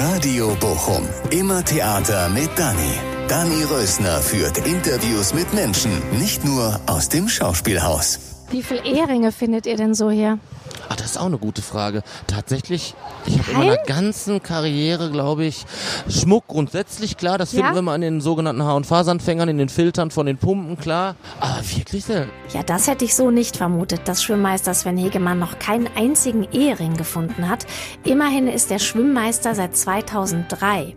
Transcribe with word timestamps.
Radio 0.00 0.56
Bochum. 0.58 1.06
Immer 1.30 1.62
Theater 1.62 2.30
mit 2.30 2.48
Dani. 2.56 2.94
Dani 3.28 3.62
Rösner 3.64 4.20
führt 4.20 4.66
Interviews 4.66 5.34
mit 5.34 5.52
Menschen, 5.52 5.90
nicht 6.18 6.44
nur 6.44 6.80
aus 6.86 7.10
dem 7.10 7.28
Schauspielhaus. 7.28 8.18
Wie 8.50 8.62
viele 8.62 8.84
Eheringe 8.84 9.32
findet 9.32 9.66
ihr 9.66 9.76
denn 9.76 9.94
so 9.94 10.10
hier? 10.10 10.38
Ah, 10.92 10.96
das 10.96 11.12
ist 11.12 11.16
auch 11.16 11.24
eine 11.26 11.38
gute 11.38 11.62
Frage. 11.62 12.02
Tatsächlich, 12.26 12.94
ich 13.24 13.38
habe 13.38 13.50
in 13.52 13.58
meiner 13.58 13.76
ganzen 13.78 14.42
Karriere, 14.42 15.10
glaube 15.10 15.46
ich, 15.46 15.64
Schmuck 16.06 16.48
grundsätzlich 16.48 17.16
klar. 17.16 17.38
Das 17.38 17.50
finden 17.52 17.68
Ja? 17.68 17.74
wir 17.74 17.80
mal 17.80 17.94
an 17.94 18.02
den 18.02 18.20
sogenannten 18.20 18.62
Haar- 18.62 18.76
und 18.76 18.84
Fasanfängern, 18.86 19.48
in 19.48 19.56
den 19.56 19.70
Filtern 19.70 20.10
von 20.10 20.26
den 20.26 20.36
Pumpen 20.36 20.76
klar. 20.76 21.16
Aber 21.40 21.60
wirklich 21.74 22.04
selten. 22.04 22.30
Ja, 22.52 22.62
das 22.62 22.88
hätte 22.88 23.06
ich 23.06 23.14
so 23.14 23.30
nicht 23.30 23.56
vermutet, 23.56 24.02
dass 24.06 24.22
Schwimmmeister 24.22 24.74
Sven 24.74 24.98
Hegemann 24.98 25.38
noch 25.38 25.58
keinen 25.58 25.88
einzigen 25.96 26.46
Ehering 26.52 26.94
gefunden 26.98 27.48
hat. 27.48 27.64
Immerhin 28.04 28.46
ist 28.46 28.70
er 28.70 28.78
Schwimmmeister 28.78 29.54
seit 29.54 29.74
2003. 29.74 30.94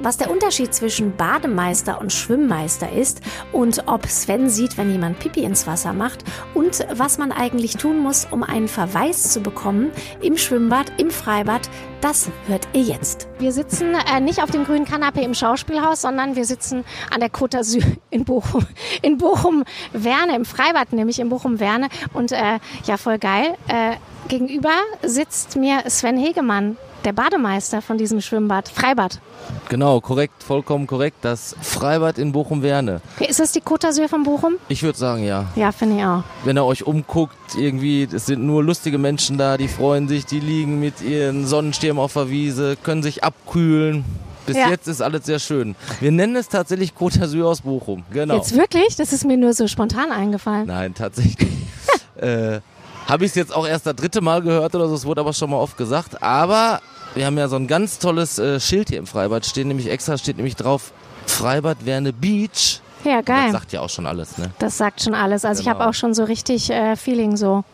Was 0.00 0.16
der 0.16 0.30
Unterschied 0.30 0.72
zwischen 0.72 1.16
Bademeister 1.16 2.00
und 2.00 2.12
Schwimmmeister 2.12 2.92
ist 2.92 3.20
und 3.52 3.82
ob 3.86 4.06
Sven 4.06 4.48
sieht, 4.48 4.78
wenn 4.78 4.92
jemand 4.92 5.18
Pipi 5.18 5.42
ins 5.42 5.66
Wasser 5.66 5.92
macht 5.92 6.24
und 6.54 6.86
was 6.92 7.18
man 7.18 7.32
eigentlich 7.32 7.76
tun 7.76 7.98
muss, 7.98 8.26
um 8.30 8.44
einen 8.44 8.68
Verweis 8.68 9.32
zu 9.32 9.40
bekommen 9.40 9.90
im 10.20 10.36
Schwimmbad, 10.36 10.92
im 10.98 11.10
Freibad, 11.10 11.68
das 12.00 12.30
hört 12.46 12.68
ihr 12.74 12.82
jetzt. 12.82 13.28
Wir 13.40 13.50
sitzen 13.50 13.94
äh, 13.94 14.20
nicht 14.20 14.40
auf 14.40 14.52
dem 14.52 14.64
grünen 14.64 14.84
Kanapee 14.84 15.24
im 15.24 15.34
Schauspielhaus, 15.34 16.02
sondern 16.02 16.36
wir 16.36 16.44
sitzen 16.44 16.84
an 17.10 17.18
der 17.18 17.30
Côte 17.30 17.58
d'Azur 17.58 17.82
in 18.10 18.24
Bochum. 18.24 18.66
In 19.02 19.18
Bochum-Werne, 19.18 20.34
im 20.34 20.44
Freibad 20.44 20.92
nämlich, 20.92 21.20
in 21.20 21.28
Bochum-Werne. 21.28 21.88
Und 22.14 22.32
äh, 22.32 22.58
ja, 22.84 22.96
voll 22.96 23.18
geil. 23.18 23.54
Äh, 23.68 23.96
gegenüber 24.28 24.72
sitzt 25.02 25.56
mir 25.56 25.82
Sven 25.88 26.16
Hegemann, 26.16 26.76
der 27.04 27.12
Bademeister 27.12 27.80
von 27.82 27.98
diesem 27.98 28.20
Schwimmbad, 28.20 28.68
Freibad. 28.68 29.20
Genau, 29.68 30.00
korrekt, 30.00 30.42
vollkommen 30.42 30.86
korrekt. 30.86 31.18
Das 31.22 31.54
Freibad 31.60 32.18
in 32.18 32.32
Bochum-Werne. 32.32 33.00
Ist 33.20 33.40
das 33.40 33.52
die 33.52 33.60
Côte 33.60 33.88
d'Azur 33.88 34.08
von 34.08 34.22
Bochum? 34.24 34.54
Ich 34.68 34.82
würde 34.82 34.98
sagen, 34.98 35.24
ja. 35.24 35.46
Ja, 35.56 35.72
finde 35.72 35.96
ich 35.98 36.04
auch. 36.04 36.22
Wenn 36.44 36.56
ihr 36.58 36.64
euch 36.64 36.86
umguckt, 36.86 37.36
irgendwie, 37.56 38.08
es 38.12 38.26
sind 38.26 38.44
nur 38.44 38.62
lustige 38.64 38.98
Menschen 38.98 39.38
da, 39.38 39.56
die 39.56 39.68
freuen 39.68 40.08
sich, 40.08 40.26
die 40.26 40.40
liegen 40.40 40.80
mit 40.80 41.00
ihren 41.00 41.46
Sonnenschirmen 41.46 42.02
auf 42.02 42.14
der 42.14 42.30
Wiese, 42.30 42.76
können 42.82 43.02
sich 43.02 43.22
abkühlen. 43.24 44.04
Bis 44.46 44.56
Ja. 44.56 44.70
jetzt 44.70 44.88
ist 44.88 45.02
alles 45.02 45.26
sehr 45.26 45.38
schön. 45.38 45.76
Wir 46.00 46.10
nennen 46.10 46.34
es 46.34 46.48
tatsächlich 46.48 46.92
Côte 46.98 47.20
d'Azur 47.20 47.44
aus 47.44 47.60
Bochum. 47.60 48.04
Genau. 48.10 48.36
Jetzt 48.36 48.56
wirklich? 48.56 48.96
Das 48.96 49.12
ist 49.12 49.24
mir 49.26 49.36
nur 49.36 49.52
so 49.52 49.68
spontan 49.68 50.10
eingefallen. 50.10 50.66
Nein, 50.66 50.94
tatsächlich. 50.94 51.48
äh, 52.16 52.60
Habe 53.08 53.24
ich 53.24 53.30
es 53.30 53.34
jetzt 53.36 53.54
auch 53.54 53.66
erst 53.66 53.86
das 53.86 53.96
dritte 53.96 54.20
Mal 54.20 54.42
gehört 54.42 54.74
oder 54.74 54.86
so, 54.88 54.94
es 54.94 55.04
wurde 55.04 55.20
aber 55.22 55.32
schon 55.32 55.50
mal 55.50 55.56
oft 55.56 55.76
gesagt. 55.76 56.22
Aber 56.22 56.80
wir 57.14 57.24
haben 57.26 57.38
ja 57.38 57.48
so 57.48 57.56
ein 57.56 57.66
ganz 57.66 57.98
tolles 57.98 58.38
äh, 58.38 58.60
Schild 58.60 58.90
hier 58.90 58.98
im 58.98 59.06
Freibad 59.06 59.46
stehen, 59.46 59.68
nämlich 59.68 59.88
extra 59.90 60.18
steht 60.18 60.36
nämlich 60.36 60.56
drauf 60.56 60.92
Freibad 61.26 61.84
Werne 61.86 62.12
Beach. 62.12 62.80
Ja, 63.04 63.16
Das 63.22 63.24
geil. 63.24 63.52
sagt 63.52 63.72
ja 63.72 63.80
auch 63.80 63.88
schon 63.88 64.06
alles, 64.06 64.36
ne? 64.38 64.50
Das 64.58 64.76
sagt 64.76 65.00
schon 65.02 65.14
alles. 65.14 65.44
Also 65.44 65.60
ich 65.60 65.66
Genau. 65.66 65.78
habe 65.78 65.88
auch 65.90 65.94
schon 65.94 66.12
so 66.14 66.24
richtig 66.24 66.68
äh, 66.70 66.96
Feeling 66.96 67.36
so. 67.36 67.64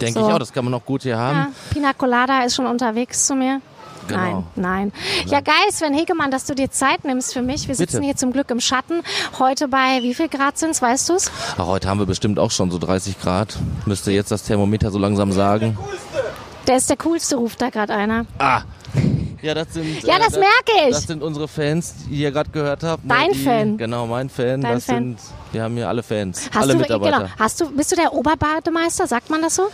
Denke 0.00 0.20
So. 0.20 0.26
ich 0.28 0.32
auch, 0.34 0.38
das 0.38 0.52
kann 0.52 0.64
man 0.64 0.72
auch 0.74 0.84
gut 0.84 1.02
hier 1.02 1.18
haben. 1.18 1.36
Ja, 1.38 1.48
Pina 1.70 1.92
Colada 1.92 2.42
ist 2.44 2.54
schon 2.56 2.66
unterwegs 2.66 3.26
zu 3.26 3.34
mir. 3.34 3.60
Genau. 4.08 4.44
Nein, 4.56 4.92
nein. 4.92 4.92
Ja, 5.26 5.40
geil, 5.40 5.54
Sven 5.70 5.94
Hegemann, 5.94 6.30
dass 6.30 6.44
du 6.44 6.54
dir 6.54 6.70
Zeit 6.70 7.04
nimmst 7.04 7.32
für 7.32 7.42
mich. 7.42 7.68
Wir 7.68 7.74
sitzen 7.74 7.96
Bitte. 7.96 8.04
hier 8.04 8.16
zum 8.16 8.32
Glück 8.32 8.50
im 8.50 8.60
Schatten. 8.60 9.02
Heute 9.38 9.68
bei 9.68 10.02
wie 10.02 10.14
viel 10.14 10.28
Grad 10.28 10.58
sind's, 10.58 10.82
weißt 10.82 11.08
du's? 11.08 11.30
Ach, 11.56 11.66
heute 11.66 11.88
haben 11.88 11.98
wir 11.98 12.06
bestimmt 12.06 12.38
auch 12.38 12.50
schon 12.50 12.70
so 12.70 12.78
30 12.78 13.20
Grad. 13.20 13.56
Müsste 13.86 14.10
jetzt 14.10 14.30
das 14.30 14.42
Thermometer 14.44 14.90
so 14.90 14.98
langsam 14.98 15.32
sagen. 15.32 15.78
Der 16.66 16.76
ist 16.76 16.88
der 16.88 16.96
coolste, 16.96 17.36
ruft 17.36 17.60
da 17.60 17.70
gerade 17.70 17.94
einer. 17.94 18.26
Ah! 18.38 18.62
Ja, 19.44 19.52
das 19.52 19.74
sind. 19.74 20.02
Ja, 20.04 20.18
das 20.18 20.32
merke 20.32 20.88
ich. 20.88 20.94
Das 20.94 21.02
sind 21.02 21.22
unsere 21.22 21.48
Fans, 21.48 21.94
die 22.08 22.14
ihr 22.14 22.30
gerade 22.30 22.48
gehört 22.48 22.82
habt. 22.82 23.02
Dein 23.06 23.32
die, 23.32 23.38
Fan. 23.38 23.76
Genau, 23.76 24.06
mein 24.06 24.30
Fan. 24.30 24.62
Dein 24.62 24.76
das 24.76 24.86
Fan. 24.86 24.96
sind. 24.96 25.18
Wir 25.52 25.62
haben 25.62 25.74
hier 25.74 25.86
alle 25.86 26.02
Fans. 26.02 26.48
Hast 26.50 26.62
alle 26.62 26.72
du, 26.72 26.78
Mitarbeiter. 26.78 27.18
Genau, 27.18 27.30
hast 27.38 27.60
du, 27.60 27.70
bist 27.70 27.92
du 27.92 27.96
der 27.96 28.14
Oberbademeister? 28.14 29.06
Sagt 29.06 29.28
man 29.28 29.42
das 29.42 29.56
so? 29.56 29.68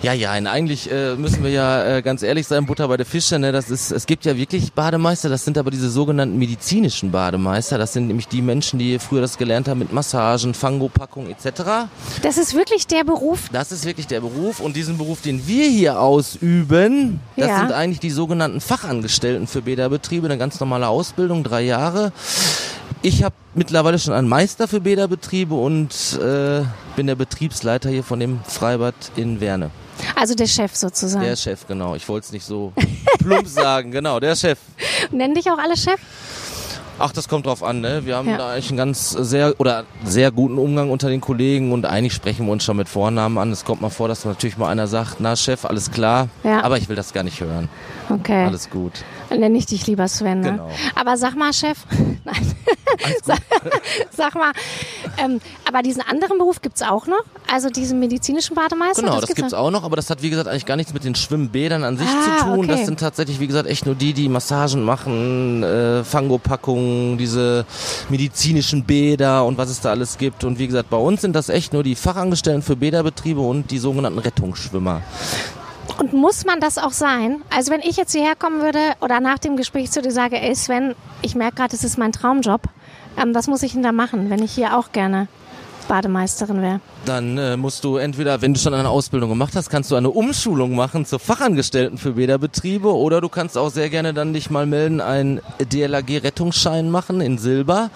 Ja, 0.00 0.12
ja, 0.12 0.30
eigentlich 0.30 0.88
äh, 0.92 1.16
müssen 1.16 1.42
wir 1.42 1.50
ja 1.50 1.96
äh, 1.96 2.02
ganz 2.02 2.22
ehrlich 2.22 2.46
sein, 2.46 2.66
Butter 2.66 2.86
bei 2.86 2.96
der 2.96 3.04
Fische, 3.04 3.36
ne? 3.40 3.50
Das 3.50 3.68
ist, 3.68 3.90
es 3.90 4.06
gibt 4.06 4.24
ja 4.26 4.36
wirklich 4.36 4.72
Bademeister, 4.72 5.28
das 5.28 5.44
sind 5.44 5.58
aber 5.58 5.72
diese 5.72 5.90
sogenannten 5.90 6.38
medizinischen 6.38 7.10
Bademeister. 7.10 7.78
Das 7.78 7.94
sind 7.94 8.06
nämlich 8.06 8.28
die 8.28 8.40
Menschen, 8.40 8.78
die 8.78 9.00
früher 9.00 9.20
das 9.22 9.38
gelernt 9.38 9.66
haben 9.66 9.80
mit 9.80 9.92
Massagen, 9.92 10.54
Fangopackung 10.54 11.28
etc. 11.28 11.88
Das 12.22 12.38
ist 12.38 12.54
wirklich 12.54 12.86
der 12.86 13.02
Beruf. 13.02 13.48
Das 13.52 13.72
ist 13.72 13.84
wirklich 13.84 14.06
der 14.06 14.20
Beruf 14.20 14.60
und 14.60 14.76
diesen 14.76 14.98
Beruf, 14.98 15.20
den 15.20 15.48
wir 15.48 15.68
hier 15.68 16.00
ausüben, 16.00 17.18
das 17.36 17.48
Ja. 17.48 17.58
sind 17.58 17.72
eigentlich 17.72 17.98
die 18.00 18.10
sogenannten 18.10 18.60
Fachangestellten 18.60 19.48
für 19.48 19.62
Bäderbetriebe, 19.62 20.26
eine 20.28 20.38
ganz 20.38 20.60
normale 20.60 20.86
Ausbildung, 20.86 21.42
drei 21.42 21.62
Jahre. 21.62 22.12
Ich 23.02 23.24
habe 23.24 23.34
mittlerweile 23.56 23.98
schon 23.98 24.14
einen 24.14 24.28
Meister 24.28 24.68
für 24.68 24.80
Bäderbetriebe 24.80 25.54
und 25.56 26.18
äh, 26.22 26.62
bin 26.98 27.06
der 27.06 27.14
Betriebsleiter 27.14 27.90
hier 27.90 28.02
von 28.02 28.18
dem 28.18 28.40
Freibad 28.42 28.92
in 29.14 29.40
Werne. 29.40 29.70
Also 30.16 30.34
der 30.34 30.48
Chef 30.48 30.74
sozusagen. 30.74 31.24
Der 31.24 31.36
Chef, 31.36 31.64
genau. 31.68 31.94
Ich 31.94 32.08
wollte 32.08 32.24
es 32.26 32.32
nicht 32.32 32.44
so 32.44 32.72
plump 33.20 33.46
sagen, 33.46 33.92
genau, 33.92 34.18
der 34.18 34.34
Chef. 34.34 34.58
Nennen 35.12 35.34
dich 35.34 35.48
auch 35.48 35.58
alle 35.58 35.76
Chef? 35.76 36.00
Ach, 36.98 37.12
das 37.12 37.28
kommt 37.28 37.46
drauf 37.46 37.62
an, 37.62 37.80
ne? 37.80 38.04
Wir 38.04 38.16
haben 38.16 38.28
Ja. 38.28 38.38
da 38.38 38.50
eigentlich 38.50 38.70
einen 38.70 38.78
ganz 38.78 39.10
sehr 39.10 39.54
oder 39.60 39.84
sehr 40.04 40.32
guten 40.32 40.58
Umgang 40.58 40.90
unter 40.90 41.08
den 41.08 41.20
Kollegen 41.20 41.70
und 41.70 41.86
eigentlich 41.86 42.14
sprechen 42.14 42.46
wir 42.46 42.52
uns 42.52 42.64
schon 42.64 42.76
mit 42.76 42.88
Vornamen 42.88 43.38
an. 43.38 43.52
Es 43.52 43.64
kommt 43.64 43.80
mal 43.80 43.90
vor, 43.90 44.08
dass 44.08 44.24
natürlich 44.24 44.58
mal 44.58 44.68
einer 44.68 44.88
sagt, 44.88 45.20
na 45.20 45.36
Chef, 45.36 45.64
alles 45.64 45.92
klar. 45.92 46.28
Ja. 46.42 46.64
Aber 46.64 46.78
ich 46.78 46.88
will 46.88 46.96
das 46.96 47.12
gar 47.12 47.22
nicht 47.22 47.40
hören. 47.40 47.68
Okay. 48.10 48.46
Alles 48.46 48.70
gut. 48.70 49.04
Dann 49.28 49.38
nenne 49.38 49.56
ich 49.56 49.66
dich 49.66 49.86
lieber 49.86 50.08
Sven. 50.08 50.40
Ne? 50.40 50.50
Genau. 50.52 50.70
Aber 50.96 51.16
sag 51.16 51.36
mal, 51.36 51.52
Chef. 51.52 51.78
Nein. 52.24 52.54
sag, 53.22 53.38
sag 54.10 54.34
mal, 54.34 54.50
ähm, 55.22 55.40
aber 55.66 55.82
diesen 55.82 56.02
anderen 56.02 56.38
Beruf 56.38 56.60
gibt's 56.62 56.82
auch 56.82 57.06
noch? 57.06 57.22
Also 57.52 57.70
diesen 57.70 57.98
medizinischen 57.98 58.54
Bademeister? 58.54 59.02
Genau, 59.02 59.20
das, 59.20 59.28
gibt's 59.34 59.52
noch? 59.52 59.58
auch 59.58 59.70
noch, 59.70 59.84
aber 59.84 59.96
das 59.96 60.10
hat 60.10 60.22
wie 60.22 60.30
gesagt 60.30 60.48
eigentlich 60.48 60.66
gar 60.66 60.76
nichts 60.76 60.92
mit 60.92 61.04
den 61.04 61.14
Schwimmbädern 61.14 61.84
an 61.84 61.96
sich 61.98 62.06
Ah, 62.08 62.38
zu 62.38 62.44
tun. 62.44 62.58
okay. 62.60 62.66
Das 62.68 62.86
sind 62.86 63.00
tatsächlich, 63.00 63.40
wie 63.40 63.46
gesagt, 63.46 63.68
echt 63.68 63.86
nur 63.86 63.94
die, 63.94 64.12
die 64.12 64.28
Massagen 64.28 64.82
machen, 64.84 65.62
äh, 65.62 66.04
Fangopackungen, 66.04 67.18
diese 67.18 67.64
medizinischen 68.08 68.84
Bäder 68.84 69.44
und 69.44 69.58
was 69.58 69.70
es 69.70 69.80
da 69.80 69.90
alles 69.90 70.18
gibt. 70.18 70.44
Und 70.44 70.58
wie 70.58 70.66
gesagt, 70.66 70.90
bei 70.90 70.96
uns 70.96 71.20
sind 71.22 71.34
das 71.34 71.48
echt 71.48 71.72
nur 71.72 71.82
die 71.82 71.94
Fachangestellten 71.94 72.62
für 72.62 72.76
Bäderbetriebe 72.76 73.40
und 73.40 73.70
die 73.70 73.78
sogenannten 73.78 74.18
Rettungsschwimmer. 74.18 75.02
Und 75.98 76.12
muss 76.12 76.44
man 76.44 76.60
das 76.60 76.78
auch 76.78 76.92
sein? 76.92 77.42
Also 77.54 77.72
wenn 77.72 77.80
ich 77.80 77.96
jetzt 77.96 78.12
hierher 78.12 78.36
kommen 78.36 78.60
würde 78.60 78.78
oder 79.00 79.20
nach 79.20 79.38
dem 79.38 79.56
Gespräch 79.56 79.90
zu 79.90 80.00
dir 80.02 80.12
sage, 80.12 80.40
ey 80.40 80.54
Sven, 80.54 80.94
ich 81.22 81.34
merke 81.34 81.56
gerade, 81.56 81.74
es 81.74 81.82
ist 81.82 81.98
mein 81.98 82.12
Traumjob. 82.12 82.62
Ähm, 83.20 83.34
was 83.34 83.46
muss 83.46 83.62
ich 83.62 83.72
denn 83.72 83.82
da 83.82 83.92
machen, 83.92 84.30
wenn 84.30 84.42
ich 84.42 84.52
hier 84.52 84.76
auch 84.78 84.92
gerne 84.92 85.28
Bademeisterin 85.88 86.62
wäre? 86.62 86.80
Dann 87.06 87.38
äh, 87.38 87.56
musst 87.56 87.82
du 87.82 87.96
entweder, 87.96 88.42
wenn 88.42 88.54
du 88.54 88.60
schon 88.60 88.74
eine 88.74 88.88
Ausbildung 88.88 89.30
gemacht 89.30 89.54
hast, 89.56 89.70
kannst 89.70 89.90
du 89.90 89.96
eine 89.96 90.10
Umschulung 90.10 90.76
machen 90.76 91.06
zur 91.06 91.18
Fachangestellten 91.18 91.98
für 91.98 92.12
Bäderbetriebe 92.12 92.94
oder 92.94 93.20
du 93.20 93.28
kannst 93.28 93.56
auch 93.56 93.70
sehr 93.70 93.88
gerne 93.88 94.14
dann 94.14 94.34
dich 94.34 94.50
mal 94.50 94.66
melden, 94.66 95.00
einen 95.00 95.40
DLAG-Rettungsschein 95.72 96.90
machen 96.90 97.20
in 97.20 97.38
Silber 97.38 97.90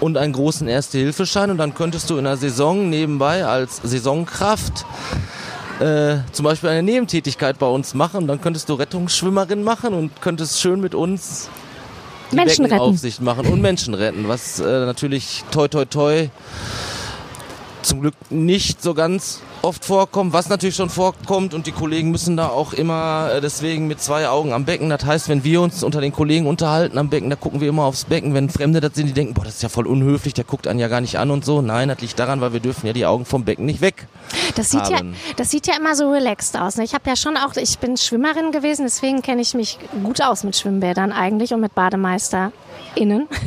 und 0.00 0.16
einen 0.16 0.34
großen 0.34 0.68
Erste-Hilfe-Schein 0.68 1.50
und 1.50 1.58
dann 1.58 1.74
könntest 1.74 2.10
du 2.10 2.18
in 2.18 2.24
der 2.24 2.36
Saison 2.36 2.90
nebenbei 2.90 3.46
als 3.46 3.78
Saisonkraft 3.82 4.84
äh, 5.80 6.18
zum 6.32 6.44
Beispiel 6.44 6.68
eine 6.68 6.82
Nebentätigkeit 6.82 7.58
bei 7.58 7.66
uns 7.66 7.94
machen 7.94 8.26
dann 8.26 8.40
könntest 8.40 8.68
du 8.68 8.74
Rettungsschwimmerin 8.74 9.64
machen 9.64 9.94
und 9.94 10.20
könntest 10.20 10.60
schön 10.60 10.80
mit 10.80 10.94
uns 10.94 11.48
die 12.32 12.36
Menschen 12.36 12.64
retten. 12.64 12.78
Beckenaufsicht 12.78 13.20
machen 13.20 13.46
und 13.46 13.60
Menschen 13.60 13.94
retten, 13.94 14.28
was 14.28 14.58
äh, 14.60 14.64
natürlich 14.64 15.44
toi 15.50 15.68
toi 15.68 15.84
toi 15.84 16.28
zum 17.82 18.00
Glück 18.00 18.14
nicht 18.30 18.82
so 18.82 18.94
ganz 18.94 19.40
oft 19.62 19.84
vorkommt, 19.84 20.32
was 20.32 20.48
natürlich 20.48 20.76
schon 20.76 20.90
vorkommt 20.90 21.54
und 21.54 21.66
die 21.66 21.72
Kollegen 21.72 22.10
müssen 22.10 22.36
da 22.36 22.48
auch 22.48 22.72
immer 22.72 23.30
äh, 23.34 23.40
deswegen 23.40 23.86
mit 23.86 24.00
zwei 24.00 24.28
Augen 24.28 24.52
am 24.52 24.64
Becken. 24.64 24.90
Das 24.90 25.04
heißt, 25.04 25.28
wenn 25.28 25.44
wir 25.44 25.60
uns 25.60 25.82
unter 25.82 26.00
den 26.00 26.12
Kollegen 26.12 26.46
unterhalten 26.46 26.98
am 26.98 27.08
Becken, 27.08 27.30
da 27.30 27.36
gucken 27.36 27.60
wir 27.60 27.68
immer 27.68 27.84
aufs 27.84 28.04
Becken. 28.04 28.34
Wenn 28.34 28.50
Fremde 28.50 28.80
das 28.80 28.94
sehen, 28.94 29.06
die 29.06 29.12
denken, 29.12 29.34
boah, 29.34 29.44
das 29.44 29.54
ist 29.54 29.62
ja 29.62 29.68
voll 29.68 29.86
unhöflich, 29.86 30.34
der 30.34 30.44
guckt 30.44 30.66
einen 30.66 30.80
ja 30.80 30.88
gar 30.88 31.00
nicht 31.00 31.18
an 31.18 31.30
und 31.30 31.44
so. 31.44 31.62
Nein, 31.62 31.88
das 31.88 32.00
liegt 32.00 32.18
daran, 32.18 32.40
weil 32.40 32.52
wir 32.52 32.60
dürfen 32.60 32.86
ja 32.86 32.92
die 32.92 33.06
Augen 33.06 33.24
vom 33.24 33.44
Becken 33.44 33.64
nicht 33.64 33.80
weg. 33.80 34.06
Das 34.56 34.70
sieht, 34.70 34.88
ja, 34.88 34.98
haben. 34.98 35.14
das 35.36 35.50
sieht 35.50 35.66
ja 35.66 35.74
immer 35.76 35.94
so 35.94 36.10
relaxed 36.10 36.58
aus. 36.58 36.76
Ne? 36.76 36.84
Ich 36.84 36.94
habe 36.94 37.08
ja 37.08 37.16
schon 37.16 37.36
auch, 37.36 37.54
ich 37.56 37.78
bin 37.78 37.96
Schwimmerin 37.96 38.50
gewesen, 38.52 38.84
deswegen 38.84 39.22
kenne 39.22 39.42
ich 39.42 39.54
mich 39.54 39.78
gut 40.02 40.20
aus 40.22 40.44
mit 40.44 40.56
Schwimmbädern 40.56 41.12
eigentlich 41.12 41.54
und 41.54 41.60
mit 41.60 41.74
BademeisterInnen. 41.74 43.28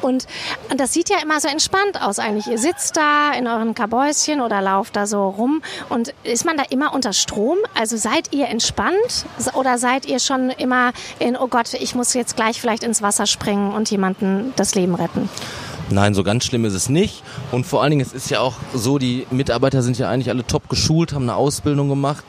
Und, 0.00 0.26
und 0.70 0.80
das 0.80 0.92
sieht 0.92 1.08
ja 1.08 1.16
immer 1.22 1.40
so 1.40 1.48
entspannt 1.48 2.02
aus 2.02 2.18
eigentlich. 2.18 2.48
Ihr 2.48 2.58
sitzt 2.58 2.96
da 2.96 3.32
in 3.32 3.46
euren 3.46 3.74
Kabäuschen 3.74 4.40
oder 4.40 4.60
lauft 4.60 4.96
da 4.96 5.06
so 5.06 5.28
rum 5.34 5.62
und 5.88 6.14
ist 6.22 6.44
man 6.44 6.56
da 6.56 6.64
immer 6.70 6.94
unter 6.94 7.12
Strom? 7.12 7.58
Also 7.74 7.96
seid 7.96 8.32
ihr 8.32 8.48
entspannt 8.48 9.26
oder 9.54 9.78
seid 9.78 10.06
ihr 10.06 10.18
schon 10.18 10.50
immer 10.50 10.92
in, 11.18 11.36
oh 11.36 11.48
Gott, 11.48 11.74
ich 11.74 11.94
muss 11.94 12.14
jetzt 12.14 12.36
gleich 12.36 12.60
vielleicht 12.60 12.84
ins 12.84 13.02
Wasser 13.02 13.26
springen 13.26 13.72
und 13.72 13.90
jemanden 13.90 14.52
das 14.56 14.74
Leben 14.74 14.94
retten? 14.94 15.28
Nein, 15.90 16.14
so 16.14 16.22
ganz 16.22 16.44
schlimm 16.44 16.64
ist 16.64 16.72
es 16.72 16.88
nicht. 16.88 17.22
Und 17.52 17.66
vor 17.66 17.82
allen 17.82 17.90
Dingen, 17.90 18.02
es 18.02 18.14
ist 18.14 18.30
ja 18.30 18.40
auch 18.40 18.54
so, 18.72 18.98
die 18.98 19.26
Mitarbeiter 19.30 19.82
sind 19.82 19.98
ja 19.98 20.08
eigentlich 20.08 20.30
alle 20.30 20.46
top 20.46 20.68
geschult, 20.68 21.12
haben 21.12 21.24
eine 21.24 21.36
Ausbildung 21.36 21.88
gemacht. 21.88 22.24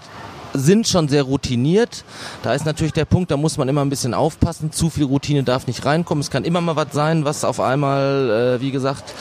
Sind 0.57 0.87
schon 0.87 1.07
sehr 1.07 1.23
routiniert. 1.23 2.03
Da 2.43 2.53
ist 2.53 2.65
natürlich 2.65 2.93
der 2.93 3.05
Punkt, 3.05 3.31
da 3.31 3.37
muss 3.37 3.57
man 3.57 3.67
immer 3.67 3.83
ein 3.83 3.89
bisschen 3.89 4.13
aufpassen. 4.13 4.71
Zu 4.71 4.89
viel 4.89 5.05
Routine 5.05 5.43
darf 5.43 5.67
nicht 5.67 5.85
reinkommen. 5.85 6.21
Es 6.21 6.31
kann 6.31 6.43
immer 6.43 6.61
mal 6.61 6.75
was 6.75 6.87
sein, 6.91 7.25
was 7.25 7.43
auf 7.43 7.59
einmal, 7.59 8.57
äh, 8.57 8.61
wie 8.61 8.71
gesagt, 8.71 9.13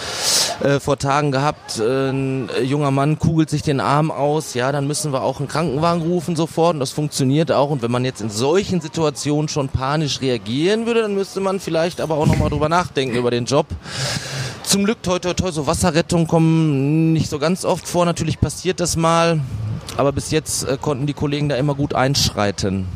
äh, 0.63 0.81
vor 0.81 0.99
Tagen 0.99 1.33
gehabt, 1.33 1.79
äh, 1.79 2.11
ein 2.11 2.49
junger 2.63 2.91
Mann 2.91 3.19
kugelt 3.19 3.51
sich 3.51 3.63
den 3.63 3.81
Arm 3.81 4.11
aus. 4.11 4.55
Ja, 4.55 4.73
dann 4.73 4.87
müssen 4.87 5.13
wir 5.13 5.23
auch 5.23 5.39
einen 5.39 5.49
Krankenwagen 5.49 6.03
rufen 6.03 6.37
sofort 6.37 6.75
und 6.75 6.81
das 6.81 6.91
funktioniert 6.91 7.53
auch. 7.53 7.71
Und 7.71 7.83
wenn 7.83 7.91
man 7.91 8.05
jetzt 8.05 8.21
in 8.21 8.31
solchen 8.31 8.81
Situationen 8.81 9.49
schon 9.49 9.69
panisch 9.69 10.21
reagieren 10.21 10.87
würde, 10.87 11.03
dann 11.03 11.15
müsste 11.15 11.41
man 11.41 11.61
vielleicht 11.61 12.01
aber 12.01 12.17
auch 12.17 12.27
nochmal 12.27 12.51
drüber 12.51 12.69
nachdenken 12.69 13.17
über 13.17 13.31
den 13.31 13.45
Job. 13.45 13.67
Zum 14.63 14.85
Glück, 14.85 15.03
toi, 15.03 15.19
toi, 15.19 15.35
toi, 15.35 15.51
so 15.51 15.67
Wasserrettungen 15.67 16.27
kommen 16.27 17.13
nicht 17.13 17.29
so 17.29 17.39
ganz 17.39 17.65
oft 17.65 17.87
vor. 17.87 18.05
Natürlich 18.07 18.41
passiert 18.41 18.81
das 18.81 18.97
mal. 18.97 19.41
Aber 19.97 20.13
bis 20.13 20.31
jetzt 20.31 20.69
äh, 20.69 20.77
konnten 20.81 21.07
die 21.07 21.15
Kollegen 21.15 21.49
da 21.49 21.57
immer 21.57 21.75
gut 21.75 21.95
einschreiten. 21.95 22.87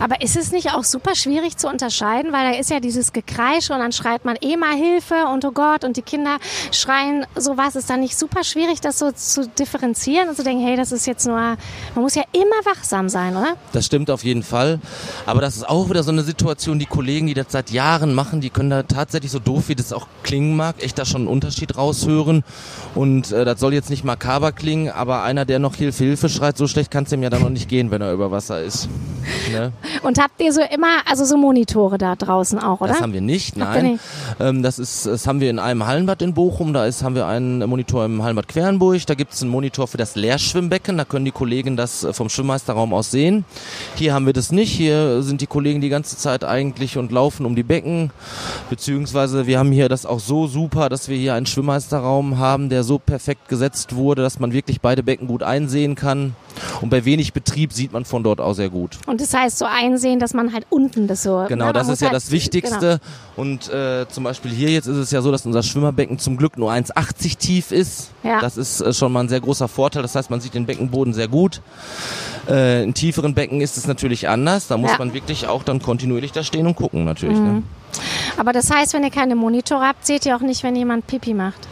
Aber 0.00 0.20
ist 0.20 0.36
es 0.36 0.52
nicht 0.52 0.72
auch 0.72 0.84
super 0.84 1.14
schwierig 1.14 1.56
zu 1.56 1.68
unterscheiden, 1.68 2.32
weil 2.32 2.52
da 2.52 2.58
ist 2.58 2.70
ja 2.70 2.80
dieses 2.80 3.12
Gekreisch 3.12 3.70
und 3.70 3.78
dann 3.78 3.92
schreit 3.92 4.24
man 4.24 4.36
eh 4.40 4.56
mal 4.56 4.74
Hilfe 4.74 5.26
und 5.32 5.44
oh 5.44 5.52
Gott 5.52 5.84
und 5.84 5.96
die 5.96 6.02
Kinder 6.02 6.38
schreien 6.72 7.26
sowas. 7.36 7.76
Ist 7.76 7.90
dann 7.90 8.00
nicht 8.00 8.16
super 8.16 8.44
schwierig, 8.44 8.80
das 8.80 8.98
so 8.98 9.12
zu 9.12 9.48
differenzieren 9.48 10.28
und 10.28 10.36
zu 10.36 10.44
denken, 10.44 10.64
hey, 10.64 10.76
das 10.76 10.92
ist 10.92 11.06
jetzt 11.06 11.26
nur, 11.26 11.36
man 11.36 11.58
muss 11.96 12.14
ja 12.14 12.22
immer 12.32 12.64
wachsam 12.64 13.08
sein, 13.08 13.36
oder? 13.36 13.54
Das 13.72 13.86
stimmt 13.86 14.10
auf 14.10 14.24
jeden 14.24 14.42
Fall. 14.42 14.80
Aber 15.24 15.40
das 15.40 15.56
ist 15.56 15.68
auch 15.68 15.88
wieder 15.90 16.02
so 16.02 16.10
eine 16.10 16.22
Situation, 16.22 16.78
die 16.78 16.86
Kollegen, 16.86 17.26
die 17.26 17.34
das 17.34 17.46
seit 17.50 17.70
Jahren 17.70 18.14
machen, 18.14 18.40
die 18.40 18.50
können 18.50 18.70
da 18.70 18.82
tatsächlich 18.82 19.30
so 19.30 19.38
doof, 19.38 19.68
wie 19.68 19.74
das 19.74 19.92
auch 19.92 20.06
klingen 20.22 20.56
mag, 20.56 20.82
echt 20.82 20.98
da 20.98 21.04
schon 21.04 21.22
einen 21.22 21.28
Unterschied 21.28 21.76
raushören. 21.76 22.44
Und 22.94 23.32
äh, 23.32 23.44
das 23.44 23.60
soll 23.60 23.74
jetzt 23.74 23.90
nicht 23.90 24.04
makaber 24.04 24.52
klingen, 24.52 24.90
aber 24.90 25.22
einer, 25.22 25.44
der 25.44 25.58
noch 25.58 25.74
Hilfe, 25.74 26.04
Hilfe 26.04 26.28
schreit, 26.28 26.56
so 26.56 26.66
schlecht 26.66 26.90
kann 26.90 27.04
es 27.04 27.10
dem 27.10 27.22
ja 27.22 27.30
dann 27.30 27.42
noch 27.42 27.50
nicht 27.50 27.68
gehen, 27.68 27.90
wenn 27.90 28.02
er 28.02 28.12
über 28.12 28.30
Wasser 28.30 28.62
ist. 28.62 28.88
Ne? 29.50 29.72
Und 30.02 30.18
habt 30.18 30.40
ihr 30.40 30.52
so 30.52 30.60
immer, 30.60 31.02
also 31.08 31.24
so 31.24 31.36
Monitore 31.36 31.98
da 31.98 32.16
draußen 32.16 32.58
auch, 32.58 32.80
oder? 32.80 32.92
Das 32.92 33.00
haben 33.00 33.12
wir 33.12 33.20
nicht, 33.20 33.56
nein. 33.56 33.92
Nicht? 33.92 34.04
Ähm, 34.40 34.62
das 34.62 34.78
ist, 34.78 35.06
das 35.06 35.26
haben 35.26 35.40
wir 35.40 35.50
in 35.50 35.58
einem 35.58 35.86
Hallenbad 35.86 36.22
in 36.22 36.34
Bochum. 36.34 36.72
Da 36.72 36.86
ist, 36.86 37.02
haben 37.02 37.14
wir 37.14 37.26
einen 37.26 37.58
Monitor 37.68 38.04
im 38.04 38.22
Hallenbad 38.22 38.48
Quernburg. 38.48 39.06
Da 39.06 39.14
gibt 39.14 39.32
es 39.32 39.42
einen 39.42 39.50
Monitor 39.50 39.86
für 39.86 39.96
das 39.96 40.16
Leerschwimmbecken. 40.16 40.98
Da 40.98 41.04
können 41.04 41.24
die 41.24 41.30
Kollegen 41.30 41.76
das 41.76 42.04
äh, 42.04 42.12
vom 42.12 42.28
Schwimmmeisterraum 42.28 42.92
aus 42.92 43.10
sehen. 43.10 43.44
Hier 43.96 44.14
haben 44.14 44.26
wir 44.26 44.32
das 44.32 44.52
nicht. 44.52 44.72
Hier 44.72 45.22
sind 45.22 45.40
die 45.40 45.46
Kollegen 45.46 45.80
die 45.80 45.88
ganze 45.88 46.16
Zeit 46.16 46.44
eigentlich 46.44 46.98
und 46.98 47.12
laufen 47.12 47.46
um 47.46 47.54
die 47.54 47.62
Becken. 47.62 48.10
Beziehungsweise 48.70 49.46
wir 49.46 49.58
haben 49.58 49.72
hier 49.72 49.88
das 49.88 50.06
auch 50.06 50.20
so 50.20 50.46
super, 50.46 50.88
dass 50.88 51.08
wir 51.08 51.16
hier 51.16 51.34
einen 51.34 51.46
Schwimmmeisterraum 51.46 52.38
haben, 52.38 52.68
der 52.68 52.84
so 52.84 52.98
perfekt 52.98 53.48
gesetzt 53.48 53.94
wurde, 53.94 54.22
dass 54.22 54.38
man 54.38 54.52
wirklich 54.52 54.80
beide 54.80 55.02
Becken 55.02 55.26
gut 55.26 55.42
einsehen 55.42 55.94
kann. 55.94 56.34
Und 56.80 56.90
bei 56.90 57.04
wenig 57.04 57.32
Betrieb 57.32 57.72
sieht 57.72 57.92
man 57.92 58.04
von 58.04 58.22
dort 58.22 58.40
aus 58.40 58.56
sehr 58.56 58.70
gut. 58.70 58.98
Und 59.06 59.20
das 59.20 59.34
heißt 59.34 59.58
so 59.58 59.64
einsehen, 59.64 60.18
dass 60.18 60.34
man 60.34 60.52
halt 60.52 60.66
unten 60.70 61.06
das 61.06 61.22
so. 61.22 61.44
Genau, 61.48 61.66
ne, 61.66 61.72
das 61.72 61.88
ist 61.88 62.00
ja 62.00 62.08
halt, 62.08 62.16
das 62.16 62.30
Wichtigste. 62.30 63.00
Genau. 63.00 63.00
Und 63.36 63.68
äh, 63.68 64.06
zum 64.08 64.24
Beispiel 64.24 64.50
hier 64.50 64.70
jetzt 64.70 64.86
ist 64.86 64.96
es 64.96 65.10
ja 65.10 65.20
so, 65.20 65.30
dass 65.30 65.44
unser 65.44 65.62
Schwimmerbecken 65.62 66.18
zum 66.18 66.36
Glück 66.36 66.56
nur 66.56 66.72
1,80 66.72 67.36
tief 67.38 67.72
ist. 67.72 68.10
Ja. 68.22 68.40
Das 68.40 68.56
ist 68.56 68.80
äh, 68.80 68.92
schon 68.92 69.12
mal 69.12 69.20
ein 69.20 69.28
sehr 69.28 69.40
großer 69.40 69.68
Vorteil. 69.68 70.02
Das 70.02 70.14
heißt, 70.14 70.30
man 70.30 70.40
sieht 70.40 70.54
den 70.54 70.66
Beckenboden 70.66 71.12
sehr 71.12 71.28
gut. 71.28 71.60
Äh, 72.48 72.84
in 72.84 72.94
tieferen 72.94 73.34
Becken 73.34 73.60
ist 73.60 73.76
es 73.76 73.86
natürlich 73.86 74.28
anders. 74.28 74.68
Da 74.68 74.76
muss 74.76 74.92
ja. 74.92 74.98
man 74.98 75.12
wirklich 75.12 75.46
auch 75.46 75.62
dann 75.62 75.82
kontinuierlich 75.82 76.32
da 76.32 76.42
stehen 76.42 76.66
und 76.66 76.76
gucken 76.76 77.04
natürlich. 77.04 77.38
Ne? 77.38 77.44
Mhm. 77.44 77.54
Ne? 77.56 77.62
Aber 78.36 78.52
das 78.52 78.70
heißt, 78.70 78.94
wenn 78.94 79.04
ihr 79.04 79.10
keine 79.10 79.36
Monitore 79.36 79.82
habt, 79.86 80.06
seht 80.06 80.26
ihr 80.26 80.36
auch 80.36 80.40
nicht, 80.40 80.62
wenn 80.62 80.76
jemand 80.76 81.06
Pipi 81.06 81.34
macht. 81.34 81.68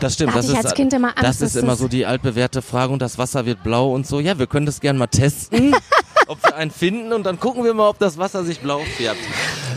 Das 0.00 0.14
stimmt. 0.14 0.32
Da 0.32 0.36
das, 0.36 0.48
ist, 0.48 0.56
als 0.56 0.74
kind 0.74 0.92
immer 0.92 1.08
Angst, 1.08 1.22
das 1.22 1.40
ist 1.40 1.56
immer 1.56 1.76
so 1.76 1.88
die 1.88 2.06
altbewährte 2.06 2.62
Frage 2.62 2.92
und 2.92 3.02
das 3.02 3.18
Wasser 3.18 3.46
wird 3.46 3.62
blau 3.62 3.92
und 3.92 4.06
so. 4.06 4.20
Ja, 4.20 4.38
wir 4.38 4.46
können 4.46 4.66
das 4.66 4.80
gerne 4.80 4.98
mal 4.98 5.06
testen, 5.06 5.74
ob 6.26 6.42
wir 6.42 6.56
einen 6.56 6.70
finden 6.70 7.12
und 7.12 7.24
dann 7.24 7.38
gucken 7.38 7.64
wir 7.64 7.74
mal, 7.74 7.88
ob 7.88 7.98
das 7.98 8.18
Wasser 8.18 8.44
sich 8.44 8.60
blau 8.60 8.80
färbt. 8.96 9.20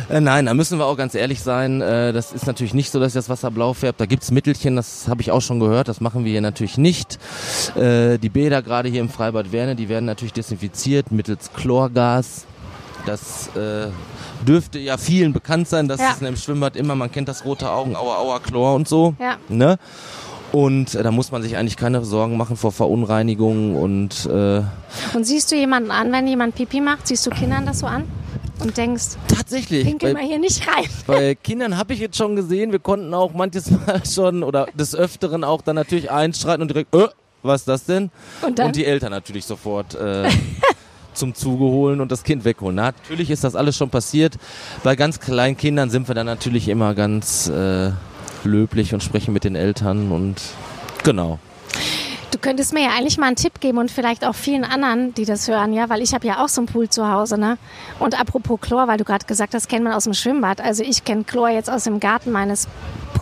Äh, 0.09 0.21
nein, 0.21 0.45
da 0.45 0.53
müssen 0.53 0.77
wir 0.79 0.85
auch 0.85 0.97
ganz 0.97 1.15
ehrlich 1.15 1.41
sein. 1.41 1.81
Äh, 1.81 2.13
das 2.13 2.31
ist 2.31 2.47
natürlich 2.47 2.73
nicht 2.73 2.91
so, 2.91 2.99
dass 2.99 3.13
das 3.13 3.29
Wasser 3.29 3.51
blau 3.51 3.73
färbt. 3.73 3.99
Da 3.99 4.05
gibt's 4.05 4.31
Mittelchen, 4.31 4.75
das 4.75 5.07
habe 5.07 5.21
ich 5.21 5.31
auch 5.31 5.41
schon 5.41 5.59
gehört. 5.59 5.87
Das 5.87 6.01
machen 6.01 6.25
wir 6.25 6.31
hier 6.31 6.41
natürlich 6.41 6.77
nicht. 6.77 7.19
Äh, 7.75 8.17
die 8.17 8.29
Bäder 8.29 8.61
gerade 8.61 8.89
hier 8.89 9.01
im 9.01 9.09
Freibad 9.09 9.51
Werne, 9.51 9.75
die 9.75 9.89
werden 9.89 10.05
natürlich 10.05 10.33
desinfiziert 10.33 11.11
mittels 11.11 11.51
Chlorgas. 11.53 12.45
Das 13.05 13.49
äh, 13.55 13.87
dürfte 14.45 14.79
ja 14.79 14.97
vielen 14.97 15.33
bekannt 15.33 15.67
sein, 15.67 15.87
dass 15.87 15.99
ja. 15.99 16.13
es 16.15 16.21
im 16.21 16.37
Schwimmbad 16.37 16.75
immer, 16.75 16.95
man 16.95 17.11
kennt 17.11 17.27
das 17.27 17.45
rote 17.45 17.69
Augen, 17.69 17.95
Aua, 17.95 18.17
Aua, 18.17 18.39
Chlor 18.39 18.75
und 18.75 18.87
so. 18.87 19.15
Ja. 19.19 19.37
Ne? 19.49 19.77
Und 20.53 20.93
äh, 20.93 21.01
da 21.01 21.09
muss 21.09 21.31
man 21.31 21.41
sich 21.41 21.57
eigentlich 21.57 21.77
keine 21.77 22.05
Sorgen 22.05 22.37
machen 22.37 22.57
vor 22.57 22.71
Verunreinigungen 22.71 23.75
und. 23.75 24.27
Äh 24.27 24.61
und 25.15 25.25
siehst 25.25 25.51
du 25.51 25.55
jemanden 25.55 25.89
an, 25.89 26.11
wenn 26.11 26.27
jemand 26.27 26.53
Pipi 26.53 26.79
macht? 26.79 27.07
Siehst 27.07 27.25
du 27.25 27.31
Kindern 27.31 27.65
das 27.65 27.79
so 27.79 27.87
an? 27.87 28.03
Und 28.59 28.77
denkst, 28.77 29.17
tatsächlich, 29.27 29.83
pinkel 29.83 30.13
mal 30.13 30.21
hier 30.21 30.37
nicht 30.37 30.67
rein. 30.67 30.85
Bei 31.07 31.33
Kindern 31.33 31.75
habe 31.75 31.93
ich 31.93 31.99
jetzt 31.99 32.17
schon 32.17 32.35
gesehen, 32.35 32.71
wir 32.71 32.79
konnten 32.79 33.13
auch 33.15 33.33
manches 33.33 33.71
Mal 33.71 34.05
schon 34.05 34.43
oder 34.43 34.67
des 34.75 34.95
Öfteren 34.95 35.43
auch 35.43 35.63
dann 35.63 35.75
natürlich 35.75 36.11
einstreiten 36.11 36.61
und 36.61 36.67
direkt, 36.67 36.93
äh, 36.93 37.07
was 37.41 37.61
ist 37.61 37.67
das 37.67 37.85
denn? 37.85 38.11
Und, 38.41 38.59
dann? 38.59 38.67
und 38.67 38.75
die 38.75 38.85
Eltern 38.85 39.11
natürlich 39.11 39.45
sofort. 39.45 39.95
Äh, 39.95 40.29
zum 41.13 41.35
Zuge 41.35 41.65
holen 41.65 42.01
und 42.01 42.11
das 42.11 42.23
Kind 42.23 42.45
wegholen. 42.45 42.75
Natürlich 42.75 43.29
ist 43.29 43.43
das 43.43 43.55
alles 43.55 43.75
schon 43.75 43.89
passiert. 43.89 44.37
Bei 44.83 44.95
ganz 44.95 45.19
kleinen 45.19 45.57
Kindern 45.57 45.89
sind 45.89 46.07
wir 46.07 46.15
dann 46.15 46.25
natürlich 46.25 46.67
immer 46.67 46.93
ganz 46.95 47.47
äh, 47.47 47.91
löblich 48.43 48.93
und 48.93 49.03
sprechen 49.03 49.33
mit 49.33 49.43
den 49.43 49.55
Eltern 49.55 50.11
und 50.11 50.41
genau. 51.03 51.39
Du 52.31 52.39
könntest 52.39 52.73
mir 52.73 52.81
ja 52.81 52.89
eigentlich 52.97 53.19
mal 53.19 53.27
einen 53.27 53.35
Tipp 53.35 53.59
geben 53.59 53.77
und 53.77 53.91
vielleicht 53.91 54.25
auch 54.25 54.33
vielen 54.33 54.63
anderen, 54.63 55.13
die 55.13 55.25
das 55.25 55.47
hören, 55.47 55.71
ja, 55.71 55.87
weil 55.89 56.01
ich 56.01 56.15
habe 56.15 56.25
ja 56.25 56.43
auch 56.43 56.49
so 56.49 56.61
einen 56.61 56.67
Pool 56.67 56.89
zu 56.89 57.07
Hause, 57.07 57.37
ne? 57.37 57.59
Und 57.99 58.19
apropos 58.19 58.59
Chlor, 58.59 58.87
weil 58.87 58.97
du 58.97 59.03
gerade 59.03 59.25
gesagt 59.27 59.53
hast, 59.53 59.69
kennt 59.69 59.83
man 59.83 59.93
aus 59.93 60.05
dem 60.05 60.15
Schwimmbad. 60.15 60.59
Also 60.59 60.83
ich 60.83 61.03
kenne 61.03 61.25
Chlor 61.25 61.49
jetzt 61.49 61.69
aus 61.69 61.83
dem 61.83 61.99
Garten 61.99 62.31
meines 62.31 62.67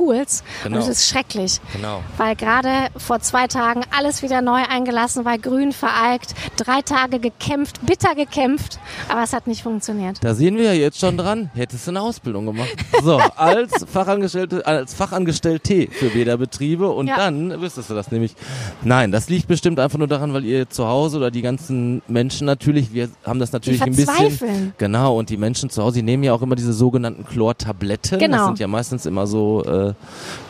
Pools. 0.01 0.43
Genau. 0.63 0.77
Und 0.77 0.81
es 0.81 0.87
ist 0.87 1.07
schrecklich. 1.09 1.59
Genau. 1.73 2.01
Weil 2.17 2.35
gerade 2.35 2.69
vor 2.97 3.19
zwei 3.19 3.45
Tagen 3.45 3.81
alles 3.95 4.23
wieder 4.23 4.41
neu 4.41 4.59
eingelassen 4.67 5.25
war, 5.25 5.37
grün 5.37 5.73
vereigt, 5.73 6.33
drei 6.57 6.81
Tage 6.81 7.19
gekämpft, 7.19 7.85
bitter 7.85 8.15
gekämpft, 8.15 8.79
aber 9.09 9.21
es 9.21 9.33
hat 9.33 9.45
nicht 9.45 9.61
funktioniert. 9.61 10.17
Da 10.23 10.33
sehen 10.33 10.57
wir 10.57 10.63
ja 10.63 10.73
jetzt 10.73 10.99
schon 10.99 11.17
dran, 11.17 11.51
hättest 11.53 11.85
du 11.85 11.91
eine 11.91 12.01
Ausbildung 12.01 12.47
gemacht. 12.47 12.69
So, 13.03 13.19
als 13.35 13.85
Fachangestellte, 13.85 14.65
als 14.65 14.93
Fachangestellte 14.93 15.87
für 15.91 16.09
Bäderbetriebe 16.09 16.89
und 16.89 17.07
ja. 17.07 17.17
dann 17.17 17.61
wüsstest 17.61 17.89
du 17.89 17.93
das 17.93 18.11
nämlich. 18.11 18.35
Nein, 18.83 19.11
das 19.11 19.29
liegt 19.29 19.47
bestimmt 19.47 19.79
einfach 19.79 19.99
nur 19.99 20.07
daran, 20.07 20.33
weil 20.33 20.45
ihr 20.45 20.69
zu 20.69 20.87
Hause 20.87 21.17
oder 21.17 21.29
die 21.29 21.41
ganzen 21.41 22.01
Menschen 22.07 22.45
natürlich, 22.45 22.93
wir 22.93 23.09
haben 23.23 23.39
das 23.39 23.51
natürlich 23.51 23.81
ein 23.83 23.95
bisschen. 23.95 24.73
Genau, 24.77 25.17
und 25.17 25.29
die 25.29 25.37
Menschen 25.37 25.69
zu 25.69 25.83
Hause, 25.83 25.99
die 25.99 26.03
nehmen 26.03 26.23
ja 26.23 26.33
auch 26.33 26.41
immer 26.41 26.55
diese 26.55 26.73
sogenannten 26.73 27.25
Chlortabletten. 27.25 28.19
Genau. 28.19 28.37
Das 28.37 28.45
sind 28.47 28.59
ja 28.59 28.67
meistens 28.67 29.05
immer 29.05 29.27
so 29.27 29.63
äh, 29.63 29.90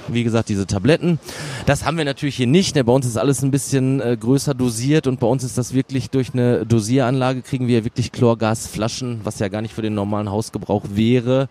wie 0.07 0.23
gesagt, 0.23 0.49
diese 0.49 0.67
Tabletten. 0.67 1.19
Das 1.65 1.85
haben 1.85 1.97
wir 1.97 2.05
natürlich 2.05 2.35
hier 2.35 2.47
nicht. 2.47 2.75
Ne? 2.75 2.83
Bei 2.83 2.91
uns 2.91 3.05
ist 3.05 3.17
alles 3.17 3.41
ein 3.43 3.51
bisschen 3.51 4.01
äh, 4.01 4.17
größer 4.19 4.53
dosiert 4.53 5.07
und 5.07 5.19
bei 5.19 5.27
uns 5.27 5.43
ist 5.43 5.57
das 5.57 5.73
wirklich 5.73 6.09
durch 6.09 6.33
eine 6.33 6.65
Dosieranlage 6.65 7.41
kriegen 7.41 7.67
wir 7.67 7.83
wirklich 7.83 8.11
Chlorgasflaschen, 8.11 9.21
was 9.23 9.39
ja 9.39 9.47
gar 9.47 9.61
nicht 9.61 9.73
für 9.73 9.81
den 9.81 9.93
normalen 9.93 10.29
Hausgebrauch 10.29 10.83
wäre. 10.93 11.49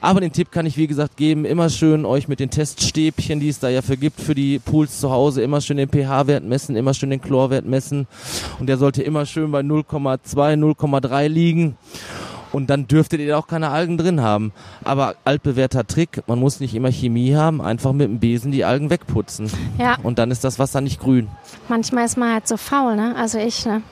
Aber 0.00 0.20
den 0.20 0.32
Tipp 0.32 0.50
kann 0.50 0.66
ich, 0.66 0.76
wie 0.76 0.86
gesagt, 0.86 1.16
geben. 1.16 1.44
Immer 1.44 1.70
schön 1.70 2.04
euch 2.04 2.28
mit 2.28 2.40
den 2.40 2.50
Teststäbchen, 2.50 3.40
die 3.40 3.48
es 3.48 3.60
da 3.60 3.68
ja 3.68 3.82
für 3.82 3.96
gibt, 3.96 4.20
für 4.20 4.34
die 4.34 4.58
Pools 4.58 5.00
zu 5.00 5.10
Hause, 5.10 5.42
immer 5.42 5.60
schön 5.60 5.76
den 5.76 5.88
pH-Wert 5.88 6.44
messen, 6.44 6.76
immer 6.76 6.94
schön 6.94 7.10
den 7.10 7.20
Chlorwert 7.20 7.66
messen. 7.66 8.06
Und 8.58 8.66
der 8.66 8.78
sollte 8.78 9.02
immer 9.02 9.26
schön 9.26 9.50
bei 9.50 9.60
0,2, 9.60 10.56
0,3 10.56 11.28
liegen 11.28 11.76
und 12.52 12.68
dann 12.68 12.86
dürftet 12.86 13.20
ihr 13.20 13.38
auch 13.38 13.46
keine 13.46 13.70
Algen 13.70 13.98
drin 13.98 14.20
haben. 14.20 14.52
Aber 14.84 15.16
altbewährter 15.24 15.86
Trick, 15.86 16.22
man 16.26 16.38
muss 16.38 16.60
nicht 16.60 16.74
immer 16.74 16.90
Chemie 16.90 17.34
haben, 17.34 17.60
einfach 17.60 17.92
mit 17.92 18.08
dem 18.08 18.20
Besen 18.20 18.52
die 18.52 18.64
Algen 18.64 18.90
wegputzen. 18.90 19.50
Ja. 19.78 19.96
Und 20.02 20.18
dann 20.18 20.30
ist 20.30 20.44
das 20.44 20.58
Wasser 20.58 20.80
nicht 20.80 21.00
grün. 21.00 21.28
Manchmal 21.68 22.04
ist 22.04 22.16
man 22.16 22.32
halt 22.32 22.48
so 22.48 22.56
faul, 22.56 22.96
ne? 22.96 23.14
Also 23.16 23.38
ich, 23.38 23.64
ne? 23.66 23.82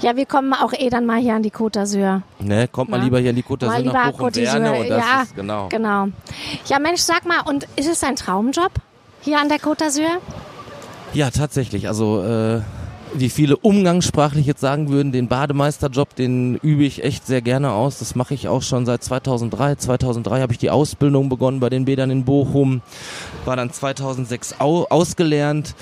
Ja, 0.00 0.16
wir 0.16 0.26
kommen 0.26 0.54
auch 0.54 0.72
eh 0.72 0.88
dann 0.88 1.06
mal 1.06 1.18
hier 1.18 1.34
an 1.34 1.42
die 1.42 1.50
Côte 1.50 1.80
d'Azur. 1.80 2.22
Ne, 2.40 2.68
kommt 2.68 2.90
mal 2.90 2.98
ja. 2.98 3.04
lieber 3.04 3.18
hier 3.18 3.30
an 3.30 3.36
die 3.36 3.42
Côte 3.42 3.66
d'Azur 3.66 3.92
nach 3.92 4.12
Bochum 4.12 4.34
Werne 4.34 4.72
und 4.72 4.88
das 4.88 5.04
ja, 5.04 5.22
ist, 5.22 5.36
genau. 5.36 5.68
genau. 5.68 6.08
Ja, 6.66 6.78
Mensch, 6.78 7.00
sag 7.00 7.26
mal, 7.26 7.40
und 7.46 7.66
ist 7.76 7.88
es 7.88 8.02
ein 8.02 8.16
Traumjob 8.16 8.72
hier 9.20 9.40
an 9.40 9.48
der 9.48 9.58
Côte 9.58 9.84
d'Azur? 9.84 10.08
Ja, 11.12 11.30
tatsächlich. 11.30 11.88
Also 11.88 12.22
äh, 12.22 12.60
wie 13.14 13.28
viele 13.28 13.56
umgangssprachlich 13.56 14.46
jetzt 14.46 14.60
sagen 14.60 14.88
würden, 14.90 15.12
den 15.12 15.28
Bademeisterjob, 15.28 16.14
den 16.14 16.56
übe 16.56 16.84
ich 16.84 17.04
echt 17.04 17.26
sehr 17.26 17.42
gerne 17.42 17.72
aus. 17.72 17.98
Das 17.98 18.14
mache 18.14 18.34
ich 18.34 18.48
auch 18.48 18.62
schon 18.62 18.86
seit 18.86 19.02
2003. 19.02 19.76
2003 19.76 20.40
habe 20.40 20.52
ich 20.52 20.58
die 20.58 20.70
Ausbildung 20.70 21.28
begonnen 21.28 21.60
bei 21.60 21.70
den 21.70 21.84
Bädern 21.84 22.10
in 22.10 22.24
Bochum, 22.24 22.82
war 23.44 23.56
dann 23.56 23.72
2006 23.72 24.56
au 24.60 24.86
ausgelernt, 24.90 25.74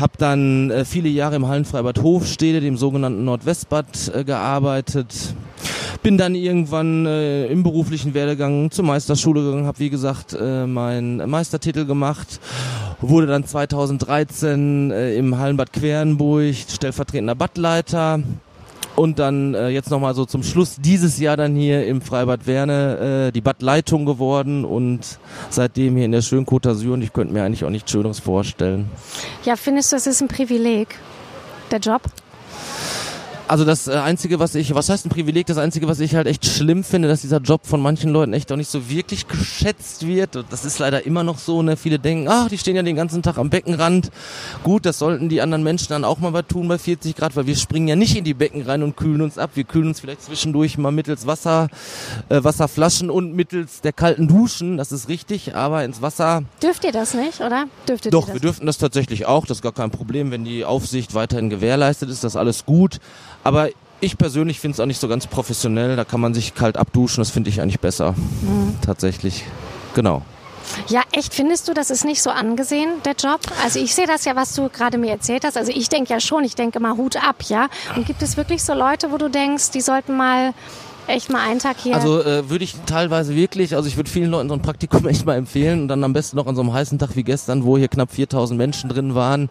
habe 0.00 0.12
dann 0.18 0.70
äh, 0.70 0.84
viele 0.84 1.08
Jahre 1.08 1.36
im 1.36 1.48
Hallenfreibad 1.48 2.02
Hofstede, 2.02 2.60
dem 2.60 2.76
sogenannten 2.76 3.24
Nordwestbad, 3.24 4.12
äh, 4.14 4.24
gearbeitet. 4.24 5.34
Bin 6.02 6.16
dann 6.16 6.34
irgendwann 6.34 7.06
äh, 7.06 7.46
im 7.46 7.62
beruflichen 7.62 8.14
Werdegang 8.14 8.70
zur 8.70 8.84
Meisterschule 8.84 9.42
gegangen, 9.42 9.66
habe 9.66 9.80
wie 9.80 9.90
gesagt 9.90 10.36
äh, 10.38 10.66
meinen 10.66 11.28
Meistertitel 11.28 11.84
gemacht 11.86 12.40
wurde 13.00 13.26
dann 13.26 13.44
2013 13.44 14.90
äh, 14.90 15.14
im 15.14 15.38
Hallenbad 15.38 15.72
Querenburg 15.72 16.54
stellvertretender 16.54 17.34
Badleiter 17.34 18.20
Und 18.96 19.20
dann 19.20 19.54
äh, 19.54 19.68
jetzt 19.68 19.90
nochmal 19.90 20.14
so 20.14 20.24
zum 20.24 20.42
Schluss 20.42 20.76
dieses 20.80 21.20
Jahr 21.20 21.36
dann 21.36 21.54
hier 21.54 21.86
im 21.86 22.00
Freibad 22.00 22.48
Werne 22.48 23.28
äh, 23.28 23.32
die 23.32 23.40
Badleitung 23.40 24.06
geworden 24.06 24.64
und 24.64 25.20
seitdem 25.50 25.94
hier 25.94 26.04
in 26.04 26.10
der 26.10 26.22
schönen 26.22 26.46
Côte 26.46 26.70
und 26.90 27.02
ich 27.02 27.12
könnte 27.12 27.32
mir 27.32 27.44
eigentlich 27.44 27.64
auch 27.64 27.70
nichts 27.70 27.92
Schöneres 27.92 28.18
vorstellen. 28.18 28.90
Ja, 29.44 29.54
findest 29.54 29.92
du, 29.92 29.96
es 29.96 30.08
ist 30.08 30.20
ein 30.20 30.26
Privileg, 30.26 30.96
der 31.70 31.78
Job? 31.78 32.02
Also 33.48 33.64
das 33.64 33.88
äh, 33.88 33.92
Einzige, 33.92 34.38
was 34.38 34.54
ich, 34.54 34.74
was 34.74 34.90
heißt 34.90 35.06
ein 35.06 35.08
Privileg, 35.08 35.46
das 35.46 35.56
Einzige, 35.56 35.88
was 35.88 36.00
ich 36.00 36.14
halt 36.14 36.26
echt 36.26 36.44
schlimm 36.44 36.84
finde, 36.84 37.08
dass 37.08 37.22
dieser 37.22 37.38
Job 37.38 37.62
von 37.66 37.80
manchen 37.80 38.12
Leuten 38.12 38.34
echt 38.34 38.52
auch 38.52 38.56
nicht 38.56 38.70
so 38.70 38.90
wirklich 38.90 39.26
geschätzt 39.26 40.06
wird. 40.06 40.36
Und 40.36 40.52
das 40.52 40.66
ist 40.66 40.78
leider 40.78 41.06
immer 41.06 41.24
noch 41.24 41.38
so, 41.38 41.62
ne? 41.62 41.78
Viele 41.78 41.98
denken, 41.98 42.28
ach, 42.28 42.48
die 42.48 42.58
stehen 42.58 42.76
ja 42.76 42.82
den 42.82 42.94
ganzen 42.94 43.22
Tag 43.22 43.38
am 43.38 43.48
Beckenrand. 43.48 44.10
Gut, 44.64 44.84
das 44.84 44.98
sollten 44.98 45.30
die 45.30 45.40
anderen 45.40 45.62
Menschen 45.62 45.88
dann 45.88 46.04
auch 46.04 46.18
mal 46.18 46.34
was 46.34 46.46
tun 46.46 46.68
bei 46.68 46.76
40 46.76 47.16
Grad, 47.16 47.36
weil 47.36 47.46
wir 47.46 47.56
springen 47.56 47.88
ja 47.88 47.96
nicht 47.96 48.16
in 48.16 48.24
die 48.24 48.34
Becken 48.34 48.62
rein 48.62 48.82
und 48.82 48.96
kühlen 48.96 49.22
uns 49.22 49.38
ab. 49.38 49.52
Wir 49.54 49.64
kühlen 49.64 49.88
uns 49.88 50.00
vielleicht 50.00 50.22
zwischendurch 50.22 50.76
mal 50.76 50.92
mittels 50.92 51.26
Wasser, 51.26 51.68
äh, 52.28 52.44
Wasserflaschen 52.44 53.08
und 53.08 53.34
mittels 53.34 53.80
der 53.80 53.94
kalten 53.94 54.28
Duschen, 54.28 54.76
das 54.76 54.92
ist 54.92 55.08
richtig, 55.08 55.54
aber 55.54 55.84
ins 55.84 56.02
Wasser. 56.02 56.42
Dürft 56.62 56.84
ihr 56.84 56.92
das 56.92 57.14
nicht, 57.14 57.40
oder? 57.40 57.64
Dürftet 57.88 58.12
Doch, 58.12 58.24
ihr 58.24 58.26
das? 58.26 58.34
wir 58.34 58.40
dürften 58.40 58.66
das 58.66 58.76
tatsächlich 58.76 59.24
auch, 59.24 59.46
das 59.46 59.58
ist 59.58 59.62
gar 59.62 59.72
kein 59.72 59.90
Problem, 59.90 60.30
wenn 60.30 60.44
die 60.44 60.66
Aufsicht 60.66 61.14
weiterhin 61.14 61.48
gewährleistet 61.48 62.10
ist, 62.10 62.24
das 62.24 62.36
alles 62.36 62.66
gut. 62.66 63.00
Aber 63.48 63.70
ich 64.00 64.18
persönlich 64.18 64.60
finde 64.60 64.74
es 64.74 64.80
auch 64.80 64.84
nicht 64.84 65.00
so 65.00 65.08
ganz 65.08 65.26
professionell. 65.26 65.96
Da 65.96 66.04
kann 66.04 66.20
man 66.20 66.34
sich 66.34 66.54
kalt 66.54 66.76
abduschen. 66.76 67.22
Das 67.22 67.30
finde 67.30 67.48
ich 67.48 67.62
eigentlich 67.62 67.80
besser. 67.80 68.14
Tatsächlich. 68.84 69.44
Genau. 69.94 70.20
Ja, 70.88 71.00
echt, 71.12 71.32
findest 71.32 71.66
du, 71.66 71.72
das 71.72 71.88
ist 71.88 72.04
nicht 72.04 72.22
so 72.22 72.28
angesehen, 72.28 72.90
der 73.06 73.14
Job? 73.14 73.40
Also 73.64 73.78
ich 73.78 73.94
sehe 73.94 74.06
das 74.06 74.26
ja, 74.26 74.36
was 74.36 74.54
du 74.54 74.68
gerade 74.68 74.98
mir 74.98 75.12
erzählt 75.12 75.44
hast. 75.44 75.56
Also 75.56 75.72
ich 75.74 75.88
denke 75.88 76.12
ja 76.12 76.20
schon, 76.20 76.44
ich 76.44 76.56
denke 76.56 76.78
mal 76.78 76.98
Hut 76.98 77.16
ab, 77.16 77.36
ja? 77.48 77.68
Und 77.96 78.06
gibt 78.06 78.20
es 78.20 78.36
wirklich 78.36 78.62
so 78.62 78.74
Leute, 78.74 79.10
wo 79.10 79.16
du 79.16 79.30
denkst, 79.30 79.70
die 79.70 79.80
sollten 79.80 80.14
mal 80.14 80.52
echt 81.08 81.30
mal 81.30 81.40
einen 81.40 81.58
Tag 81.58 81.76
hier... 81.78 81.94
Also 81.94 82.22
äh, 82.22 82.48
würde 82.50 82.64
ich 82.64 82.76
teilweise 82.86 83.34
wirklich, 83.34 83.74
also 83.74 83.88
ich 83.88 83.96
würde 83.96 84.10
vielen 84.10 84.30
Leuten 84.30 84.48
so 84.48 84.54
ein 84.54 84.62
Praktikum 84.62 85.06
echt 85.08 85.26
mal 85.26 85.36
empfehlen 85.36 85.82
und 85.82 85.88
dann 85.88 86.04
am 86.04 86.12
besten 86.12 86.36
noch 86.36 86.46
an 86.46 86.54
so 86.54 86.62
einem 86.62 86.72
heißen 86.72 86.98
Tag 86.98 87.16
wie 87.16 87.24
gestern, 87.24 87.64
wo 87.64 87.78
hier 87.78 87.88
knapp 87.88 88.12
4000 88.12 88.56
Menschen 88.58 88.88
drin 88.90 89.14
waren 89.14 89.48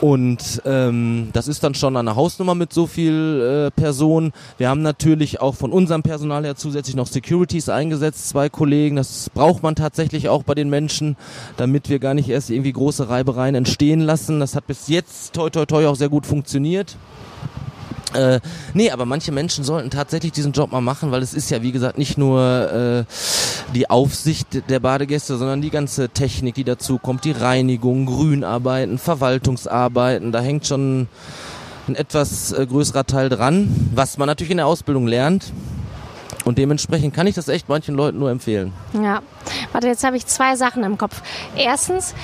und 0.00 0.62
ähm, 0.64 1.30
das 1.32 1.48
ist 1.48 1.62
dann 1.62 1.74
schon 1.74 1.96
eine 1.96 2.16
Hausnummer 2.16 2.54
mit 2.54 2.72
so 2.72 2.86
viel 2.86 3.68
äh, 3.68 3.70
Personen. 3.70 4.32
Wir 4.58 4.68
haben 4.68 4.82
natürlich 4.82 5.40
auch 5.40 5.54
von 5.54 5.72
unserem 5.72 6.02
Personal 6.02 6.44
her 6.44 6.56
zusätzlich 6.56 6.96
noch 6.96 7.06
Securities 7.06 7.68
eingesetzt, 7.68 8.28
zwei 8.28 8.48
Kollegen, 8.48 8.96
das 8.96 9.30
braucht 9.30 9.62
man 9.62 9.76
tatsächlich 9.76 10.28
auch 10.28 10.42
bei 10.42 10.54
den 10.54 10.70
Menschen, 10.70 11.16
damit 11.56 11.88
wir 11.88 11.98
gar 11.98 12.14
nicht 12.14 12.28
erst 12.28 12.50
irgendwie 12.50 12.72
große 12.72 13.08
Reibereien 13.08 13.54
entstehen 13.54 14.00
lassen. 14.00 14.40
Das 14.40 14.54
hat 14.56 14.66
bis 14.66 14.88
jetzt 14.88 15.34
toi 15.34 15.50
toi 15.50 15.66
toi 15.66 15.86
auch 15.86 15.96
sehr 15.96 16.08
gut 16.08 16.26
funktioniert. 16.26 16.96
Äh, 18.14 18.40
nee, 18.74 18.90
aber 18.90 19.04
manche 19.06 19.32
Menschen 19.32 19.64
sollten 19.64 19.90
tatsächlich 19.90 20.32
diesen 20.32 20.52
Job 20.52 20.72
mal 20.72 20.80
machen, 20.80 21.12
weil 21.12 21.22
es 21.22 21.32
ist 21.32 21.50
ja, 21.50 21.62
wie 21.62 21.72
gesagt, 21.72 21.96
nicht 21.96 22.18
nur 22.18 23.06
äh, 23.08 23.72
die 23.74 23.88
Aufsicht 23.88 24.68
der 24.68 24.80
Badegäste, 24.80 25.36
sondern 25.36 25.60
die 25.62 25.70
ganze 25.70 26.08
Technik, 26.08 26.54
die 26.56 26.64
dazu 26.64 26.98
kommt, 26.98 27.24
die 27.24 27.32
Reinigung, 27.32 28.06
Grünarbeiten, 28.06 28.98
Verwaltungsarbeiten, 28.98 30.32
da 30.32 30.40
hängt 30.40 30.66
schon 30.66 31.08
ein 31.88 31.94
etwas 31.94 32.52
äh, 32.52 32.66
größerer 32.66 33.04
Teil 33.06 33.28
dran, 33.28 33.90
was 33.94 34.18
man 34.18 34.26
natürlich 34.26 34.50
in 34.50 34.58
der 34.58 34.66
Ausbildung 34.66 35.06
lernt. 35.06 35.52
Und 36.44 36.58
dementsprechend 36.58 37.14
kann 37.14 37.26
ich 37.26 37.34
das 37.34 37.48
echt 37.48 37.68
manchen 37.68 37.94
Leuten 37.94 38.18
nur 38.18 38.30
empfehlen. 38.30 38.72
Ja, 38.94 39.20
warte, 39.72 39.88
jetzt 39.88 40.04
habe 40.04 40.16
ich 40.16 40.26
zwei 40.26 40.56
Sachen 40.56 40.82
im 40.84 40.96
Kopf. 40.96 41.22
Erstens, 41.56 42.14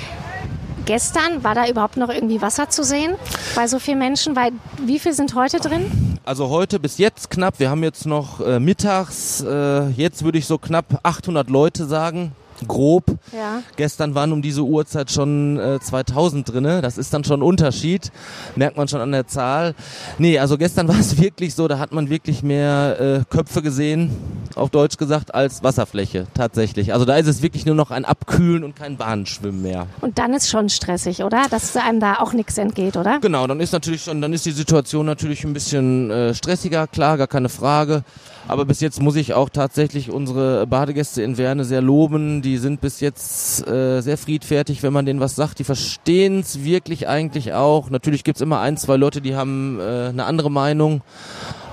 gestern 0.87 1.45
war 1.45 1.55
da 1.55 1.69
überhaupt 1.69 1.99
noch 1.99 2.09
irgendwie 2.09 2.41
Wasser 2.41 2.71
zu 2.71 2.83
sehen 2.83 3.15
bei 3.55 3.67
so 3.67 3.79
vielen 3.79 3.99
Menschen? 3.99 4.35
Weil 4.35 4.53
wie 4.83 4.99
viel 4.99 5.13
sind 5.13 5.35
heute 5.35 5.59
drin? 5.59 6.19
Also 6.25 6.49
heute 6.49 6.81
bis 6.81 6.99
jetzt 6.99 7.31
knapp, 7.31 7.61
wir 7.61 7.71
haben 7.71 7.83
jetzt 7.85 8.07
noch 8.07 8.41
äh, 8.41 8.59
mittags, 8.59 9.43
äh, 9.43 9.89
jetzt 9.91 10.25
würde 10.25 10.39
ich 10.39 10.47
so 10.47 10.59
knapp 10.59 11.01
800 11.03 11.51
Leute 11.51 11.87
sagen, 11.87 12.33
grob. 12.67 13.05
Ja. 13.33 13.63
Gestern 13.77 14.15
waren 14.15 14.33
um 14.33 14.43
diese 14.43 14.63
Uhrzeit 14.63 15.11
schon 15.11 15.59
äh, 15.59 15.81
2000 15.81 16.53
drinne. 16.53 16.83
Das 16.83 16.99
ist 16.99 17.13
dann 17.13 17.25
schon 17.25 17.41
ein 17.41 17.43
Unterschied. 17.43 18.11
Merkt 18.55 18.77
man 18.77 18.89
schon 18.89 19.01
an 19.01 19.13
der 19.13 19.27
Zahl. 19.27 19.75
Nee, 20.19 20.39
also 20.39 20.59
gestern 20.59 20.89
war 20.89 20.99
es 20.99 21.21
wirklich 21.21 21.55
so, 21.55 21.69
da 21.69 21.79
hat 21.79 21.93
man 21.93 22.11
wirklich 22.11 22.43
mehr 22.43 23.01
äh, 23.01 23.25
Köpfe 23.29 23.63
gesehen, 23.63 24.11
auf 24.55 24.71
Deutsch 24.71 24.97
gesagt, 24.97 25.35
als 25.35 25.63
Wasserfläche. 25.63 26.27
Tatsächlich. 26.35 26.93
Also 26.93 27.05
da 27.05 27.17
ist 27.17 27.27
es 27.27 27.43
wirklich 27.43 27.67
nur 27.67 27.75
noch 27.75 27.91
ein 27.91 28.05
Abkühlen 28.05 28.65
und 28.65 28.77
kein 28.77 28.97
Bahnschwimmen 28.97 29.63
mehr. 29.63 29.87
Und 30.01 30.19
dann 30.19 30.33
ist 30.35 30.49
schon 30.49 30.69
stressig, 30.69 31.23
oder? 31.23 31.43
Dass 31.51 31.77
einem 31.77 32.01
da 32.01 32.15
auch 32.21 32.33
nichts 32.33 32.59
entgeht, 32.59 32.97
oder? 32.97 33.19
Genau, 33.21 33.47
dann 33.47 33.61
ist 33.61 33.73
natürlich 33.73 34.03
schon, 34.03 34.21
dann 34.21 34.33
ist 34.33 34.47
die 34.47 34.53
Situation 34.53 35.07
natürlich 35.07 35.45
ein 35.45 35.53
bisschen 35.53 36.11
äh, 36.11 36.35
stressiger, 36.35 36.87
klar, 36.87 37.19
gar 37.19 37.27
keine 37.27 37.49
Frage. 37.49 38.05
Aber 38.49 38.65
bis 38.65 38.81
jetzt 38.81 39.01
muss 39.03 39.17
ich 39.17 39.35
auch 39.35 39.49
tatsächlich 39.49 40.11
unsere 40.11 40.67
Badegäste 40.67 41.23
in 41.23 41.37
Werne 41.37 41.65
sehr 41.65 41.81
loben. 41.83 42.43
Die 42.43 42.59
sind 42.59 42.81
bis 42.81 43.01
jetzt 43.01 43.67
äh, 43.67 44.01
sehr 44.01 44.17
friedfertig, 44.17 44.83
wenn 44.85 44.93
man 44.93 45.05
denen 45.05 45.19
was 45.21 45.35
sagt. 45.35 45.59
Die 45.59 45.65
verstehen 45.65 46.41
es 46.41 46.63
wirklich 46.63 47.09
eigentlich 47.09 47.55
auch. 47.55 47.91
Natürlich 47.91 48.23
gibt's 48.23 48.41
immer 48.41 48.61
ein, 48.61 48.77
zwei 48.77 48.97
Leute, 48.97 49.21
die 49.21 49.35
haben 49.35 49.81
äh, 49.81 50.09
eine 50.11 50.25
andere 50.27 50.51
Meinung. 50.51 51.03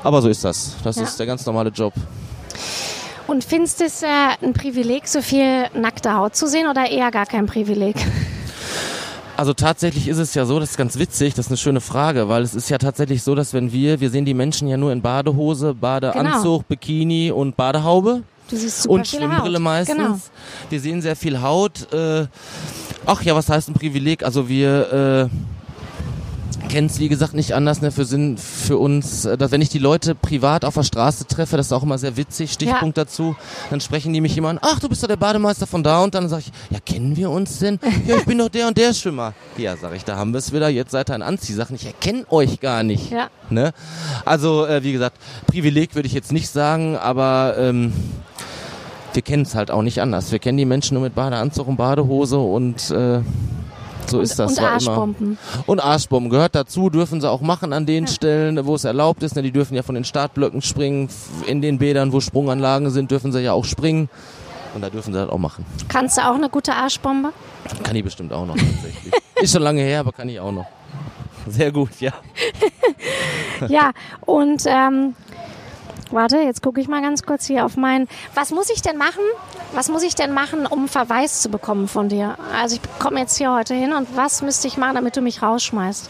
Aber 0.04 0.22
so 0.22 0.30
ist 0.30 0.44
das. 0.44 0.76
Das 0.84 0.96
Ja. 0.96 1.04
ist 1.04 1.20
der 1.20 1.28
ganz 1.28 1.46
normale 1.46 1.70
Job. 1.70 1.94
Und 3.28 3.44
findest 3.44 3.80
du 3.80 3.86
es 3.86 4.02
äh, 4.02 4.08
ein 4.42 4.54
Privileg, 4.54 5.08
so 5.08 5.22
viel 5.22 5.66
nackte 5.80 6.14
Haut 6.16 6.36
zu 6.36 6.48
sehen 6.48 6.68
oder 6.68 6.90
eher 6.90 7.12
gar 7.12 7.26
kein 7.26 7.46
Privileg? 7.46 7.96
Also 9.36 9.54
tatsächlich 9.54 10.08
ist 10.08 10.20
es 10.20 10.36
ja 10.36 10.46
so, 10.46 10.60
das 10.60 10.72
ist 10.72 10.78
ganz 10.78 11.00
witzig, 11.00 11.34
das 11.34 11.48
ist 11.48 11.52
eine 11.52 11.58
schöne 11.58 11.82
Frage, 11.82 12.30
weil 12.30 12.44
es 12.44 12.54
ist 12.54 12.70
ja 12.70 12.78
tatsächlich 12.78 13.24
so, 13.24 13.34
dass 13.34 13.54
wenn 13.54 13.72
wir, 13.72 14.00
wir 14.00 14.10
sehen 14.12 14.26
die 14.26 14.36
Menschen 14.36 14.68
ja 14.68 14.78
nur 14.78 14.92
in 14.92 15.02
Badehose, 15.02 15.74
Badeanzug, 15.74 16.68
Bikini 16.68 17.32
und 17.32 17.58
Badehaube 17.58 18.22
Du 18.50 18.58
siehst 18.58 18.84
super 18.84 18.96
und 18.96 19.08
Schwimmbrille 19.08 19.58
Haut. 19.58 19.64
meistens. 19.64 19.98
Genau. 19.98 20.20
Wir 20.70 20.80
sehen 20.80 21.02
sehr 21.02 21.16
viel 21.16 21.42
Haut. 21.42 21.92
Äh, 21.94 22.28
ach 23.06 23.22
ja, 23.24 23.36
was 23.36 23.50
heißt 23.50 23.70
ein 23.70 23.74
Privileg? 23.74 24.24
Also 24.24 24.50
wir 24.50 25.30
äh, 25.32 25.36
kennen 26.70 26.88
es 26.88 27.00
wie 27.00 27.10
gesagt 27.10 27.34
nicht 27.34 27.54
anders. 27.54 27.82
Ne? 27.82 27.92
Für, 27.92 28.06
Sinn, 28.06 28.38
für 28.38 28.78
uns, 28.78 29.26
äh, 29.26 29.38
dass 29.38 29.52
wenn 29.52 29.62
ich 29.62 29.70
die 29.70 29.80
Leute 29.80 30.16
privat 30.16 30.66
auf 30.66 30.74
der 30.76 30.84
Straße 30.84 31.28
treffe, 31.28 31.58
das 31.58 31.68
ist 31.68 31.72
auch 31.74 31.84
immer 31.84 31.98
sehr 31.98 32.18
witzig. 32.18 32.52
Stichpunkt 32.52 32.98
dazu. 32.98 33.36
Dann 33.70 33.82
sprechen 33.82 34.14
die 34.14 34.22
mich 34.22 34.38
immer 34.38 34.50
an. 34.50 34.60
Ach, 34.62 34.80
du 34.80 34.90
bist 34.90 35.04
doch 35.04 35.08
der 35.08 35.18
Bademeister 35.18 35.68
von 35.68 35.84
da 35.84 36.04
und 36.04 36.14
dann 36.16 36.30
sage 36.30 36.44
ich, 36.48 36.52
ja 36.72 36.80
kennen 36.80 37.16
wir 37.16 37.30
uns 37.30 37.60
denn? 37.60 37.80
ja, 38.08 38.18
ich 38.18 38.26
bin 38.26 38.38
doch 38.38 38.50
der 38.50 38.68
und 38.68 38.78
der 38.78 38.94
Schwimmer. 38.94 39.34
Ja, 39.58 39.76
sag 39.78 39.96
ich, 39.96 40.04
da 40.06 40.16
haben 40.16 40.32
wir 40.32 40.40
es 40.40 40.54
wieder. 40.54 40.70
Jetzt 40.70 40.92
seid 40.92 41.10
ihr 41.10 41.16
ein 41.16 41.22
Anziehsachen. 41.22 41.76
Ich 41.76 41.86
erkenne 41.86 42.26
euch 42.30 42.60
gar 42.60 42.84
nicht. 42.84 43.12
Ja. 43.12 43.30
Ne? 43.50 43.74
Also 44.26 44.66
äh, 44.66 44.84
wie 44.84 44.94
gesagt, 44.94 45.18
Privileg 45.48 45.96
würde 45.96 46.08
ich 46.08 46.14
jetzt 46.14 46.32
nicht 46.32 46.50
sagen, 46.50 46.98
aber 46.98 47.56
ähm, 47.58 47.94
wir 49.14 49.22
kennen 49.22 49.44
es 49.44 49.56
halt 49.56 49.72
auch 49.72 49.82
nicht 49.82 50.02
anders. 50.02 50.32
Wir 50.32 50.40
kennen 50.40 50.58
die 50.58 50.66
Menschen 50.66 50.96
nur 50.96 51.04
mit 51.04 51.16
Badeanzug 51.16 51.68
und 51.68 51.78
Badehose 51.78 52.38
und 52.40 52.90
äh, 52.90 53.22
so 54.10 54.20
ist 54.22 54.38
das. 54.40 54.52
und 54.52 54.64
war 54.64 54.72
Arschbomben. 54.72 55.26
Immer. 55.28 55.64
Und 55.68 55.80
Arschbomben 55.80 56.30
gehört 56.30 56.56
dazu, 56.56 56.90
dürfen 56.90 57.22
sie 57.22 57.30
auch 57.30 57.42
machen 57.42 57.74
an 57.74 57.86
den 57.86 58.08
Stellen, 58.08 58.66
wo 58.66 58.76
es 58.76 58.84
erlaubt 58.84 59.24
ist. 59.24 59.36
Ne? 59.36 59.42
Die 59.42 59.52
dürfen 59.52 59.76
ja 59.76 59.84
von 59.84 59.96
den 59.96 60.04
Startblöcken 60.04 60.62
springen, 60.62 61.10
in 61.48 61.62
den 61.62 61.78
Bädern, 61.80 62.12
wo 62.14 62.20
Sprunganlagen 62.20 62.90
sind, 62.90 63.12
dürfen 63.12 63.32
sie 63.32 63.42
ja 63.42 63.54
auch 63.54 63.66
springen. 63.66 64.10
Und 64.76 64.82
da 64.82 64.90
dürfen 64.90 65.14
sie 65.14 65.20
das 65.20 65.30
auch 65.30 65.38
machen. 65.38 65.66
Kannst 65.88 66.18
du 66.18 66.22
auch 66.22 66.36
eine 66.36 66.50
gute 66.50 66.74
Arschbombe? 66.74 67.32
Kann 67.84 67.96
ich 67.96 68.04
bestimmt 68.04 68.34
auch 68.34 68.46
noch 68.46 68.56
tatsächlich. 68.56 69.14
ist 69.42 69.54
schon 69.54 69.62
lange 69.62 69.82
her, 69.82 70.00
aber 70.00 70.12
kann 70.12 70.28
ich 70.30 70.40
auch 70.40 70.52
noch. 70.52 70.66
Sehr 71.48 71.72
gut, 71.72 72.00
ja. 72.00 72.12
Ja, 73.70 73.92
und 74.26 74.64
ähm, 74.66 75.16
warte, 76.14 76.38
jetzt 76.38 76.62
gucke 76.62 76.80
ich 76.80 76.88
mal 76.88 77.02
ganz 77.02 77.24
kurz 77.24 77.46
hier 77.46 77.66
auf 77.66 77.78
meinen. 77.78 78.08
Was 78.36 78.52
muss 78.52 78.70
ich 78.70 78.82
denn 78.82 78.98
machen? 78.98 79.24
Was 79.74 79.90
muss 79.90 80.04
ich 80.04 80.16
denn 80.16 80.34
machen, 80.34 80.66
um 80.66 80.88
Verweis 80.88 81.42
zu 81.42 81.50
bekommen 81.50 81.88
von 81.88 82.10
dir? 82.10 82.38
Also 82.60 82.76
ich 82.76 82.82
komme 83.00 83.20
jetzt 83.20 83.38
hier 83.38 83.54
heute 83.54 83.74
hin 83.74 83.94
und 83.94 84.16
was 84.16 84.42
müsste 84.42 84.68
ich 84.68 84.78
machen, 84.78 84.96
damit 84.96 85.18
du 85.18 85.22
mich 85.22 85.42
rausschmeißt? 85.42 86.10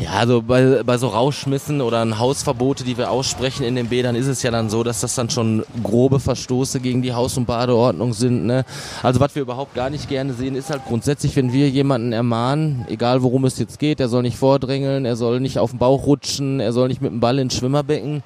Ja, 0.00 0.10
also 0.12 0.42
bei, 0.42 0.82
bei 0.82 0.98
so 0.98 1.08
Rauschmissen 1.08 1.80
oder 1.80 2.18
Hausverbote, 2.18 2.82
die 2.82 2.96
wir 2.96 3.10
aussprechen 3.10 3.64
in 3.64 3.76
den 3.76 3.88
Bädern, 3.88 4.16
ist 4.16 4.26
es 4.26 4.42
ja 4.42 4.50
dann 4.50 4.68
so, 4.68 4.82
dass 4.82 5.00
das 5.00 5.14
dann 5.14 5.30
schon 5.30 5.64
grobe 5.82 6.18
Verstoße 6.18 6.80
gegen 6.80 7.02
die 7.02 7.12
Haus- 7.12 7.36
und 7.36 7.46
Badeordnung 7.46 8.12
sind. 8.12 8.46
Ne? 8.46 8.64
Also 9.02 9.20
was 9.20 9.34
wir 9.34 9.42
überhaupt 9.42 9.74
gar 9.74 9.90
nicht 9.90 10.08
gerne 10.08 10.32
sehen, 10.32 10.56
ist 10.56 10.70
halt 10.70 10.84
grundsätzlich, 10.86 11.36
wenn 11.36 11.52
wir 11.52 11.68
jemanden 11.68 12.12
ermahnen, 12.12 12.84
egal 12.88 13.22
worum 13.22 13.44
es 13.44 13.58
jetzt 13.58 13.78
geht, 13.78 14.00
er 14.00 14.08
soll 14.08 14.22
nicht 14.22 14.36
vordrängeln, 14.36 15.04
er 15.04 15.14
soll 15.14 15.40
nicht 15.40 15.58
auf 15.58 15.70
den 15.70 15.78
Bauch 15.78 16.06
rutschen, 16.06 16.58
er 16.58 16.72
soll 16.72 16.88
nicht 16.88 17.00
mit 17.00 17.12
dem 17.12 17.20
Ball 17.20 17.38
ins 17.38 17.54
Schwimmerbecken. 17.54 18.22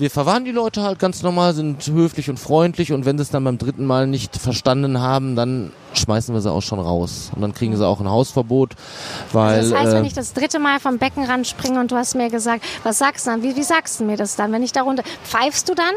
Wir 0.00 0.10
verwarnen 0.10 0.44
die 0.44 0.52
Leute 0.52 0.82
halt 0.82 0.98
ganz 0.98 1.22
normal, 1.22 1.54
sind 1.54 1.86
höflich 1.86 2.30
und 2.30 2.38
freundlich 2.38 2.92
und 2.92 3.04
wenn 3.04 3.18
sie 3.18 3.22
es 3.22 3.30
dann 3.30 3.44
beim 3.44 3.58
dritten 3.58 3.86
Mal 3.86 4.06
nicht 4.06 4.36
verstanden 4.36 5.00
haben, 5.00 5.36
dann 5.36 5.72
schmeißen 5.98 6.34
wir 6.34 6.40
sie 6.40 6.50
auch 6.50 6.62
schon 6.62 6.78
raus. 6.78 7.30
Und 7.34 7.42
dann 7.42 7.54
kriegen 7.54 7.76
sie 7.76 7.86
auch 7.86 8.00
ein 8.00 8.08
Hausverbot, 8.08 8.74
weil... 9.32 9.58
Also 9.58 9.70
das 9.70 9.80
heißt, 9.80 9.92
äh, 9.92 9.96
wenn 9.96 10.04
ich 10.04 10.12
das 10.12 10.32
dritte 10.34 10.58
Mal 10.58 10.78
vom 10.78 10.98
Beckenrand 10.98 11.46
springe 11.46 11.80
und 11.80 11.90
du 11.90 11.96
hast 11.96 12.14
mir 12.14 12.30
gesagt, 12.30 12.64
was 12.82 12.98
sagst 12.98 13.26
du 13.26 13.30
dann? 13.30 13.42
Wie, 13.42 13.56
wie 13.56 13.62
sagst 13.62 14.00
du 14.00 14.04
mir 14.04 14.16
das 14.16 14.36
dann, 14.36 14.52
wenn 14.52 14.62
ich 14.62 14.72
da 14.72 14.82
runter... 14.82 15.02
Pfeifst 15.24 15.68
du 15.68 15.74
dann? 15.74 15.94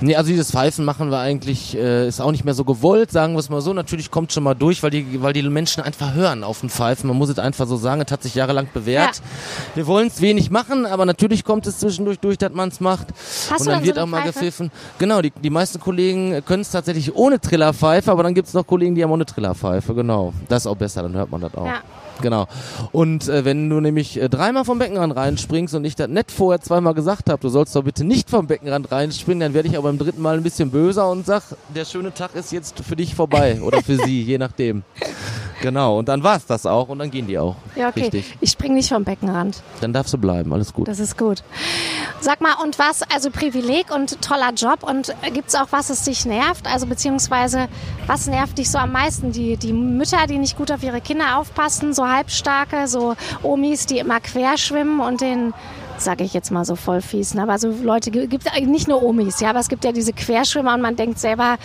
Nee, 0.00 0.16
also 0.16 0.30
dieses 0.30 0.50
Pfeifen 0.50 0.84
machen 0.84 1.10
wir 1.10 1.18
eigentlich, 1.18 1.76
äh, 1.76 2.08
ist 2.08 2.20
auch 2.20 2.32
nicht 2.32 2.44
mehr 2.44 2.54
so 2.54 2.64
gewollt, 2.64 3.12
sagen 3.12 3.34
wir 3.34 3.40
es 3.40 3.50
mal 3.50 3.60
so. 3.60 3.72
Natürlich 3.72 4.10
kommt 4.10 4.32
schon 4.32 4.42
mal 4.42 4.54
durch, 4.54 4.82
weil 4.82 4.90
die, 4.90 5.22
weil 5.22 5.32
die 5.32 5.42
Menschen 5.42 5.82
einfach 5.82 6.14
hören 6.14 6.42
auf 6.42 6.60
den 6.60 6.70
Pfeifen. 6.70 7.08
Man 7.08 7.16
muss 7.16 7.28
es 7.28 7.38
einfach 7.38 7.66
so 7.66 7.76
sagen, 7.76 8.02
es 8.04 8.10
hat 8.10 8.22
sich 8.22 8.34
jahrelang 8.34 8.68
bewährt. 8.72 9.16
Ja. 9.16 9.22
Wir 9.74 9.86
wollen 9.86 10.08
es 10.08 10.20
wenig 10.20 10.50
machen, 10.50 10.86
aber 10.86 11.04
natürlich 11.04 11.44
kommt 11.44 11.66
es 11.66 11.78
zwischendurch 11.78 12.18
durch, 12.18 12.38
dass 12.38 12.52
man 12.52 12.70
es 12.70 12.80
macht. 12.80 13.08
Hast 13.50 13.60
Und 13.60 13.66
dann 13.66 13.74
dann 13.74 13.84
wird 13.84 13.96
so 13.96 14.02
auch 14.02 14.06
mal 14.06 14.22
Pfeife? 14.22 14.32
gepfiffen. 14.32 14.70
Genau, 14.98 15.22
die, 15.22 15.30
die 15.30 15.50
meisten 15.50 15.80
Kollegen 15.80 16.42
können 16.44 16.62
es 16.62 16.70
tatsächlich 16.70 17.14
ohne 17.14 17.40
Trillerpfeife, 17.40 18.10
aber 18.10 18.22
dann 18.22 18.34
gibt 18.34 18.48
es 18.48 18.54
noch 18.54 18.66
Kollegen, 18.66 18.94
die 18.94 19.02
haben 19.02 19.10
auch 19.10 19.14
eine 19.14 19.23
Trillerpfeife, 19.24 19.94
genau. 19.94 20.32
Das 20.48 20.62
ist 20.62 20.66
auch 20.66 20.76
besser, 20.76 21.02
dann 21.02 21.14
hört 21.14 21.30
man 21.30 21.40
das 21.40 21.54
auch. 21.54 21.66
Ja. 21.66 21.82
Genau. 22.20 22.46
Und 22.92 23.28
äh, 23.28 23.44
wenn 23.44 23.68
du 23.68 23.80
nämlich 23.80 24.20
äh, 24.20 24.28
dreimal 24.28 24.64
vom 24.64 24.78
Beckenrand 24.78 25.16
reinspringst 25.16 25.74
und 25.74 25.84
ich 25.84 25.96
das 25.96 26.08
nett 26.08 26.30
vorher 26.30 26.60
zweimal 26.60 26.94
gesagt 26.94 27.28
habe, 27.28 27.40
du 27.40 27.48
sollst 27.48 27.74
doch 27.74 27.84
bitte 27.84 28.04
nicht 28.04 28.30
vom 28.30 28.46
Beckenrand 28.46 28.90
reinspringen, 28.92 29.40
dann 29.40 29.54
werde 29.54 29.68
ich 29.68 29.76
aber 29.76 29.88
beim 29.88 29.98
dritten 29.98 30.22
Mal 30.22 30.36
ein 30.36 30.42
bisschen 30.42 30.70
böser 30.70 31.10
und 31.10 31.26
sag, 31.26 31.42
der 31.74 31.84
schöne 31.84 32.14
Tag 32.14 32.34
ist 32.34 32.52
jetzt 32.52 32.80
für 32.80 32.96
dich 32.96 33.14
vorbei 33.14 33.60
oder 33.62 33.82
für 33.82 33.96
sie, 33.96 34.22
je 34.22 34.38
nachdem. 34.38 34.84
Genau, 35.64 35.98
und 35.98 36.08
dann 36.08 36.22
war's 36.22 36.44
das 36.44 36.66
auch 36.66 36.90
und 36.90 36.98
dann 36.98 37.10
gehen 37.10 37.26
die 37.26 37.38
auch. 37.38 37.56
Ja, 37.74 37.88
okay. 37.88 38.02
Richtig. 38.02 38.36
Ich 38.40 38.50
spring 38.50 38.74
nicht 38.74 38.90
vom 38.90 39.02
Beckenrand. 39.04 39.62
Dann 39.80 39.94
darfst 39.94 40.12
du 40.12 40.18
bleiben, 40.18 40.52
alles 40.52 40.74
gut. 40.74 40.88
Das 40.88 40.98
ist 40.98 41.16
gut. 41.16 41.42
Sag 42.20 42.42
mal, 42.42 42.54
und 42.62 42.78
was, 42.78 43.02
also 43.02 43.30
Privileg 43.30 43.90
und 43.94 44.20
toller 44.20 44.52
Job 44.52 44.82
und 44.82 45.14
gibt 45.32 45.48
es 45.48 45.54
auch 45.54 45.68
was, 45.70 45.88
das 45.88 46.04
dich 46.04 46.26
nervt? 46.26 46.66
Also 46.66 46.86
beziehungsweise, 46.86 47.68
was 48.06 48.26
nervt 48.26 48.58
dich 48.58 48.70
so 48.70 48.76
am 48.76 48.92
meisten? 48.92 49.32
Die, 49.32 49.56
die 49.56 49.72
Mütter, 49.72 50.26
die 50.28 50.38
nicht 50.38 50.58
gut 50.58 50.70
auf 50.70 50.82
ihre 50.82 51.00
Kinder 51.00 51.38
aufpassen, 51.38 51.94
so 51.94 52.03
halbstarke, 52.08 52.86
so 52.88 53.14
Omis, 53.42 53.86
die 53.86 53.98
immer 53.98 54.20
querschwimmen 54.20 55.00
und 55.00 55.20
den, 55.20 55.54
sage 55.98 56.24
ich 56.24 56.34
jetzt 56.34 56.50
mal 56.50 56.64
so 56.64 56.76
voll 56.76 57.00
fies, 57.00 57.34
ne? 57.34 57.42
aber 57.42 57.58
so 57.58 57.68
Leute, 57.82 58.10
gibt 58.10 58.44
nicht 58.66 58.88
nur 58.88 59.02
Omis, 59.02 59.40
ja, 59.40 59.50
aber 59.50 59.60
es 59.60 59.68
gibt 59.68 59.84
ja 59.84 59.92
diese 59.92 60.12
Querschwimmer 60.12 60.74
und 60.74 60.82
man 60.82 60.96
denkt 60.96 61.18
selber, 61.18 61.56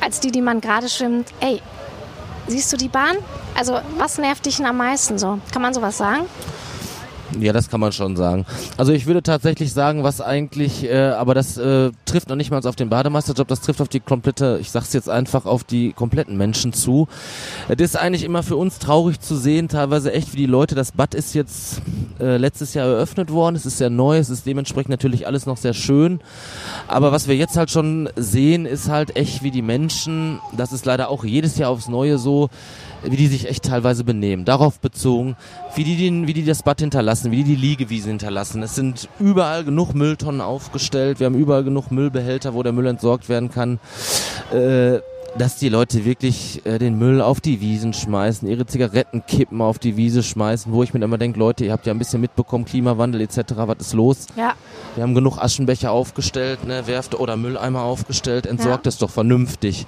als 0.00 0.20
die, 0.20 0.30
die 0.30 0.42
man 0.42 0.60
gerade 0.60 0.88
schwimmt, 0.88 1.28
ey, 1.40 1.60
siehst 2.46 2.72
du 2.72 2.76
die 2.76 2.88
Bahn? 2.88 3.16
Also 3.56 3.78
was 3.96 4.18
nervt 4.18 4.46
dich 4.46 4.56
denn 4.56 4.66
am 4.66 4.76
meisten 4.76 5.18
so? 5.18 5.38
Kann 5.52 5.62
man 5.62 5.74
sowas 5.74 5.96
sagen? 5.96 6.26
Ja, 7.40 7.52
das 7.52 7.68
kann 7.68 7.80
man 7.80 7.92
schon 7.92 8.16
sagen. 8.16 8.46
Also 8.76 8.92
ich 8.92 9.06
würde 9.06 9.22
tatsächlich 9.22 9.72
sagen, 9.72 10.04
was 10.04 10.20
eigentlich, 10.20 10.84
äh, 10.84 11.08
aber 11.10 11.34
das 11.34 11.56
äh, 11.58 11.90
trifft 12.04 12.28
noch 12.28 12.36
nicht 12.36 12.50
mal 12.50 12.64
auf 12.64 12.76
den 12.76 12.88
Bademeisterjob, 12.88 13.48
das 13.48 13.60
trifft 13.60 13.80
auf 13.80 13.88
die 13.88 14.00
komplette, 14.00 14.58
ich 14.60 14.70
sag's 14.70 14.92
jetzt 14.92 15.10
einfach, 15.10 15.44
auf 15.44 15.64
die 15.64 15.92
kompletten 15.92 16.36
Menschen 16.36 16.72
zu. 16.72 17.08
Es 17.68 17.78
ist 17.78 17.96
eigentlich 17.96 18.22
immer 18.22 18.42
für 18.42 18.56
uns 18.56 18.78
traurig 18.78 19.20
zu 19.20 19.36
sehen, 19.36 19.68
teilweise 19.68 20.12
echt 20.12 20.32
wie 20.32 20.38
die 20.38 20.46
Leute, 20.46 20.74
das 20.74 20.92
Bad 20.92 21.14
ist 21.14 21.34
jetzt 21.34 21.82
äh, 22.20 22.36
letztes 22.36 22.74
Jahr 22.74 22.86
eröffnet 22.86 23.30
worden, 23.30 23.56
es 23.56 23.66
ist 23.66 23.78
sehr 23.78 23.90
neu, 23.90 24.18
es 24.18 24.30
ist 24.30 24.46
dementsprechend 24.46 24.90
natürlich 24.90 25.26
alles 25.26 25.46
noch 25.46 25.56
sehr 25.56 25.74
schön. 25.74 26.20
Aber 26.88 27.12
was 27.12 27.28
wir 27.28 27.36
jetzt 27.36 27.56
halt 27.56 27.70
schon 27.70 28.08
sehen, 28.16 28.66
ist 28.66 28.88
halt 28.88 29.16
echt 29.16 29.42
wie 29.42 29.50
die 29.50 29.62
Menschen, 29.62 30.40
das 30.56 30.72
ist 30.72 30.86
leider 30.86 31.10
auch 31.10 31.24
jedes 31.24 31.58
Jahr 31.58 31.70
aufs 31.70 31.88
Neue 31.88 32.18
so, 32.18 32.48
wie 33.08 33.16
die 33.16 33.26
sich 33.28 33.48
echt 33.48 33.64
teilweise 33.64 34.04
benehmen. 34.04 34.44
Darauf 34.44 34.80
bezogen, 34.80 35.36
wie 35.74 35.84
die, 35.84 35.96
den, 35.96 36.26
wie 36.26 36.34
die 36.34 36.44
das 36.44 36.62
Bad 36.62 36.80
hinterlassen, 36.80 37.30
wie 37.30 37.36
die 37.36 37.44
die 37.44 37.56
Liegewiese 37.56 38.08
hinterlassen. 38.08 38.62
Es 38.62 38.74
sind 38.74 39.08
überall 39.18 39.64
genug 39.64 39.94
Mülltonnen 39.94 40.40
aufgestellt. 40.40 41.20
Wir 41.20 41.26
haben 41.26 41.34
überall 41.36 41.64
genug 41.64 41.90
Müllbehälter, 41.90 42.54
wo 42.54 42.62
der 42.62 42.72
Müll 42.72 42.86
entsorgt 42.86 43.28
werden 43.28 43.50
kann. 43.50 43.78
Äh, 44.52 45.00
dass 45.38 45.56
die 45.56 45.68
Leute 45.68 46.06
wirklich 46.06 46.64
äh, 46.64 46.78
den 46.78 46.98
Müll 46.98 47.20
auf 47.20 47.42
die 47.42 47.60
Wiesen 47.60 47.92
schmeißen, 47.92 48.48
ihre 48.48 48.64
Zigarettenkippen 48.64 49.60
auf 49.60 49.78
die 49.78 49.98
Wiese 49.98 50.22
schmeißen, 50.22 50.72
wo 50.72 50.82
ich 50.82 50.94
mir 50.94 51.04
immer 51.04 51.18
denke, 51.18 51.38
Leute, 51.38 51.66
ihr 51.66 51.72
habt 51.72 51.84
ja 51.86 51.92
ein 51.92 51.98
bisschen 51.98 52.22
mitbekommen, 52.22 52.64
Klimawandel 52.64 53.20
etc., 53.20 53.40
was 53.56 53.76
ist 53.80 53.92
los? 53.92 54.28
Ja. 54.36 54.54
Wir 54.94 55.02
haben 55.02 55.14
genug 55.14 55.36
Aschenbecher 55.36 55.90
aufgestellt, 55.92 56.64
ne, 56.64 56.86
Werft 56.86 57.14
oder 57.14 57.36
Mülleimer 57.36 57.82
aufgestellt, 57.82 58.46
entsorgt 58.46 58.86
Ja. 58.86 58.88
es 58.88 58.96
doch 58.96 59.10
vernünftig. 59.10 59.84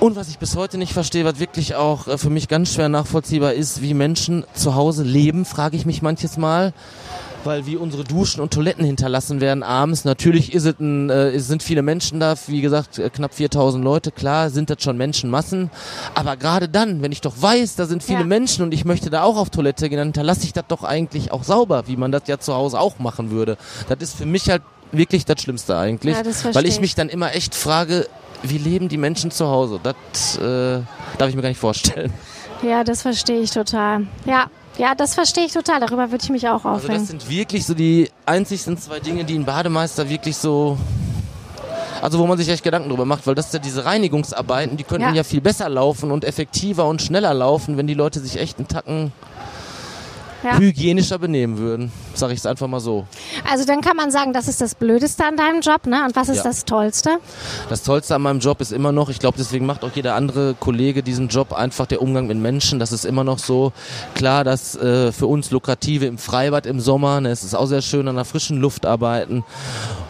Und 0.00 0.14
was 0.14 0.28
ich 0.28 0.38
bis 0.38 0.54
heute 0.54 0.78
nicht 0.78 0.92
verstehe, 0.92 1.24
was 1.24 1.40
wirklich 1.40 1.74
auch 1.74 2.06
äh, 2.06 2.18
für 2.18 2.30
mich 2.30 2.46
ganz 2.46 2.72
schwer 2.72 2.88
nachvollziehbar 2.88 3.54
ist, 3.54 3.82
wie 3.82 3.94
Menschen 3.94 4.44
zu 4.54 4.76
Hause 4.76 5.02
leben, 5.02 5.44
frage 5.44 5.76
ich 5.76 5.86
mich 5.86 6.02
manches 6.02 6.36
Mal. 6.36 6.72
Weil 7.42 7.66
wie 7.66 7.76
unsere 7.76 8.04
Duschen 8.04 8.40
und 8.40 8.52
Toiletten 8.52 8.84
hinterlassen 8.84 9.40
werden 9.40 9.62
abends. 9.64 10.04
Natürlich 10.04 10.52
ist 10.54 10.66
es 10.66 10.78
ein, 10.78 11.10
äh, 11.10 11.38
sind 11.40 11.64
viele 11.64 11.82
Menschen 11.82 12.20
da, 12.20 12.34
wie 12.46 12.60
gesagt, 12.60 12.98
äh, 13.00 13.10
knapp 13.10 13.34
4000 13.34 13.82
Leute. 13.82 14.12
Klar 14.12 14.50
sind 14.50 14.70
das 14.70 14.82
schon 14.82 14.96
Menschenmassen. 14.96 15.70
Aber 16.14 16.36
gerade 16.36 16.68
dann, 16.68 17.02
wenn 17.02 17.10
ich 17.10 17.20
doch 17.20 17.34
weiß, 17.40 17.74
da 17.74 17.86
sind 17.86 18.04
viele 18.04 18.20
Ja. 18.20 18.24
Menschen 18.26 18.62
und 18.64 18.72
ich 18.74 18.84
möchte 18.84 19.10
da 19.10 19.22
auch 19.24 19.36
auf 19.36 19.50
Toilette 19.50 19.88
gehen, 19.88 19.98
dann 19.98 20.08
hinterlasse 20.08 20.44
ich 20.44 20.52
das 20.52 20.64
doch 20.68 20.84
eigentlich 20.84 21.32
auch 21.32 21.42
sauber, 21.42 21.84
wie 21.86 21.96
man 21.96 22.12
das 22.12 22.22
ja 22.26 22.38
zu 22.38 22.54
Hause 22.54 22.78
auch 22.78 23.00
machen 23.00 23.32
würde. 23.32 23.56
Das 23.88 23.98
ist 24.00 24.16
für 24.16 24.26
mich 24.26 24.48
halt 24.48 24.62
wirklich 24.92 25.24
das 25.24 25.40
Schlimmste 25.42 25.76
eigentlich. 25.76 26.14
Ja, 26.16 26.22
das 26.22 26.44
weil 26.54 26.66
ich. 26.66 26.80
mich 26.80 26.94
dann 26.94 27.08
immer 27.08 27.34
echt 27.34 27.54
frage, 27.54 28.06
wie 28.42 28.58
leben 28.58 28.88
die 28.88 28.96
Menschen 28.98 29.30
zu 29.30 29.46
Hause? 29.48 29.80
Das 29.82 30.36
äh, 30.38 30.80
darf 31.18 31.28
ich 31.28 31.34
mir 31.36 31.42
gar 31.42 31.48
nicht 31.48 31.60
vorstellen. 31.60 32.12
Ja, 32.62 32.82
das 32.84 33.02
verstehe 33.02 33.40
ich 33.40 33.50
total. 33.50 34.06
Ja, 34.26 34.46
ja, 34.78 34.94
das 34.94 35.14
verstehe 35.14 35.44
ich 35.46 35.52
total. 35.52 35.80
Darüber 35.80 36.10
würde 36.10 36.22
ich 36.24 36.30
mich 36.30 36.46
auch 36.48 36.64
Also 36.64 36.68
aufregen. 36.86 36.96
das 36.98 37.08
sind 37.08 37.28
wirklich 37.30 37.66
so 37.66 37.74
die 37.74 38.10
einzigsten 38.26 38.76
zwei 38.78 39.00
Dinge, 39.00 39.24
die 39.24 39.36
ein 39.38 39.44
Bademeister 39.44 40.08
wirklich 40.08 40.36
so... 40.36 40.76
Also 42.00 42.20
wo 42.20 42.26
man 42.28 42.38
sich 42.38 42.48
echt 42.48 42.62
Gedanken 42.62 42.88
drüber 42.90 43.04
macht, 43.04 43.26
weil 43.26 43.34
das 43.34 43.52
ja 43.52 43.58
diese 43.58 43.84
Reinigungsarbeiten, 43.84 44.76
die 44.76 44.84
könnten 44.84 45.08
Ja. 45.08 45.14
ja. 45.14 45.24
viel 45.24 45.40
besser 45.40 45.68
laufen 45.68 46.12
und 46.12 46.24
effektiver 46.24 46.86
und 46.86 47.02
schneller 47.02 47.34
laufen, 47.34 47.76
wenn 47.76 47.88
die 47.88 47.94
Leute 47.94 48.20
sich 48.20 48.38
echt 48.38 48.58
einen 48.58 48.68
Tacken 48.68 49.12
Ja. 50.44 50.56
hygienischer 50.58 51.18
benehmen 51.18 51.58
würden. 51.58 51.90
Sag 52.14 52.30
ich 52.30 52.38
es 52.38 52.46
einfach 52.46 52.68
mal 52.68 52.78
so. 52.80 53.06
Also 53.50 53.64
dann 53.64 53.80
kann 53.80 53.96
man 53.96 54.10
sagen, 54.12 54.32
das 54.32 54.46
ist 54.46 54.60
das 54.60 54.74
Blödeste 54.76 55.24
an 55.24 55.36
deinem 55.36 55.60
Job, 55.62 55.86
ne? 55.86 56.04
Und 56.04 56.14
was 56.14 56.28
ist 56.28 56.38
Ja. 56.38 56.42
das 56.44 56.64
Tollste? 56.64 57.18
Das 57.68 57.82
Tollste 57.82 58.14
an 58.14 58.22
meinem 58.22 58.38
Job 58.38 58.60
ist 58.60 58.70
immer 58.72 58.92
noch, 58.92 59.08
ich 59.08 59.18
glaube, 59.18 59.36
deswegen 59.36 59.66
macht 59.66 59.82
auch 59.84 59.90
jeder 59.94 60.14
andere 60.14 60.54
Kollege 60.54 61.02
diesen 61.02 61.26
Job 61.28 61.52
einfach 61.52 61.86
der 61.86 62.00
Umgang 62.02 62.28
mit 62.28 62.38
Menschen. 62.38 62.78
Das 62.78 62.92
ist 62.92 63.04
immer 63.04 63.24
noch 63.24 63.38
so 63.40 63.72
klar, 64.14 64.44
dass 64.44 64.76
äh, 64.76 65.10
für 65.10 65.26
uns 65.26 65.50
lukrative 65.50 66.06
im 66.06 66.18
Freibad 66.18 66.66
im 66.66 66.78
Sommer, 66.78 67.20
ne, 67.20 67.30
es 67.30 67.42
ist 67.42 67.54
auch 67.54 67.66
sehr 67.66 67.82
schön 67.82 68.06
an 68.06 68.14
der 68.14 68.24
frischen 68.24 68.60
Luft 68.60 68.86
arbeiten. 68.86 69.44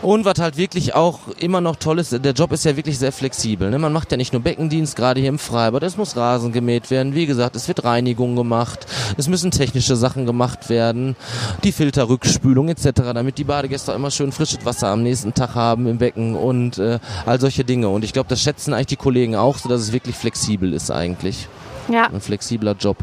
Und 0.01 0.25
was 0.25 0.39
halt 0.39 0.57
wirklich 0.57 0.95
auch 0.95 1.21
immer 1.41 1.61
noch 1.61 1.75
toll 1.75 1.99
ist, 1.99 2.13
der 2.13 2.33
Job 2.33 2.53
ist 2.53 2.65
ja 2.65 2.77
wirklich 2.77 2.99
sehr 2.99 3.11
flexibel. 3.11 3.69
Ne? 3.69 3.81
Man 3.81 3.93
macht 3.93 4.13
ja 4.13 4.17
nicht 4.17 4.33
nur 4.33 4.43
Beckendienst, 4.43 4.95
gerade 4.95 5.19
hier 5.21 5.29
im 5.29 5.41
Freibad. 5.41 5.83
Es 5.83 5.97
muss 5.97 6.17
Rasen 6.17 6.53
gemäht 6.53 6.91
werden. 6.91 7.17
Wie 7.17 7.27
gesagt, 7.27 7.57
es 7.57 7.67
wird 7.67 7.83
Reinigung 7.83 8.37
gemacht. 8.37 8.87
Es 9.17 9.29
müssen 9.29 9.51
technische 9.51 9.97
Sachen 9.97 10.25
gemacht 10.25 10.69
werden. 10.69 11.17
Die 11.65 11.73
Filterrückspülung 11.73 12.69
etc., 12.69 12.91
damit 13.13 13.39
die 13.39 13.45
Badegäste 13.45 13.91
auch 13.91 13.97
immer 13.97 14.13
schön 14.13 14.31
frisches 14.31 14.65
Wasser 14.65 14.89
am 14.89 15.03
nächsten 15.03 15.35
Tag 15.35 15.57
haben 15.57 15.89
im 15.89 15.99
Becken 15.99 16.37
und 16.37 16.79
äh, 16.79 17.01
all 17.27 17.41
solche 17.41 17.65
Dinge. 17.65 17.89
Und 17.89 18.05
ich 18.05 18.13
glaube, 18.13 18.29
das 18.29 18.41
schätzen 18.41 18.75
eigentlich 18.75 18.87
die 18.87 18.97
Kollegen 18.97 19.35
auch, 19.35 19.59
so 19.59 19.69
dass 19.69 19.81
es 19.81 19.93
wirklich 19.93 20.15
flexibel 20.15 20.75
ist 20.75 20.93
eigentlich. 20.93 21.49
Ja. 21.89 22.07
Ein 22.07 22.21
flexibler 22.21 22.77
Job. 22.79 22.99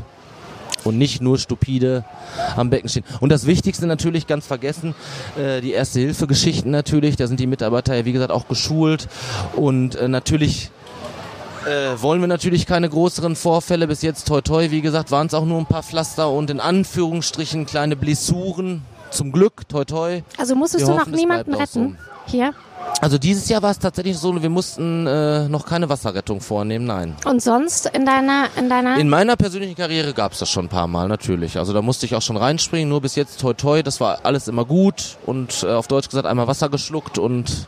Und 0.85 0.97
nicht 0.97 1.21
nur 1.21 1.37
stupide 1.37 2.05
am 2.55 2.69
Becken 2.69 2.89
stehen. 2.89 3.03
Und 3.19 3.29
das 3.29 3.45
Wichtigste 3.45 3.87
natürlich 3.87 4.27
ganz 4.27 4.45
vergessen, 4.45 4.95
äh, 5.37 5.59
die 5.59 5.71
Erste-Hilfe-Geschichten 5.71 6.69
natürlich. 6.69 7.15
Da 7.15 7.27
sind 7.27 7.39
die 7.39 7.47
Mitarbeiter 7.47 7.95
ja 7.95 8.05
wie 8.05 8.13
gesagt 8.13 8.31
auch 8.31 8.47
geschult. 8.47 9.07
Und 9.55 9.95
äh, 9.95 10.07
natürlich 10.07 10.69
äh, 11.65 12.01
wollen 12.01 12.21
wir 12.21 12.27
natürlich 12.27 12.65
keine 12.65 12.87
größeren 12.87 13.35
Vorfälle. 13.35 13.87
Bis 13.87 14.01
jetzt 14.01 14.27
toi 14.27 14.41
toi, 14.41 14.69
wie 14.71 14.81
gesagt, 14.81 15.11
waren 15.11 15.27
es 15.27 15.33
auch 15.33 15.45
nur 15.45 15.57
ein 15.57 15.65
paar 15.65 15.83
Pflaster 15.83 16.29
und 16.29 16.49
in 16.49 16.59
Anführungsstrichen 16.59 17.65
kleine 17.65 17.95
Blessuren. 17.95 18.83
Zum 19.09 19.31
Glück, 19.31 19.67
toi 19.67 19.85
toi. 19.85 20.21
Also 20.37 20.55
musstest 20.55 20.83
Wir 20.83 20.87
du 20.87 20.93
noch 20.93 21.01
hoffen, 21.01 21.13
es 21.13 21.19
niemanden 21.19 21.53
retten? 21.55 21.97
Hier? 22.27 22.53
Also 23.01 23.17
dieses 23.17 23.49
Jahr 23.49 23.61
war 23.61 23.71
es 23.71 23.79
tatsächlich 23.79 24.17
so, 24.17 24.41
wir 24.41 24.49
mussten 24.49 25.05
äh, 25.05 25.47
noch 25.47 25.65
keine 25.65 25.89
Wasserrettung 25.89 26.41
vornehmen, 26.41 26.85
nein. 26.85 27.15
Und 27.25 27.41
sonst 27.41 27.87
in 27.87 28.05
deiner, 28.05 28.47
in 28.57 28.69
deiner? 28.69 28.97
In 28.97 29.09
meiner 29.09 29.35
persönlichen 29.35 29.75
Karriere 29.75 30.13
gab 30.13 30.31
es 30.31 30.39
das 30.39 30.49
schon 30.49 30.65
ein 30.65 30.69
paar 30.69 30.87
Mal, 30.87 31.07
natürlich. 31.07 31.57
Also 31.57 31.73
da 31.73 31.81
musste 31.81 32.05
ich 32.05 32.15
auch 32.15 32.21
schon 32.21 32.37
reinspringen, 32.37 32.89
nur 32.89 33.01
bis 33.01 33.15
jetzt 33.15 33.39
toi 33.39 33.53
toi, 33.53 33.83
das 33.83 33.99
war 33.99 34.19
alles 34.23 34.47
immer 34.47 34.65
gut 34.65 35.17
und 35.25 35.63
äh, 35.63 35.67
auf 35.67 35.87
Deutsch 35.87 36.09
gesagt 36.09 36.25
einmal 36.25 36.47
Wasser 36.47 36.69
geschluckt 36.69 37.17
und 37.17 37.67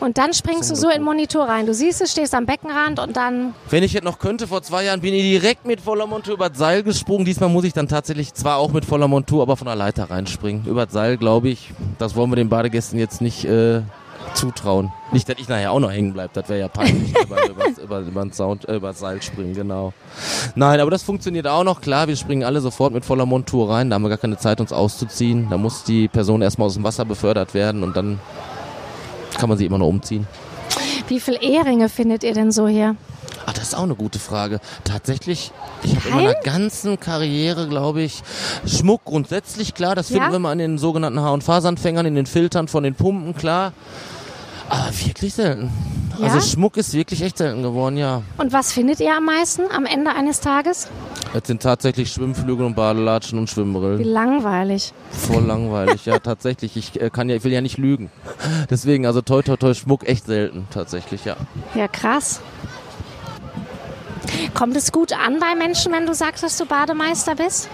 und 0.00 0.18
dann 0.18 0.32
springst 0.32 0.70
du 0.70 0.76
so 0.76 0.88
in 0.88 0.98
den 0.98 1.02
Monitor 1.02 1.48
rein. 1.48 1.66
Du 1.66 1.74
siehst 1.74 2.00
es, 2.00 2.12
stehst 2.12 2.34
am 2.34 2.46
Beckenrand 2.46 3.00
und 3.00 3.16
dann. 3.16 3.54
wenn 3.70 3.82
ich 3.82 3.92
jetzt 3.92 4.04
noch 4.04 4.18
könnte, 4.18 4.46
vor 4.46 4.62
zwei 4.62 4.84
Jahren 4.84 5.00
bin 5.00 5.14
ich 5.14 5.22
direkt 5.22 5.66
mit 5.66 5.80
voller 5.80 6.06
Montur 6.06 6.34
über 6.34 6.48
das 6.48 6.58
Seil 6.58 6.82
gesprungen. 6.82 7.24
Diesmal 7.24 7.48
muss 7.48 7.64
ich 7.64 7.72
dann 7.72 7.88
tatsächlich 7.88 8.32
zwar 8.34 8.58
auch 8.58 8.72
mit 8.72 8.84
voller 8.84 9.08
Montur, 9.08 9.42
aber 9.42 9.56
von 9.56 9.66
der 9.66 9.76
Leiter 9.76 10.10
reinspringen. 10.10 10.64
Über 10.66 10.84
das 10.84 10.94
Seil, 10.94 11.16
glaube 11.16 11.48
ich. 11.48 11.72
Das 11.98 12.14
wollen 12.14 12.30
wir 12.30 12.36
den 12.36 12.48
Badegästen 12.48 12.98
jetzt 12.98 13.20
nicht 13.20 13.44
äh, 13.44 13.82
zutrauen. 14.34 14.92
Nicht, 15.12 15.28
dass 15.28 15.36
ich 15.38 15.48
nachher 15.48 15.72
auch 15.72 15.80
noch 15.80 15.90
hängen 15.90 16.12
bleibe, 16.12 16.30
das 16.34 16.48
wäre 16.48 16.60
ja 16.60 16.68
peinlich, 16.68 17.10
über, 17.22 17.48
über, 17.48 17.66
über, 17.82 18.00
über, 18.00 18.32
Sound, 18.32 18.68
äh, 18.68 18.76
über 18.76 18.88
das 18.88 18.98
Seil 18.98 19.22
springen, 19.22 19.54
genau. 19.54 19.92
Nein, 20.54 20.80
aber 20.80 20.90
das 20.90 21.02
funktioniert 21.02 21.46
auch 21.46 21.64
noch, 21.64 21.80
klar, 21.80 22.08
wir 22.08 22.16
springen 22.16 22.44
alle 22.44 22.60
sofort 22.60 22.92
mit 22.92 23.04
voller 23.04 23.26
Montur 23.26 23.70
rein, 23.70 23.90
da 23.90 23.94
haben 23.94 24.02
wir 24.02 24.08
gar 24.08 24.18
keine 24.18 24.36
Zeit, 24.38 24.60
uns 24.60 24.72
auszuziehen. 24.72 25.48
Da 25.50 25.56
muss 25.56 25.84
die 25.84 26.08
Person 26.08 26.42
erstmal 26.42 26.66
aus 26.66 26.74
dem 26.74 26.84
Wasser 26.84 27.04
befördert 27.04 27.54
werden 27.54 27.82
und 27.82 27.96
dann 27.96 28.20
kann 29.38 29.48
man 29.48 29.58
sie 29.58 29.66
immer 29.66 29.78
noch 29.78 29.88
umziehen. 29.88 30.26
Wie 31.08 31.20
viel 31.20 31.38
Eheringe 31.40 31.88
findet 31.88 32.24
ihr 32.24 32.34
denn 32.34 32.50
so 32.50 32.66
hier? 32.66 32.96
Ach, 33.46 33.52
das 33.52 33.64
ist 33.64 33.74
auch 33.74 33.82
eine 33.82 33.94
gute 33.94 34.18
Frage. 34.18 34.58
Tatsächlich, 34.84 35.52
ich 35.82 35.94
habe 35.96 36.08
in 36.08 36.14
meiner 36.14 36.34
ganzen 36.34 36.98
Karriere, 36.98 37.68
glaube 37.68 38.00
ich, 38.02 38.22
Schmuck 38.66 39.04
grundsätzlich 39.04 39.74
klar. 39.74 39.94
Das 39.94 40.08
finden 40.08 40.24
Ja? 40.24 40.32
wir 40.32 40.38
mal 40.38 40.52
an 40.52 40.58
den 40.58 40.78
sogenannten 40.78 41.20
Haar- 41.20 41.34
und 41.34 41.44
Faseranfängern, 41.44 42.06
in 42.06 42.14
den 42.14 42.26
Filtern 42.26 42.68
von 42.68 42.84
den 42.84 42.94
Pumpen, 42.94 43.34
klar. 43.36 43.72
Aber 44.68 44.90
wirklich 45.04 45.34
selten. 45.34 45.70
Ja? 46.18 46.28
Also 46.28 46.40
Schmuck 46.40 46.76
ist 46.76 46.92
wirklich 46.94 47.22
echt 47.22 47.38
selten 47.38 47.62
geworden, 47.62 47.96
ja. 47.96 48.22
Und 48.38 48.52
was 48.52 48.72
findet 48.72 49.00
ihr 49.00 49.16
am 49.16 49.24
meisten 49.24 49.62
am 49.70 49.84
Ende 49.84 50.12
eines 50.12 50.40
Tages? 50.40 50.88
Es 51.34 51.46
sind 51.46 51.62
tatsächlich 51.62 52.12
Schwimmflügel 52.12 52.64
und 52.64 52.76
Badelatschen 52.76 53.38
und 53.38 53.48
Wie 53.50 53.54
Schwimmbrillen. 53.54 54.04
langweilig. 54.04 54.92
Voll 55.10 55.42
langweilig, 55.44 56.06
ja, 56.06 56.18
tatsächlich. 56.20 56.76
Ich 56.76 57.00
äh, 57.00 57.10
kann 57.10 57.28
ja, 57.28 57.36
ich 57.36 57.44
will 57.44 57.52
ja 57.52 57.60
nicht 57.60 57.78
lügen. 57.78 58.10
Deswegen, 58.70 59.06
also 59.06 59.20
toi 59.22 59.42
toi 59.42 59.56
toi 59.56 59.74
Schmuck 59.74 60.08
echt 60.08 60.26
selten, 60.26 60.66
tatsächlich, 60.70 61.24
ja. 61.24 61.36
Ja, 61.74 61.88
krass. 61.88 62.40
Kommt 64.54 64.76
es 64.76 64.92
gut 64.92 65.12
an 65.12 65.38
bei 65.40 65.54
Menschen, 65.56 65.92
wenn 65.92 66.06
du 66.06 66.14
sagst, 66.14 66.42
dass 66.42 66.56
du 66.56 66.64
Bademeister 66.66 67.34
bist? 67.34 67.68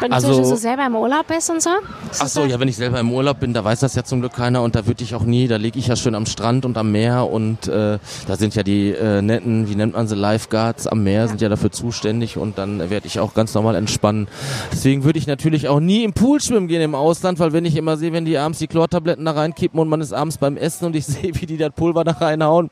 Wenn 0.00 0.10
du 0.10 0.14
Also- 0.16 0.28
Beispiel 0.28 0.44
so 0.44 0.56
selber 0.56 0.86
im 0.86 0.96
Urlaub 0.96 1.26
bist 1.26 1.50
und 1.50 1.62
so? 1.62 1.70
Ist 2.10 2.22
Ach 2.22 2.28
so, 2.28 2.44
ja, 2.44 2.58
wenn 2.60 2.68
ich 2.68 2.76
selber 2.76 3.00
im 3.00 3.12
Urlaub 3.12 3.40
bin, 3.40 3.52
da 3.54 3.64
weiß 3.64 3.80
das 3.80 3.94
ja 3.94 4.04
zum 4.04 4.20
Glück 4.20 4.32
keiner 4.34 4.62
und 4.62 4.74
da 4.74 4.86
würde 4.86 5.02
ich 5.04 5.14
auch 5.14 5.22
nie, 5.22 5.48
da 5.48 5.56
lege 5.56 5.78
ich 5.78 5.86
ja 5.86 5.96
schön 5.96 6.14
am 6.14 6.26
Strand 6.26 6.64
und 6.64 6.76
am 6.76 6.92
Meer 6.92 7.30
und 7.30 7.68
äh, 7.68 7.98
da 8.26 8.36
sind 8.36 8.54
ja 8.54 8.62
die 8.62 8.90
äh, 8.90 9.22
netten, 9.22 9.68
wie 9.68 9.74
nennt 9.74 9.94
man 9.94 10.06
sie, 10.08 10.14
Lifeguards 10.14 10.86
am 10.86 11.02
Meer, 11.04 11.28
sind 11.28 11.40
ja 11.40 11.48
dafür 11.48 11.70
zuständig 11.72 12.36
und 12.36 12.58
dann 12.58 12.90
werde 12.90 13.06
ich 13.06 13.20
auch 13.20 13.34
ganz 13.34 13.54
normal 13.54 13.74
entspannen. 13.76 14.28
Deswegen 14.72 15.04
würde 15.04 15.18
ich 15.18 15.26
natürlich 15.26 15.68
auch 15.68 15.80
nie 15.80 16.04
im 16.04 16.12
Pool 16.12 16.40
schwimmen 16.40 16.68
gehen 16.68 16.82
im 16.82 16.94
Ausland, 16.94 17.38
weil 17.38 17.52
wenn 17.52 17.64
ich 17.64 17.76
immer 17.76 17.96
sehe, 17.96 18.12
wenn 18.12 18.24
die 18.24 18.38
abends 18.38 18.58
die 18.58 18.66
Chlortabletten 18.66 19.24
da 19.24 19.32
reinkippen 19.32 19.78
und 19.80 19.88
man 19.88 20.00
ist 20.00 20.12
abends 20.12 20.38
beim 20.38 20.56
Essen 20.56 20.86
und 20.86 20.96
ich 20.96 21.06
sehe, 21.06 21.34
wie 21.34 21.46
die 21.46 21.56
das 21.56 21.72
Pulver 21.74 22.04
da 22.04 22.12
reinhauen, 22.12 22.70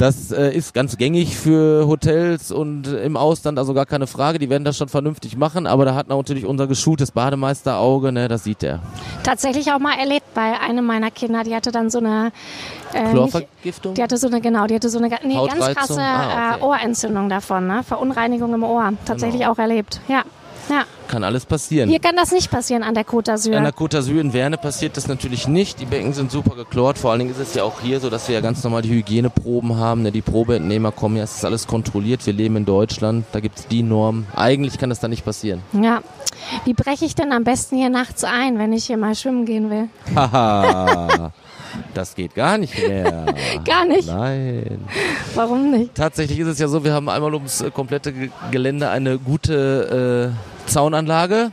das 0.00 0.32
äh, 0.32 0.50
ist 0.50 0.72
ganz 0.72 0.96
gängig 0.96 1.36
für 1.36 1.86
Hotels 1.86 2.50
und 2.50 2.86
im 2.86 3.16
Ausland, 3.18 3.58
also 3.58 3.74
gar 3.74 3.84
keine 3.84 4.06
Frage. 4.06 4.38
Die 4.38 4.48
werden 4.48 4.64
das 4.64 4.78
schon 4.78 4.88
vernünftig 4.88 5.36
machen, 5.36 5.66
aber 5.66 5.84
da 5.84 5.94
hat 5.94 6.08
natürlich 6.08 6.46
unser 6.46 6.66
geschultes 6.66 7.10
Bademeisterauge, 7.10 8.10
ne, 8.10 8.26
das 8.28 8.44
sieht 8.44 8.62
der. 8.62 8.80
tatsächlich 9.22 9.70
auch 9.72 9.78
mal 9.78 9.98
erlebt 9.98 10.24
bei 10.34 10.58
einem 10.58 10.86
meiner 10.86 11.10
Kinder. 11.10 11.44
Die 11.44 11.54
hatte 11.54 11.70
dann 11.70 11.90
so 11.90 11.98
eine. 11.98 12.32
Äh, 12.94 13.02
nicht, 13.02 13.10
Chlorvergiftung? 13.12 13.94
die 13.94 14.02
hatte 14.02 14.16
so 14.16 14.28
eine, 14.28 14.40
genau, 14.40 14.66
die 14.66 14.74
hatte 14.74 14.88
so 14.88 14.98
eine 14.98 15.08
nee, 15.22 15.34
ganz 15.34 15.76
krasse 15.76 16.00
Ah, 16.00 16.54
okay. 16.54 16.60
äh, 16.60 16.64
Ohrentzündung 16.64 17.28
davon, 17.28 17.66
ne? 17.66 17.82
Verunreinigung 17.82 18.54
im 18.54 18.64
Ohr. 18.64 18.92
Tatsächlich 19.04 19.42
Genau. 19.42 19.52
auch 19.52 19.58
erlebt. 19.58 20.00
Ja. 20.08 20.22
Ja. 20.70 20.84
Kann 21.08 21.24
alles 21.24 21.44
passieren. 21.44 21.90
Hier 21.90 21.98
kann 22.00 22.16
das 22.16 22.30
nicht 22.32 22.50
passieren 22.50 22.82
an 22.82 22.94
der 22.94 23.04
Côte 23.04 23.30
d'Azur. 23.32 23.56
An 23.56 23.64
der 23.64 23.74
Côte 23.74 23.98
d'Azur 23.98 24.20
in 24.20 24.32
Werne 24.32 24.56
passiert 24.56 24.96
das 24.96 25.08
natürlich 25.08 25.48
nicht. 25.48 25.80
Die 25.80 25.84
Becken 25.86 26.12
sind 26.12 26.30
super 26.30 26.54
geklort. 26.54 26.96
Vor 26.96 27.10
allen 27.10 27.18
Dingen 27.20 27.32
ist 27.32 27.40
es 27.40 27.54
ja 27.54 27.64
auch 27.64 27.80
hier 27.80 28.00
so, 28.00 28.08
dass 28.08 28.28
wir 28.28 28.36
ja 28.36 28.40
ganz 28.40 28.62
normal 28.64 28.82
die 28.82 28.90
Hygieneproben 28.90 29.76
haben. 29.76 30.02
Ne? 30.02 30.12
Die 30.12 30.22
Probeentnehmer 30.22 30.92
kommen 30.92 31.16
ja, 31.16 31.24
es 31.24 31.36
ist 31.36 31.44
alles 31.44 31.66
kontrolliert. 31.66 32.24
Wir 32.24 32.32
leben 32.32 32.56
in 32.56 32.64
Deutschland, 32.64 33.24
da 33.32 33.40
gibt 33.40 33.58
es 33.58 33.66
die 33.66 33.82
Norm. 33.82 34.26
Eigentlich 34.36 34.78
kann 34.78 34.88
das 34.90 35.00
da 35.00 35.08
nicht 35.08 35.24
passieren. 35.24 35.60
Ja. 35.72 36.00
Wie 36.64 36.72
breche 36.74 37.04
ich 37.04 37.14
denn 37.14 37.32
am 37.32 37.44
besten 37.44 37.76
hier 37.76 37.90
nachts 37.90 38.24
ein, 38.24 38.58
wenn 38.58 38.72
ich 38.72 38.84
hier 38.86 38.96
mal 38.96 39.14
schwimmen 39.14 39.44
gehen 39.44 39.68
will? 39.70 39.88
Haha, 40.14 41.32
das 41.94 42.14
geht 42.14 42.34
gar 42.34 42.56
nicht 42.58 42.76
mehr. 42.78 43.26
Gar 43.64 43.84
nicht. 43.86 44.08
Nein. 44.08 44.80
Warum 45.34 45.70
nicht? 45.70 45.94
Tatsächlich 45.94 46.38
ist 46.38 46.46
es 46.48 46.58
ja 46.58 46.68
so, 46.68 46.82
wir 46.84 46.92
haben 46.92 47.08
einmal 47.08 47.34
ums 47.34 47.64
komplette 47.74 48.12
Ge- 48.12 48.30
Gelände 48.50 48.88
eine 48.88 49.18
gute 49.18 50.32
äh, 50.34 50.49
Zaunanlage. 50.70 51.50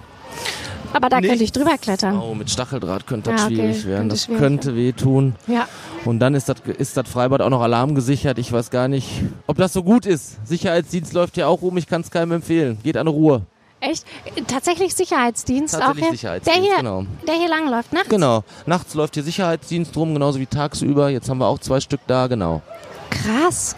Aber 0.93 1.09
da 1.09 1.17
könnte 1.19 1.35
ich 1.35 1.39
Nichts. 1.41 1.57
drüber 1.57 1.77
klettern. 1.77 2.17
Oh, 2.19 2.33
mit 2.33 2.49
Stacheldraht 2.49 3.05
könnte 3.05 3.31
das 3.31 3.41
Ja, 3.41 3.45
okay, 3.47 3.55
schwierig 3.55 3.85
werden. 3.85 3.97
könnte 3.99 4.15
Das 4.15 4.23
schwierig 4.23 4.41
könnte 4.41 4.75
wehtun. 4.75 5.35
Ja. 5.47 5.67
Und 6.05 6.19
dann 6.19 6.33
ist 6.33 6.47
das, 6.47 6.57
ist 6.77 6.95
das 6.95 7.09
Freibad 7.09 7.41
auch 7.41 7.49
noch 7.49 7.61
alarmgesichert. 7.61 8.37
Ich 8.39 8.51
weiß 8.51 8.69
gar 8.69 8.87
nicht, 8.87 9.09
ob 9.47 9.57
das 9.57 9.73
so 9.73 9.83
gut 9.83 10.05
ist. 10.05 10.37
Sicherheitsdienst 10.47 11.13
läuft 11.13 11.35
ja 11.37 11.47
auch 11.47 11.61
rum. 11.61 11.77
Ich 11.77 11.87
kann 11.87 12.01
es 12.01 12.09
keinem 12.09 12.31
empfehlen. 12.31 12.77
Geht 12.83 12.95
an 12.95 13.07
Ruhe. 13.07 13.41
Echt? 13.79 14.05
Tatsächlich 14.47 14.95
Sicherheitsdienst 14.95 15.73
Tatsächlich 15.75 16.03
auch 16.03 16.07
hier? 16.07 16.11
Sicherheitsdienst, 16.17 16.57
der 16.57 16.63
hier, 16.65 16.77
genau. 16.77 17.05
Der 17.27 17.35
hier 17.35 17.49
langläuft, 17.49 17.93
nachts? 17.93 18.09
Genau. 18.09 18.43
Nachts 18.65 18.93
läuft 18.95 19.13
hier 19.15 19.23
Sicherheitsdienst 19.23 19.95
rum, 19.95 20.13
genauso 20.13 20.39
wie 20.39 20.47
tagsüber. 20.47 21.09
Jetzt 21.09 21.29
haben 21.29 21.37
wir 21.37 21.45
auch 21.47 21.59
zwei 21.59 21.79
Stück 21.79 21.99
da, 22.07 22.25
genau. 22.27 22.61
Krass. 23.11 23.75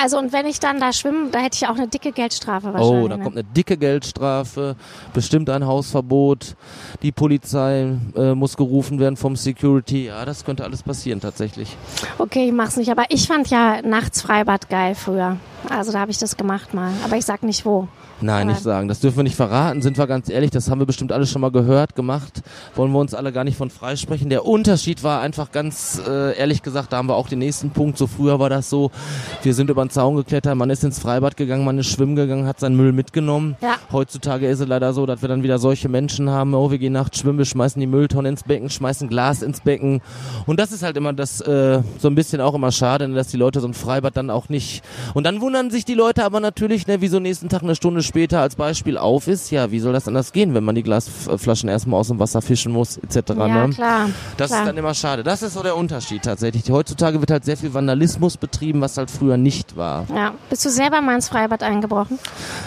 Also 0.00 0.18
und 0.18 0.32
wenn 0.32 0.46
ich 0.46 0.60
dann 0.60 0.80
da 0.80 0.92
schwimme, 0.92 1.30
da 1.30 1.40
hätte 1.40 1.56
ich 1.56 1.66
auch 1.66 1.76
eine 1.76 1.88
dicke 1.88 2.12
Geldstrafe 2.12 2.72
wahrscheinlich. 2.72 3.04
Oh, 3.04 3.08
da 3.08 3.16
ne? 3.16 3.22
kommt 3.22 3.36
eine 3.36 3.44
dicke 3.44 3.76
Geldstrafe, 3.76 4.76
bestimmt 5.12 5.50
ein 5.50 5.66
Hausverbot, 5.66 6.56
die 7.02 7.12
Polizei 7.12 7.96
äh, 8.16 8.34
muss 8.34 8.56
gerufen 8.56 8.98
werden 8.98 9.16
vom 9.16 9.36
Security. 9.36 10.06
Ja, 10.06 10.24
das 10.24 10.44
könnte 10.44 10.64
alles 10.64 10.82
passieren 10.82 11.20
tatsächlich. 11.20 11.76
Okay, 12.18 12.46
ich 12.46 12.52
mach's 12.52 12.76
nicht. 12.76 12.90
Aber 12.90 13.04
ich 13.10 13.26
fand 13.26 13.48
ja 13.48 13.82
nachts 13.82 14.22
Freibad 14.22 14.68
geil 14.68 14.94
früher. 14.94 15.36
Also 15.68 15.92
da 15.92 16.00
habe 16.00 16.10
ich 16.10 16.18
das 16.18 16.36
gemacht 16.36 16.74
mal. 16.74 16.92
Aber 17.04 17.16
ich 17.16 17.24
sag 17.24 17.42
nicht 17.42 17.64
wo. 17.64 17.88
Nein, 18.22 18.46
nicht 18.46 18.62
sagen. 18.62 18.88
Das 18.88 19.00
dürfen 19.00 19.18
wir 19.18 19.22
nicht 19.24 19.36
verraten, 19.36 19.82
sind 19.82 19.98
wir 19.98 20.06
ganz 20.06 20.28
ehrlich. 20.28 20.50
Das 20.50 20.70
haben 20.70 20.78
wir 20.78 20.86
bestimmt 20.86 21.12
alle 21.12 21.26
schon 21.26 21.40
mal 21.40 21.50
gehört, 21.50 21.94
gemacht. 21.94 22.42
Wollen 22.74 22.92
wir 22.92 22.98
uns 22.98 23.14
alle 23.14 23.32
gar 23.32 23.44
nicht 23.44 23.56
von 23.56 23.70
freisprechen. 23.70 24.30
Der 24.30 24.46
Unterschied 24.46 25.02
war 25.02 25.20
einfach 25.20 25.52
ganz 25.52 26.00
äh, 26.06 26.36
ehrlich 26.38 26.62
gesagt, 26.62 26.92
da 26.92 26.98
haben 26.98 27.08
wir 27.08 27.16
auch 27.16 27.28
den 27.28 27.40
nächsten 27.40 27.70
Punkt. 27.70 27.98
So 27.98 28.06
früher 28.06 28.38
war 28.38 28.50
das 28.50 28.70
so, 28.70 28.90
wir 29.42 29.54
sind 29.54 29.70
über 29.70 29.84
den 29.84 29.90
Zaun 29.90 30.16
geklettert, 30.16 30.56
man 30.56 30.70
ist 30.70 30.84
ins 30.84 30.98
Freibad 30.98 31.36
gegangen, 31.36 31.64
man 31.64 31.78
ist 31.78 31.88
schwimmen 31.88 32.16
gegangen, 32.16 32.46
hat 32.46 32.60
seinen 32.60 32.76
Müll 32.76 32.92
mitgenommen. 32.92 33.56
Ja. 33.60 33.76
Heutzutage 33.90 34.46
ist 34.48 34.60
es 34.60 34.68
leider 34.68 34.92
so, 34.92 35.06
dass 35.06 35.22
wir 35.22 35.28
dann 35.28 35.42
wieder 35.42 35.58
solche 35.58 35.88
Menschen 35.88 36.30
haben, 36.30 36.54
oh, 36.54 36.70
wir 36.70 36.78
gehen 36.78 36.92
nachts 36.92 37.18
schwimmen, 37.18 37.38
wir 37.38 37.44
schmeißen 37.44 37.80
die 37.80 37.86
Mülltonne 37.86 38.28
ins 38.28 38.44
Becken, 38.44 38.70
schmeißen 38.70 39.08
Glas 39.08 39.42
ins 39.42 39.60
Becken. 39.60 40.00
Und 40.46 40.60
das 40.60 40.72
ist 40.72 40.82
halt 40.82 40.96
immer 40.96 41.12
das, 41.12 41.40
äh, 41.40 41.82
so 41.98 42.08
ein 42.08 42.14
bisschen 42.14 42.40
auch 42.40 42.54
immer 42.54 42.72
schade, 42.72 43.08
ne, 43.08 43.14
dass 43.14 43.28
die 43.28 43.36
Leute 43.36 43.60
so 43.60 43.68
ein 43.68 43.74
Freibad 43.74 44.16
dann 44.16 44.30
auch 44.30 44.48
nicht. 44.48 44.82
Und 45.14 45.24
dann 45.24 45.40
wundern 45.40 45.70
sich 45.70 45.84
die 45.84 45.94
Leute 45.94 46.24
aber 46.24 46.40
natürlich, 46.40 46.86
ne, 46.86 47.00
wieso 47.00 47.20
nächsten 47.20 47.48
Tag 47.48 47.62
eine 47.62 47.74
Stunde 47.74 48.02
später 48.12 48.40
als 48.40 48.56
Beispiel 48.56 48.98
auf 48.98 49.26
ist. 49.26 49.50
Ja, 49.50 49.70
wie 49.70 49.80
soll 49.80 49.94
das 49.94 50.06
anders 50.06 50.32
gehen, 50.32 50.52
wenn 50.52 50.64
man 50.64 50.74
die 50.74 50.82
Glasflaschen 50.82 51.70
erstmal 51.70 51.98
aus 51.98 52.08
dem 52.08 52.18
Wasser 52.18 52.42
fischen 52.42 52.70
muss, 52.70 52.98
etc. 52.98 53.30
Ja, 53.30 53.66
ne? 53.66 53.72
klar. 53.72 54.10
Das 54.36 54.50
klar. 54.50 54.60
ist 54.60 54.68
dann 54.68 54.76
immer 54.76 54.92
schade. 54.92 55.22
Das 55.22 55.40
ist 55.40 55.54
so 55.54 55.62
der 55.62 55.78
Unterschied 55.78 56.22
tatsächlich. 56.22 56.70
Heutzutage 56.70 57.20
wird 57.20 57.30
halt 57.30 57.46
sehr 57.46 57.56
viel 57.56 57.72
Vandalismus 57.72 58.36
betrieben, 58.36 58.82
was 58.82 58.98
halt 58.98 59.10
früher 59.10 59.38
nicht 59.38 59.78
war. 59.78 60.04
Ja. 60.14 60.34
Bist 60.50 60.62
du 60.62 60.68
selber 60.68 61.00
mal 61.00 61.14
ins 61.14 61.30
Freibad 61.30 61.62
eingebrochen? 61.62 62.18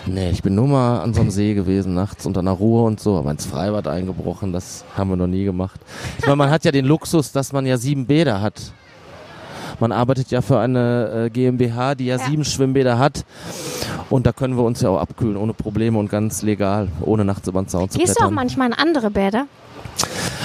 Nee, 0.07 0.31
ich 0.31 0.41
bin 0.41 0.55
nur 0.55 0.67
mal 0.67 1.01
an 1.01 1.13
so 1.13 1.21
einem 1.21 1.29
See 1.29 1.53
gewesen, 1.53 1.93
nachts 1.93 2.25
unter 2.25 2.39
einer 2.39 2.49
Ruhe 2.49 2.83
und 2.83 2.99
so, 2.99 3.15
aber 3.15 3.29
ins 3.29 3.45
Freibad 3.45 3.87
eingebrochen, 3.87 4.51
das 4.51 4.83
haben 4.97 5.11
wir 5.11 5.15
noch 5.15 5.27
nie 5.27 5.45
gemacht. 5.45 5.79
Ich 6.17 6.25
meine, 6.25 6.37
man 6.37 6.49
hat 6.49 6.65
ja 6.65 6.71
den 6.71 6.85
Luxus, 6.85 7.31
dass 7.31 7.53
man 7.53 7.67
ja 7.67 7.77
sieben 7.77 8.07
Bäder 8.07 8.41
hat. 8.41 8.73
Man 9.81 9.91
arbeitet 9.91 10.31
ja 10.31 10.41
für 10.41 10.59
eine 10.59 11.25
äh, 11.25 11.29
GmbH, 11.29 11.95
die 11.95 12.05
ja, 12.05 12.17
Ja. 12.17 12.25
sieben 12.25 12.45
Schwimmbäder 12.45 12.97
hat. 12.99 13.25
Und 14.09 14.25
da 14.25 14.31
können 14.31 14.55
wir 14.57 14.63
uns 14.63 14.81
ja 14.81 14.89
auch 14.89 14.99
abkühlen, 14.99 15.37
ohne 15.37 15.53
Probleme 15.53 15.97
und 15.97 16.09
ganz 16.09 16.41
legal, 16.41 16.89
ohne 17.01 17.25
nachts 17.25 17.47
über 17.47 17.61
den 17.61 17.67
Zaun 17.67 17.89
zu 17.89 17.97
Gehst 17.97 18.19
du 18.19 18.25
auch 18.25 18.31
manchmal 18.31 18.67
in 18.67 18.73
andere 18.73 19.09
Bäder? 19.11 19.47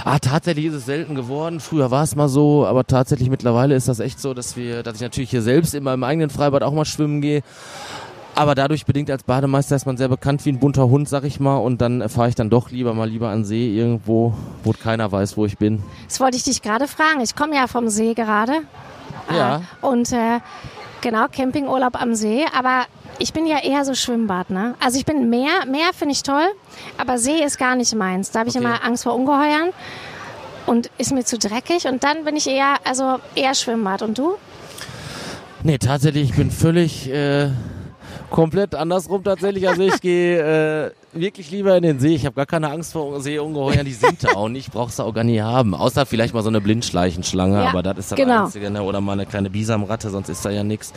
Ah, 0.04 0.18
tatsächlich 0.18 0.66
ist 0.66 0.74
es 0.74 0.86
selten 0.86 1.14
geworden. 1.14 1.60
Früher 1.60 1.90
war 1.90 2.04
es 2.04 2.16
mal 2.16 2.28
so, 2.28 2.66
aber 2.66 2.86
tatsächlich 2.86 3.28
mittlerweile 3.28 3.74
ist 3.74 3.88
das 3.88 4.00
echt 4.00 4.20
so, 4.20 4.32
dass 4.32 4.56
wir, 4.56 4.82
dass 4.82 4.94
ich 4.96 5.00
natürlich 5.02 5.30
hier 5.30 5.42
selbst 5.42 5.74
in 5.74 5.82
meinem 5.84 6.04
eigenen 6.04 6.30
Freibad 6.30 6.62
auch 6.62 6.72
mal 6.72 6.84
schwimmen 6.86 7.20
gehe. 7.20 7.42
Aber 8.34 8.54
dadurch 8.54 8.86
bedingt 8.86 9.10
als 9.10 9.24
Bademeister 9.24 9.76
ist 9.76 9.86
man 9.86 9.96
sehr 9.96 10.08
bekannt 10.08 10.46
wie 10.46 10.52
ein 10.52 10.60
bunter 10.60 10.88
Hund, 10.88 11.08
sag 11.08 11.24
ich 11.24 11.40
mal. 11.40 11.56
Und 11.56 11.80
dann 11.82 12.08
fahre 12.08 12.28
ich 12.28 12.34
dann 12.34 12.48
doch 12.48 12.70
lieber 12.70 12.94
mal 12.94 13.08
lieber 13.08 13.28
an 13.28 13.44
See 13.44 13.76
irgendwo, 13.76 14.32
wo 14.64 14.72
keiner 14.72 15.10
weiß, 15.12 15.36
wo 15.36 15.44
ich 15.44 15.58
bin. 15.58 15.82
Das 16.08 16.20
wollte 16.20 16.36
ich 16.36 16.44
dich 16.44 16.62
gerade 16.62 16.86
fragen. 16.88 17.20
Ich 17.22 17.34
komme 17.34 17.56
ja 17.56 17.66
vom 17.66 17.88
See 17.88 18.14
gerade. 18.14 18.52
Ja. 19.34 19.56
Äh, 19.56 19.86
und 19.86 20.12
äh, 20.12 20.40
genau, 21.00 21.26
Campingurlaub 21.30 22.00
am 22.00 22.14
See. 22.14 22.44
Aber 22.56 22.84
ich 23.18 23.32
bin 23.32 23.46
ja 23.46 23.58
eher 23.62 23.84
so 23.84 23.94
Schwimmbad, 23.94 24.50
ne? 24.50 24.74
Also 24.80 24.98
ich 24.98 25.04
bin 25.04 25.28
Meer, 25.30 25.66
Meer 25.70 25.90
finde 25.96 26.12
ich 26.12 26.22
toll, 26.22 26.46
aber 26.98 27.18
See 27.18 27.42
ist 27.44 27.58
gar 27.58 27.74
nicht 27.76 27.94
meins. 27.94 28.30
Da 28.30 28.40
habe 28.40 28.48
ich 28.48 28.56
Okay. 28.56 28.64
immer 28.64 28.84
Angst 28.84 29.04
vor 29.04 29.14
Ungeheuern 29.14 29.70
und 30.66 30.90
ist 30.98 31.12
mir 31.12 31.24
zu 31.24 31.38
dreckig. 31.38 31.86
Und 31.86 32.02
dann 32.04 32.24
bin 32.24 32.36
ich 32.36 32.46
eher, 32.46 32.74
also 32.84 33.18
eher 33.34 33.54
Schwimmbad. 33.54 34.02
Und 34.02 34.18
du? 34.18 34.34
Nee, 35.62 35.78
tatsächlich, 35.78 36.30
ich 36.30 36.36
bin 36.36 36.50
völlig 36.50 37.10
äh, 37.10 37.50
komplett 38.30 38.74
andersrum 38.74 39.22
tatsächlich. 39.22 39.68
Also 39.68 39.82
ich 39.82 40.00
gehe 40.00 40.86
äh, 40.86 40.90
wirklich 41.12 41.51
lieber 41.51 41.77
in 41.77 41.83
den 41.83 41.99
See. 42.01 42.14
Ich 42.14 42.25
habe 42.27 42.35
gar 42.37 42.46
keine 42.46 42.70
Angst 42.70 42.92
vor 42.92 43.20
Seeungeheuern, 43.20 43.85
die 43.85 43.92
sind 43.92 44.23
da 44.23 44.31
auch 44.37 44.49
nicht, 44.49 44.70
brauchst 44.73 44.99
du 44.99 45.03
auch 45.03 45.12
gar 45.14 45.25
nie 45.25 45.40
haben. 45.40 45.75
Außer 45.75 46.07
vielleicht 46.07 46.35
mal 46.35 46.42
so 46.42 46.49
eine 46.49 46.61
Blindschleichenschlange, 46.61 47.57
Ja, 47.57 47.68
aber 47.68 47.83
das 47.83 47.99
ist 47.99 48.12
das 48.12 48.16
genau. 48.16 48.44
Einzige. 48.44 48.70
Ne? 48.70 48.83
Oder 48.83 49.01
mal 49.01 49.12
eine 49.12 49.27
kleine 49.27 49.51
Bisamratte, 49.51 50.11
sonst 50.11 50.29
ist 50.29 50.44
da 50.44 50.51
ja 50.51 50.62
nichts. 50.64 50.92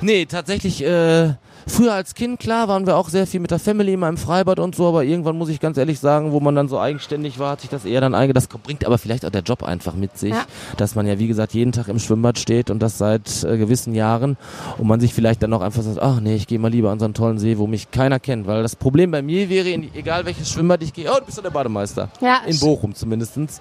Nee, 0.00 0.26
tatsächlich, 0.26 0.82
äh, 0.82 1.34
früher 1.66 1.92
als 1.94 2.14
Kind, 2.14 2.38
klar, 2.40 2.68
waren 2.68 2.86
wir 2.86 2.96
auch 2.96 3.08
sehr 3.08 3.26
viel 3.26 3.40
mit 3.40 3.50
der 3.50 3.58
Family 3.58 3.94
in 3.94 4.00
meinem 4.00 4.16
Freibad 4.16 4.58
und 4.60 4.74
so, 4.74 4.86
aber 4.86 5.04
irgendwann 5.04 5.36
muss 5.36 5.48
ich 5.48 5.60
ganz 5.60 5.76
ehrlich 5.76 5.98
sagen, 6.00 6.32
wo 6.32 6.40
man 6.40 6.54
dann 6.54 6.68
so 6.68 6.78
eigenständig 6.78 7.38
war, 7.38 7.52
hat 7.52 7.60
sich 7.62 7.70
das 7.70 7.84
eher 7.84 8.00
dann 8.00 8.14
einge... 8.14 8.32
Das 8.32 8.46
bringt 8.48 8.84
aber 8.86 8.98
vielleicht 8.98 9.24
auch 9.26 9.30
der 9.30 9.42
Job 9.42 9.62
einfach 9.62 9.94
mit 9.94 10.16
sich, 10.18 10.30
Ja. 10.30 10.44
dass 10.76 10.94
man 10.94 11.06
ja, 11.06 11.18
wie 11.18 11.26
gesagt, 11.26 11.54
jeden 11.54 11.72
Tag 11.72 11.88
im 11.88 11.98
Schwimmbad 11.98 12.38
steht 12.38 12.70
und 12.70 12.80
das 12.80 12.98
seit 12.98 13.42
äh, 13.44 13.56
gewissen 13.58 13.94
Jahren 13.94 14.36
und 14.78 14.86
man 14.86 15.00
sich 15.00 15.12
vielleicht 15.14 15.42
dann 15.42 15.52
auch 15.52 15.60
einfach 15.62 15.82
sagt, 15.82 16.00
ach 16.00 16.20
nee, 16.20 16.34
ich 16.36 16.46
gehe 16.46 16.58
mal 16.58 16.70
lieber 16.70 16.90
an 16.90 16.98
so 16.98 17.04
einen 17.04 17.14
tollen 17.14 17.38
See, 17.38 17.58
wo 17.58 17.66
mich 17.66 17.90
keiner 17.90 18.20
kennt, 18.20 18.46
weil 18.46 18.62
das 18.62 18.76
Problem 18.76 19.10
bei 19.10 19.22
mir 19.22 19.48
wäre, 19.48 19.68
in, 19.68 19.92
egal 19.94 20.24
welches 20.26 20.50
Schwimmbad 20.50 20.82
ich 20.82 20.92
gehe, 20.92 21.10
oh, 21.10 21.18
du 21.18 21.24
bist 21.26 21.38
doch 21.38 21.42
der 21.42 21.50
Bademeister. 21.50 22.08
Ja, 22.20 22.40
In 22.46 22.58
Bochum 22.60 22.94
zumindestens. 22.94 23.60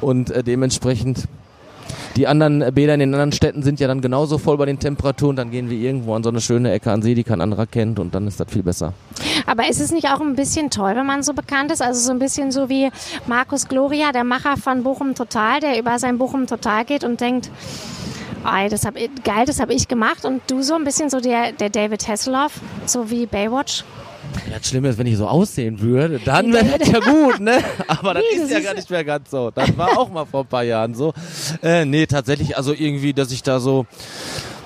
Und 0.00 0.30
äh, 0.30 0.42
dementsprechend 0.42 1.24
Die 2.16 2.26
anderen 2.26 2.74
Bäder 2.74 2.94
in 2.94 3.00
den 3.00 3.14
anderen 3.14 3.32
Städten 3.32 3.62
sind 3.62 3.80
ja 3.80 3.88
dann 3.88 4.00
genauso 4.00 4.38
voll 4.38 4.56
bei 4.56 4.66
den 4.66 4.78
Temperaturen. 4.78 5.36
Dann 5.36 5.50
gehen 5.50 5.70
wir 5.70 5.78
irgendwo 5.78 6.14
an 6.14 6.22
so 6.22 6.30
eine 6.30 6.40
schöne 6.40 6.72
Ecke 6.72 6.90
an 6.90 7.02
See, 7.02 7.14
die 7.14 7.24
kein 7.24 7.40
anderer 7.40 7.66
kennt 7.66 7.98
und 7.98 8.14
dann 8.14 8.26
ist 8.26 8.40
das 8.40 8.50
viel 8.50 8.62
besser. 8.62 8.92
Aber 9.46 9.68
ist 9.68 9.80
es 9.80 9.92
nicht 9.92 10.08
auch 10.08 10.20
ein 10.20 10.34
bisschen 10.34 10.70
toll, 10.70 10.94
wenn 10.96 11.06
man 11.06 11.22
so 11.22 11.32
bekannt 11.32 11.70
ist? 11.72 11.82
Also 11.82 12.00
so 12.00 12.12
ein 12.12 12.18
bisschen 12.18 12.52
so 12.52 12.68
wie 12.68 12.90
Markus 13.26 13.68
Gloria, 13.68 14.12
der 14.12 14.24
Macher 14.24 14.56
von 14.56 14.82
Bochum 14.82 15.14
Total, 15.14 15.60
der 15.60 15.78
über 15.78 15.98
sein 15.98 16.18
Bochum 16.18 16.46
Total 16.46 16.84
geht 16.84 17.04
und 17.04 17.20
denkt, 17.20 17.50
Ei, 18.44 18.68
das 18.68 18.84
hab, 18.86 18.94
geil, 19.24 19.44
das 19.44 19.60
habe 19.60 19.74
ich 19.74 19.88
gemacht. 19.88 20.24
Und 20.24 20.40
du 20.48 20.62
so 20.62 20.74
ein 20.74 20.84
bisschen 20.84 21.10
so 21.10 21.20
der, 21.20 21.52
der 21.52 21.68
David 21.68 22.06
Hasselhoff, 22.06 22.60
so 22.86 23.10
wie 23.10 23.26
Baywatch? 23.26 23.84
Ja, 24.50 24.58
das 24.58 24.68
Schlimme 24.68 24.88
ist, 24.88 24.98
wenn 24.98 25.06
ich 25.06 25.16
so 25.16 25.26
aussehen 25.26 25.80
würde, 25.80 26.20
dann 26.24 26.52
wäre 26.52 26.78
das 26.78 26.88
ja 26.88 27.00
gut, 27.00 27.40
ne? 27.40 27.58
Aber 27.88 28.14
das 28.14 28.22
nee, 28.22 28.36
ist 28.36 28.44
das 28.44 28.50
ja 28.50 28.58
ist 28.58 28.64
gar 28.64 28.74
nicht 28.74 28.90
mehr 28.90 29.04
ganz 29.04 29.30
so. 29.30 29.50
Das 29.50 29.76
war 29.76 29.98
auch 29.98 30.08
mal 30.10 30.24
vor 30.24 30.40
ein 30.42 30.46
paar 30.46 30.62
Jahren 30.62 30.94
so. 30.94 31.12
Äh, 31.62 31.84
nee, 31.84 32.06
tatsächlich, 32.06 32.56
also 32.56 32.72
irgendwie, 32.72 33.12
dass 33.12 33.32
ich 33.32 33.42
da 33.42 33.58
so 33.60 33.86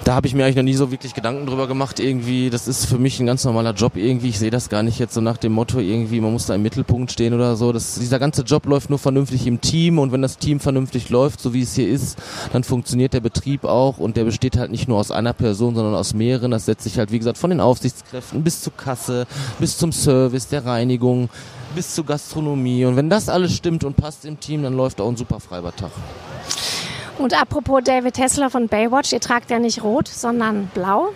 da 0.04 0.14
habe 0.14 0.26
ich 0.26 0.34
mir 0.34 0.44
eigentlich 0.44 0.56
noch 0.56 0.62
nie 0.62 0.74
so 0.74 0.90
wirklich 0.90 1.14
Gedanken 1.14 1.46
drüber 1.46 1.66
gemacht. 1.66 2.00
Irgendwie, 2.00 2.50
das 2.50 2.68
ist 2.68 2.86
für 2.86 2.98
mich 2.98 3.20
ein 3.20 3.26
ganz 3.26 3.44
normaler 3.44 3.74
Job. 3.74 3.96
Irgendwie, 3.96 4.28
ich 4.28 4.38
sehe 4.38 4.50
das 4.50 4.68
gar 4.68 4.82
nicht 4.82 4.98
jetzt 4.98 5.14
so 5.14 5.20
nach 5.20 5.36
dem 5.36 5.52
Motto, 5.52 5.78
irgendwie, 5.78 6.20
man 6.20 6.32
muss 6.32 6.46
da 6.46 6.54
im 6.54 6.62
Mittelpunkt 6.62 7.12
stehen 7.12 7.34
oder 7.34 7.56
so. 7.56 7.72
Das, 7.72 7.96
dieser 7.96 8.18
ganze 8.18 8.42
Job 8.42 8.66
läuft 8.66 8.90
nur 8.90 8.98
vernünftig 8.98 9.46
im 9.46 9.60
Team 9.60 9.98
und 9.98 10.12
wenn 10.12 10.22
das 10.22 10.38
Team 10.38 10.60
vernünftig 10.60 11.10
läuft, 11.10 11.40
so 11.40 11.52
wie 11.52 11.62
es 11.62 11.74
hier 11.74 11.88
ist, 11.88 12.18
dann 12.52 12.64
funktioniert 12.64 13.12
der 13.12 13.20
Betrieb 13.20 13.64
auch 13.64 13.98
und 13.98 14.16
der 14.16 14.24
besteht 14.24 14.56
halt 14.56 14.70
nicht 14.70 14.88
nur 14.88 14.98
aus 14.98 15.10
einer 15.10 15.32
Person, 15.32 15.74
sondern 15.74 15.94
aus 15.94 16.14
mehreren. 16.14 16.50
Das 16.50 16.64
setzt 16.64 16.84
sich 16.84 16.98
halt, 16.98 17.12
wie 17.12 17.18
gesagt, 17.18 17.38
von 17.38 17.50
den 17.50 17.60
Aufsichtskräften 17.60 18.42
bis 18.42 18.62
zur 18.62 18.76
Kasse, 18.76 19.26
bis 19.58 19.76
zum 19.76 19.92
Service, 19.92 20.48
der 20.48 20.64
Reinigung, 20.64 21.28
bis 21.74 21.94
zur 21.94 22.06
Gastronomie. 22.06 22.84
Und 22.84 22.96
wenn 22.96 23.10
das 23.10 23.28
alles 23.28 23.54
stimmt 23.54 23.84
und 23.84 23.96
passt 23.96 24.24
im 24.24 24.40
Team, 24.40 24.62
dann 24.62 24.74
läuft 24.74 25.00
auch 25.00 25.08
ein 25.08 25.16
super 25.16 25.40
Freibadtag. 25.40 25.90
Und 27.20 27.38
apropos 27.38 27.82
David 27.84 28.14
Tesla 28.14 28.48
von 28.48 28.66
Baywatch, 28.68 29.12
ihr 29.12 29.20
tragt 29.20 29.50
ja 29.50 29.58
nicht 29.58 29.84
rot, 29.84 30.08
sondern 30.08 30.70
blau. 30.72 31.10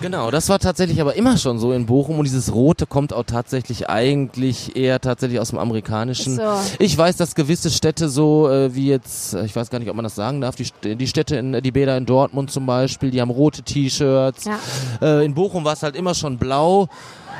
Genau, 0.00 0.30
das 0.30 0.48
war 0.48 0.58
tatsächlich 0.58 1.00
aber 1.02 1.14
immer 1.14 1.36
schon 1.36 1.58
so 1.58 1.72
in 1.72 1.84
Bochum 1.84 2.18
und 2.18 2.24
dieses 2.24 2.52
Rote 2.52 2.86
kommt 2.86 3.12
auch 3.12 3.22
tatsächlich 3.22 3.90
eigentlich 3.90 4.74
eher 4.74 5.00
tatsächlich 5.00 5.38
aus 5.38 5.50
dem 5.50 5.58
Amerikanischen. 5.58 6.36
So. 6.36 6.42
Ich 6.78 6.96
weiß, 6.96 7.18
dass 7.18 7.34
gewisse 7.34 7.70
Städte 7.70 8.08
so 8.08 8.50
äh, 8.50 8.74
wie 8.74 8.88
jetzt, 8.88 9.34
äh, 9.34 9.44
ich 9.44 9.54
weiß 9.54 9.70
gar 9.70 9.78
nicht, 9.78 9.90
ob 9.90 9.94
man 9.94 10.02
das 10.02 10.14
sagen 10.14 10.40
darf, 10.40 10.56
die, 10.56 10.96
die 10.96 11.06
Städte 11.06 11.36
in 11.36 11.52
die 11.52 11.70
Bäder 11.70 11.96
in 11.96 12.06
Dortmund 12.06 12.50
zum 12.50 12.64
Beispiel, 12.64 13.10
die 13.10 13.20
haben 13.20 13.30
rote 13.30 13.62
T-Shirts. 13.62 14.46
Ja. 14.46 14.58
Äh, 15.00 15.24
in 15.24 15.34
Bochum 15.34 15.64
war 15.64 15.74
es 15.74 15.82
halt 15.84 15.94
immer 15.94 16.14
schon 16.14 16.38
blau 16.38 16.88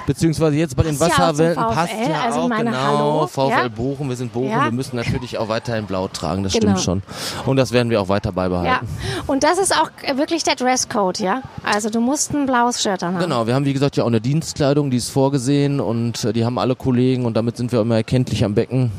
beziehungsweise 0.06 0.56
jetzt 0.56 0.76
bei 0.76 0.82
den 0.82 0.98
passt 0.98 1.18
Wasserwelten 1.18 1.62
ja 1.62 1.70
passt 1.70 1.92
ja 1.92 2.20
also 2.22 2.40
auch 2.40 2.50
genau. 2.50 3.26
VfL 3.26 3.50
ja? 3.50 3.68
Bochum, 3.68 4.08
wir 4.08 4.16
sind 4.16 4.32
Bochum, 4.32 4.50
ja? 4.50 4.64
wir 4.64 4.72
müssen 4.72 4.96
natürlich 4.96 5.38
auch 5.38 5.48
weiterhin 5.48 5.86
blau 5.86 6.08
tragen, 6.08 6.42
das 6.42 6.52
genau. 6.52 6.76
stimmt 6.76 6.80
schon. 6.80 7.02
Und 7.46 7.56
das 7.56 7.72
werden 7.72 7.90
wir 7.90 8.00
auch 8.00 8.08
weiter 8.08 8.32
beibehalten. 8.32 8.86
Ja. 8.86 9.22
Und 9.26 9.44
das 9.44 9.58
ist 9.58 9.74
auch 9.74 9.90
wirklich 10.16 10.44
der 10.44 10.56
Dresscode, 10.56 11.20
ja? 11.20 11.42
Also 11.62 11.90
du 11.90 12.00
musst 12.00 12.32
ein 12.32 12.46
blaues 12.46 12.82
Shirt 12.82 13.02
haben. 13.02 13.18
Genau, 13.18 13.46
wir 13.46 13.54
haben 13.54 13.64
wie 13.64 13.72
gesagt 13.72 13.96
ja 13.96 14.04
auch 14.04 14.08
eine 14.08 14.20
Dienstkleidung, 14.20 14.90
die 14.90 14.96
ist 14.96 15.10
vorgesehen 15.10 15.80
und 15.80 16.24
äh, 16.24 16.32
die 16.32 16.44
haben 16.44 16.58
alle 16.58 16.76
Kollegen 16.76 17.24
und 17.24 17.36
damit 17.36 17.56
sind 17.56 17.72
wir 17.72 17.80
immer 17.80 17.96
erkenntlich 17.96 18.44
am 18.44 18.54
Becken. 18.54 18.90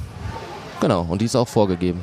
Genau, 0.79 1.05
und 1.09 1.21
die 1.21 1.25
ist 1.25 1.35
auch 1.35 1.47
vorgegeben. 1.47 2.01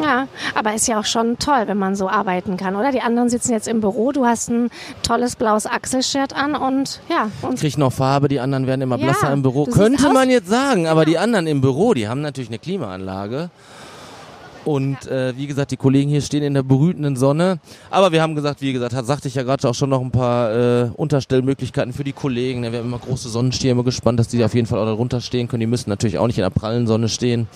Ja, 0.00 0.28
aber 0.54 0.74
ist 0.74 0.88
ja 0.88 1.00
auch 1.00 1.04
schon 1.04 1.38
toll, 1.38 1.64
wenn 1.66 1.78
man 1.78 1.96
so 1.96 2.08
arbeiten 2.08 2.56
kann, 2.56 2.76
oder? 2.76 2.92
Die 2.92 3.00
anderen 3.00 3.28
sitzen 3.28 3.52
jetzt 3.52 3.68
im 3.68 3.80
Büro, 3.80 4.12
du 4.12 4.26
hast 4.26 4.50
ein 4.50 4.70
tolles 5.02 5.36
blaues 5.36 5.66
Axel-Shirt 5.66 6.34
an 6.34 6.54
und 6.54 7.00
ja. 7.08 7.30
Und 7.42 7.58
krieg 7.58 7.78
noch 7.78 7.92
Farbe, 7.92 8.28
die 8.28 8.40
anderen 8.40 8.66
werden 8.66 8.82
immer 8.82 8.98
blasser 8.98 9.28
ja, 9.28 9.32
im 9.32 9.42
Büro. 9.42 9.64
Könnte 9.64 10.12
man 10.12 10.30
jetzt 10.30 10.48
sagen, 10.48 10.86
aber 10.86 11.02
ja. 11.02 11.06
die 11.06 11.18
anderen 11.18 11.46
im 11.46 11.60
Büro, 11.60 11.94
die 11.94 12.08
haben 12.08 12.20
natürlich 12.20 12.50
eine 12.50 12.58
Klimaanlage. 12.58 13.50
Und 14.66 14.98
ja. 15.04 15.28
äh, 15.28 15.36
wie 15.36 15.46
gesagt, 15.46 15.70
die 15.70 15.76
Kollegen 15.76 16.10
hier 16.10 16.20
stehen 16.20 16.42
in 16.42 16.54
der 16.54 16.64
brütenden 16.64 17.14
Sonne. 17.14 17.60
Aber 17.88 18.10
wir 18.10 18.20
haben 18.20 18.34
gesagt, 18.34 18.60
wie 18.60 18.72
gesagt, 18.72 18.94
hat, 18.94 19.06
sagte 19.06 19.28
ich 19.28 19.36
ja 19.36 19.44
gerade 19.44 19.68
auch 19.68 19.74
schon 19.74 19.90
noch 19.90 20.00
ein 20.00 20.10
paar 20.10 20.52
äh, 20.52 20.90
Unterstellmöglichkeiten 20.96 21.92
für 21.92 22.02
die 22.02 22.12
Kollegen. 22.12 22.64
Ja, 22.64 22.72
wir 22.72 22.80
haben 22.80 22.86
immer 22.86 22.98
große 22.98 23.28
Sonnenstürme 23.28 23.84
gespannt, 23.84 24.18
dass 24.18 24.26
die 24.26 24.42
auf 24.42 24.54
jeden 24.54 24.66
Fall 24.66 24.80
auch 24.80 24.86
darunter 24.86 25.20
stehen 25.20 25.46
können. 25.46 25.60
Die 25.60 25.68
müssen 25.68 25.88
natürlich 25.88 26.18
auch 26.18 26.26
nicht 26.26 26.38
in 26.38 26.42
der 26.42 26.50
prallen 26.50 26.88
Sonne 26.88 27.08
stehen. 27.08 27.46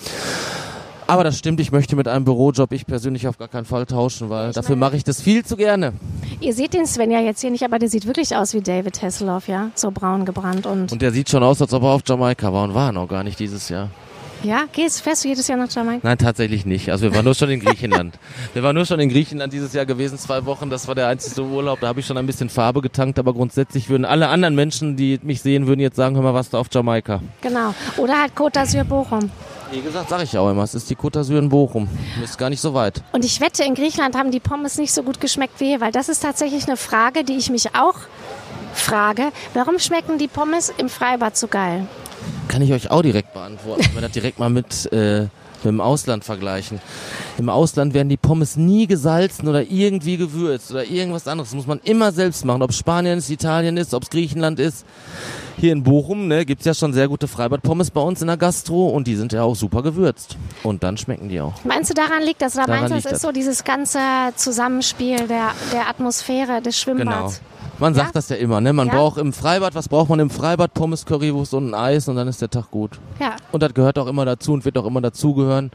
Aber 1.11 1.25
das 1.25 1.37
stimmt, 1.37 1.59
ich 1.59 1.73
möchte 1.73 1.96
mit 1.96 2.07
einem 2.07 2.25
Bürojob 2.25 2.73
ich 2.73 2.87
persönlich 2.87 3.27
auf 3.27 3.37
gar 3.37 3.49
keinen 3.49 3.64
Fall 3.64 3.85
tauschen, 3.85 4.31
weil 4.31 4.51
ich 4.51 4.55
dafür 4.55 4.77
mache 4.77 4.96
ich 4.96 5.03
das 5.03 5.20
viel 5.20 5.44
zu 5.44 5.57
gerne. 5.57 5.92
Ihr 6.40 6.55
seht 6.55 6.73
den 6.73 6.87
Sven 6.87 7.11
ja 7.11 7.18
jetzt 7.18 7.40
hier 7.40 7.51
nicht, 7.51 7.64
aber 7.64 7.81
der 7.81 7.88
sieht 7.88 8.07
wirklich 8.07 8.37
aus 8.37 8.55
wie 8.55 8.61
David 8.61 9.03
Hasselhoff, 9.03 9.49
ja? 9.49 9.70
So 9.75 9.90
braun 9.90 10.25
gebrannt 10.25 10.66
und. 10.66 10.92
Und 10.92 11.03
der 11.03 11.11
sieht 11.11 11.29
schon 11.29 11.42
aus, 11.42 11.61
als 11.61 11.75
ob 11.75 11.83
er 11.83 11.88
auf 11.88 12.03
Jamaika 12.07 12.53
war 12.53 12.62
und 12.62 12.75
war 12.75 12.92
noch 12.92 13.09
gar 13.09 13.25
nicht 13.25 13.40
dieses 13.40 13.68
Jahr. 13.68 13.88
Ja, 14.44 14.64
gehst, 14.73 15.03
fährst 15.03 15.25
du 15.25 15.29
jedes 15.29 15.49
Jahr 15.49 15.59
nach 15.59 15.68
Jamaika? 15.68 16.01
Nein, 16.03 16.16
tatsächlich 16.16 16.64
nicht. 16.64 16.90
Also 16.90 17.07
wir 17.07 17.14
waren 17.14 17.25
nur 17.25 17.35
schon 17.35 17.51
in 17.51 17.59
Griechenland. 17.59 18.18
wir 18.55 18.62
waren 18.62 18.77
nur 18.77 18.87
schon 18.87 19.01
in 19.01 19.09
Griechenland 19.09 19.53
dieses 19.53 19.73
Jahr 19.73 19.87
gewesen, 19.87 20.16
zwei 20.16 20.46
Wochen. 20.46 20.70
Das 20.70 20.88
war 20.88 20.94
der 20.94 21.09
einzige 21.09 21.42
Urlaub. 21.42 21.81
Da 21.81 21.88
habe 21.88 21.99
ich 22.01 22.07
schon 22.07 22.16
ein 22.16 22.27
bisschen 22.27 22.49
Farbe 22.49 22.81
getankt, 22.81 23.18
aber 23.18 23.35
grundsätzlich 23.35 23.90
würden 23.90 24.05
alle 24.05 24.29
anderen 24.29 24.55
Menschen, 24.55 24.96
die 24.96 25.18
mich 25.23 25.42
sehen, 25.42 25.66
würden 25.66 25.81
jetzt 25.81 25.96
sagen, 25.96 26.14
hör 26.14 26.23
mal, 26.23 26.35
was 26.35 26.51
da 26.51 26.59
auf 26.59 26.68
Jamaika. 26.73 27.20
Genau. 27.42 27.75
Oder 27.99 28.23
halt 28.23 28.33
Côte 28.35 28.55
d'Azur 28.55 28.85
Bochum. 28.85 29.31
Wie 29.72 29.83
gesagt, 29.83 30.09
sage 30.09 30.24
ich 30.24 30.37
auch 30.37 30.50
immer, 30.50 30.64
es 30.64 30.74
ist 30.74 30.90
die 30.90 30.96
Côte 30.96 31.20
d'Azur 31.20 31.38
in 31.38 31.48
Bochum. 31.48 31.88
Ist 32.22 32.38
gar 32.38 32.50
nicht 32.50 32.61
so 32.61 32.74
weit. 32.74 33.02
Und 33.12 33.24
ich 33.24 33.40
wette, 33.40 33.62
in 33.62 33.74
Griechenland 33.74 34.16
haben 34.16 34.33
die 34.33 34.40
Pommes 34.40 34.78
nicht 34.78 34.92
so 34.92 35.04
gut 35.04 35.20
geschmeckt 35.20 35.61
wie 35.61 35.66
hier, 35.66 35.80
weil 35.80 35.92
das 35.92 36.09
ist 36.09 36.20
tatsächlich 36.20 36.66
eine 36.66 36.76
Frage, 36.76 37.22
die 37.22 37.37
ich 37.37 37.50
mich 37.50 37.74
auch 37.76 37.94
frage. 38.74 39.30
Warum 39.54 39.78
schmecken 39.78 40.18
die 40.18 40.26
Pommes 40.26 40.72
im 40.76 40.88
Freibad 40.88 41.37
so 41.37 41.46
geil? 41.46 41.87
Kann 42.48 42.62
ich 42.62 42.72
euch 42.72 42.90
auch 42.90 43.02
direkt 43.02 43.33
beantworten, 43.33 43.85
wenn 43.85 43.94
wir 43.94 44.00
das 44.02 44.12
direkt 44.12 44.40
mal 44.40 44.50
mit 44.50 44.92
äh, 44.92 45.28
mit 45.64 45.73
dem 45.73 45.81
Ausland 45.81 46.25
vergleichen. 46.25 46.81
Im 47.38 47.49
Ausland 47.49 47.94
werden 47.94 48.09
die 48.09 48.16
Pommes 48.16 48.57
nie 48.57 48.87
gesalzen 48.87 49.49
oder 49.49 49.62
irgendwie 49.70 50.16
gewürzt 50.16 50.70
oder 50.70 50.85
irgendwas 50.85 51.27
anderes. 51.27 51.51
Das 51.51 51.57
muss 51.57 51.66
man 51.66 51.81
immer 51.85 52.12
selbst 52.12 52.44
machen. 52.44 52.62
Ob 52.62 52.73
Spanien 52.73 53.18
ist, 53.18 53.31
Italien 53.31 53.77
ist, 53.77 53.94
ob 53.94 54.05
es 54.05 54.11
Griechenland 54.11 54.59
ist. 54.59 54.85
Hier 55.57 55.73
in 55.73 55.83
Bochum 55.83 56.27
ne, 56.29 56.46
gibt 56.46 56.61
es 56.61 56.66
ja 56.66 56.73
schon 56.73 56.94
sehr 56.94 57.07
gute 57.07 57.29
Freibad-Pommes 57.29 57.90
bei 57.90 58.01
uns 58.01 58.23
in 58.23 58.29
der 58.29 58.38
Gastro 58.38 58.88
und 58.88 59.07
die 59.07 59.16
sind 59.16 59.33
ja 59.33 59.42
auch 59.42 59.55
super 59.55 59.83
gewürzt. 59.83 60.37
Und 60.62 60.83
dann 60.83 60.96
schmecken 60.96 61.29
die 61.29 61.40
auch. 61.40 61.53
Meinst 61.64 61.90
du, 61.90 61.94
daran 61.94 62.23
liegt 62.23 62.40
das? 62.40 62.57
Oder 62.57 62.66
daran 62.66 62.88
meinst 62.88 63.05
du, 63.05 63.11
das 63.11 63.18
ist 63.18 63.23
so 63.23 63.33
dieses 63.33 63.64
ganze 63.64 63.99
Zusammenspiel 64.37 65.27
der, 65.29 65.51
der 65.73 65.88
Atmosphäre 65.88 66.62
des 66.62 66.79
Schwimmbads? 66.79 67.40
Genau. 67.40 67.50
Man 67.81 67.95
sagt 67.95 68.14
das 68.14 68.29
ja 68.29 68.37
immer, 68.37 68.61
ne? 68.61 68.73
Man 68.73 68.88
ja? 68.88 68.95
braucht 68.95 69.19
im 69.19 69.33
Freibad, 69.33 69.75
was 69.75 69.88
braucht 69.88 70.11
man 70.11 70.21
im 70.21 70.31
Freibad? 70.31 70.75
Pommes, 70.75 71.07
Currywurst 71.07 71.55
und 71.55 71.71
ein 71.71 71.75
Eis 71.75 72.09
und 72.09 72.16
dann 72.16 72.29
ist 72.29 72.43
der 72.43 72.51
Tag 72.51 72.71
gut. 72.71 72.99
Ja. 73.19 73.37
Und 73.53 73.62
das 73.62 73.73
gehört 73.73 73.99
auch 73.99 74.07
immer 74.07 74.25
dazu 74.25 74.53
und 74.53 74.64
wird 74.64 74.77
auch 74.77 74.87
immer 74.87 75.01
dazugehören. 75.01 75.71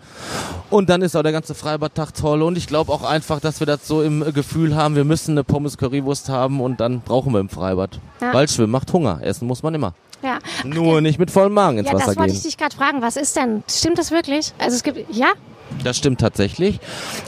Und 0.70 0.90
dann 0.90 1.02
ist 1.02 1.16
auch 1.16 1.24
der 1.24 1.32
ganze 1.32 1.56
Freibadtag 1.56 2.14
toll 2.14 2.44
und 2.44 2.58
ich 2.58 2.68
glaube 2.68 2.92
auch 2.92 3.04
einfach, 3.04 3.40
dass 3.40 3.60
wir 3.60 3.68
das 3.68 3.88
so 3.88 4.02
im 4.04 4.24
Gefühl 4.34 4.76
haben, 4.76 4.96
wir 4.96 5.04
müssen 5.04 5.32
eine 5.32 5.44
Pommes, 5.44 5.78
Currywurst 5.78 6.30
haben 6.30 6.62
und 6.62 6.80
dann 6.80 7.02
brauchen 7.02 7.34
wir 7.34 7.40
im 7.40 7.50
Freibad. 7.50 8.00
Ja. 8.22 8.34
Weil 8.34 8.48
Schwimmen 8.48 8.72
macht 8.72 8.94
Hunger, 8.94 9.20
essen 9.22 9.48
muss 9.48 9.64
man 9.64 9.74
immer. 9.74 9.94
Ja. 10.22 10.40
Nur 10.64 11.02
nicht 11.02 11.20
mit 11.20 11.30
vollem 11.32 11.54
Magen 11.54 11.80
ins 11.80 11.88
ja, 11.88 11.94
Wasser 11.94 12.06
gehen. 12.06 12.14
Ja, 12.14 12.14
das 12.14 12.20
wollte 12.22 12.34
ich 12.34 12.44
dich 12.44 12.58
gerade 12.58 12.76
fragen. 12.76 13.02
Was 13.02 13.16
ist 13.16 13.36
denn? 13.36 13.64
Stimmt 13.70 13.98
das 13.98 14.12
wirklich? 14.12 14.54
Also 14.58 14.76
es 14.76 14.84
gibt, 14.84 15.14
ja? 15.14 15.28
Das 15.84 15.98
stimmt 15.98 16.20
tatsächlich. 16.20 16.80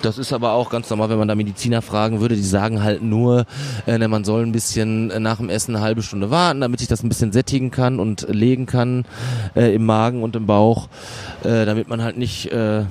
Das 0.01 0.17
ist 0.17 0.33
aber 0.33 0.53
auch 0.53 0.69
ganz 0.69 0.89
normal, 0.89 1.09
wenn 1.09 1.19
man 1.19 1.27
da 1.27 1.35
Mediziner 1.35 1.81
fragen 1.81 2.21
würde. 2.21 2.35
Die 2.35 2.41
sagen 2.41 2.81
halt 2.81 3.01
nur, 3.01 3.45
äh, 3.85 3.97
ne, 3.97 4.07
man 4.07 4.23
soll 4.23 4.43
ein 4.43 4.51
bisschen 4.51 5.11
äh, 5.11 5.19
nach 5.19 5.37
dem 5.37 5.49
Essen 5.49 5.75
eine 5.75 5.83
halbe 5.83 6.01
Stunde 6.01 6.31
warten, 6.31 6.61
damit 6.61 6.79
sich 6.79 6.87
das 6.87 7.03
ein 7.03 7.09
bisschen 7.09 7.31
sättigen 7.31 7.71
kann 7.71 7.99
und 7.99 8.27
legen 8.29 8.65
kann 8.65 9.05
äh, 9.55 9.73
im 9.75 9.85
Magen 9.85 10.23
und 10.23 10.35
im 10.35 10.45
Bauch, 10.45 10.89
äh, 11.43 11.65
damit 11.65 11.87
man 11.87 12.01
halt 12.01 12.17
nicht 12.17 12.51
äh, 12.51 12.85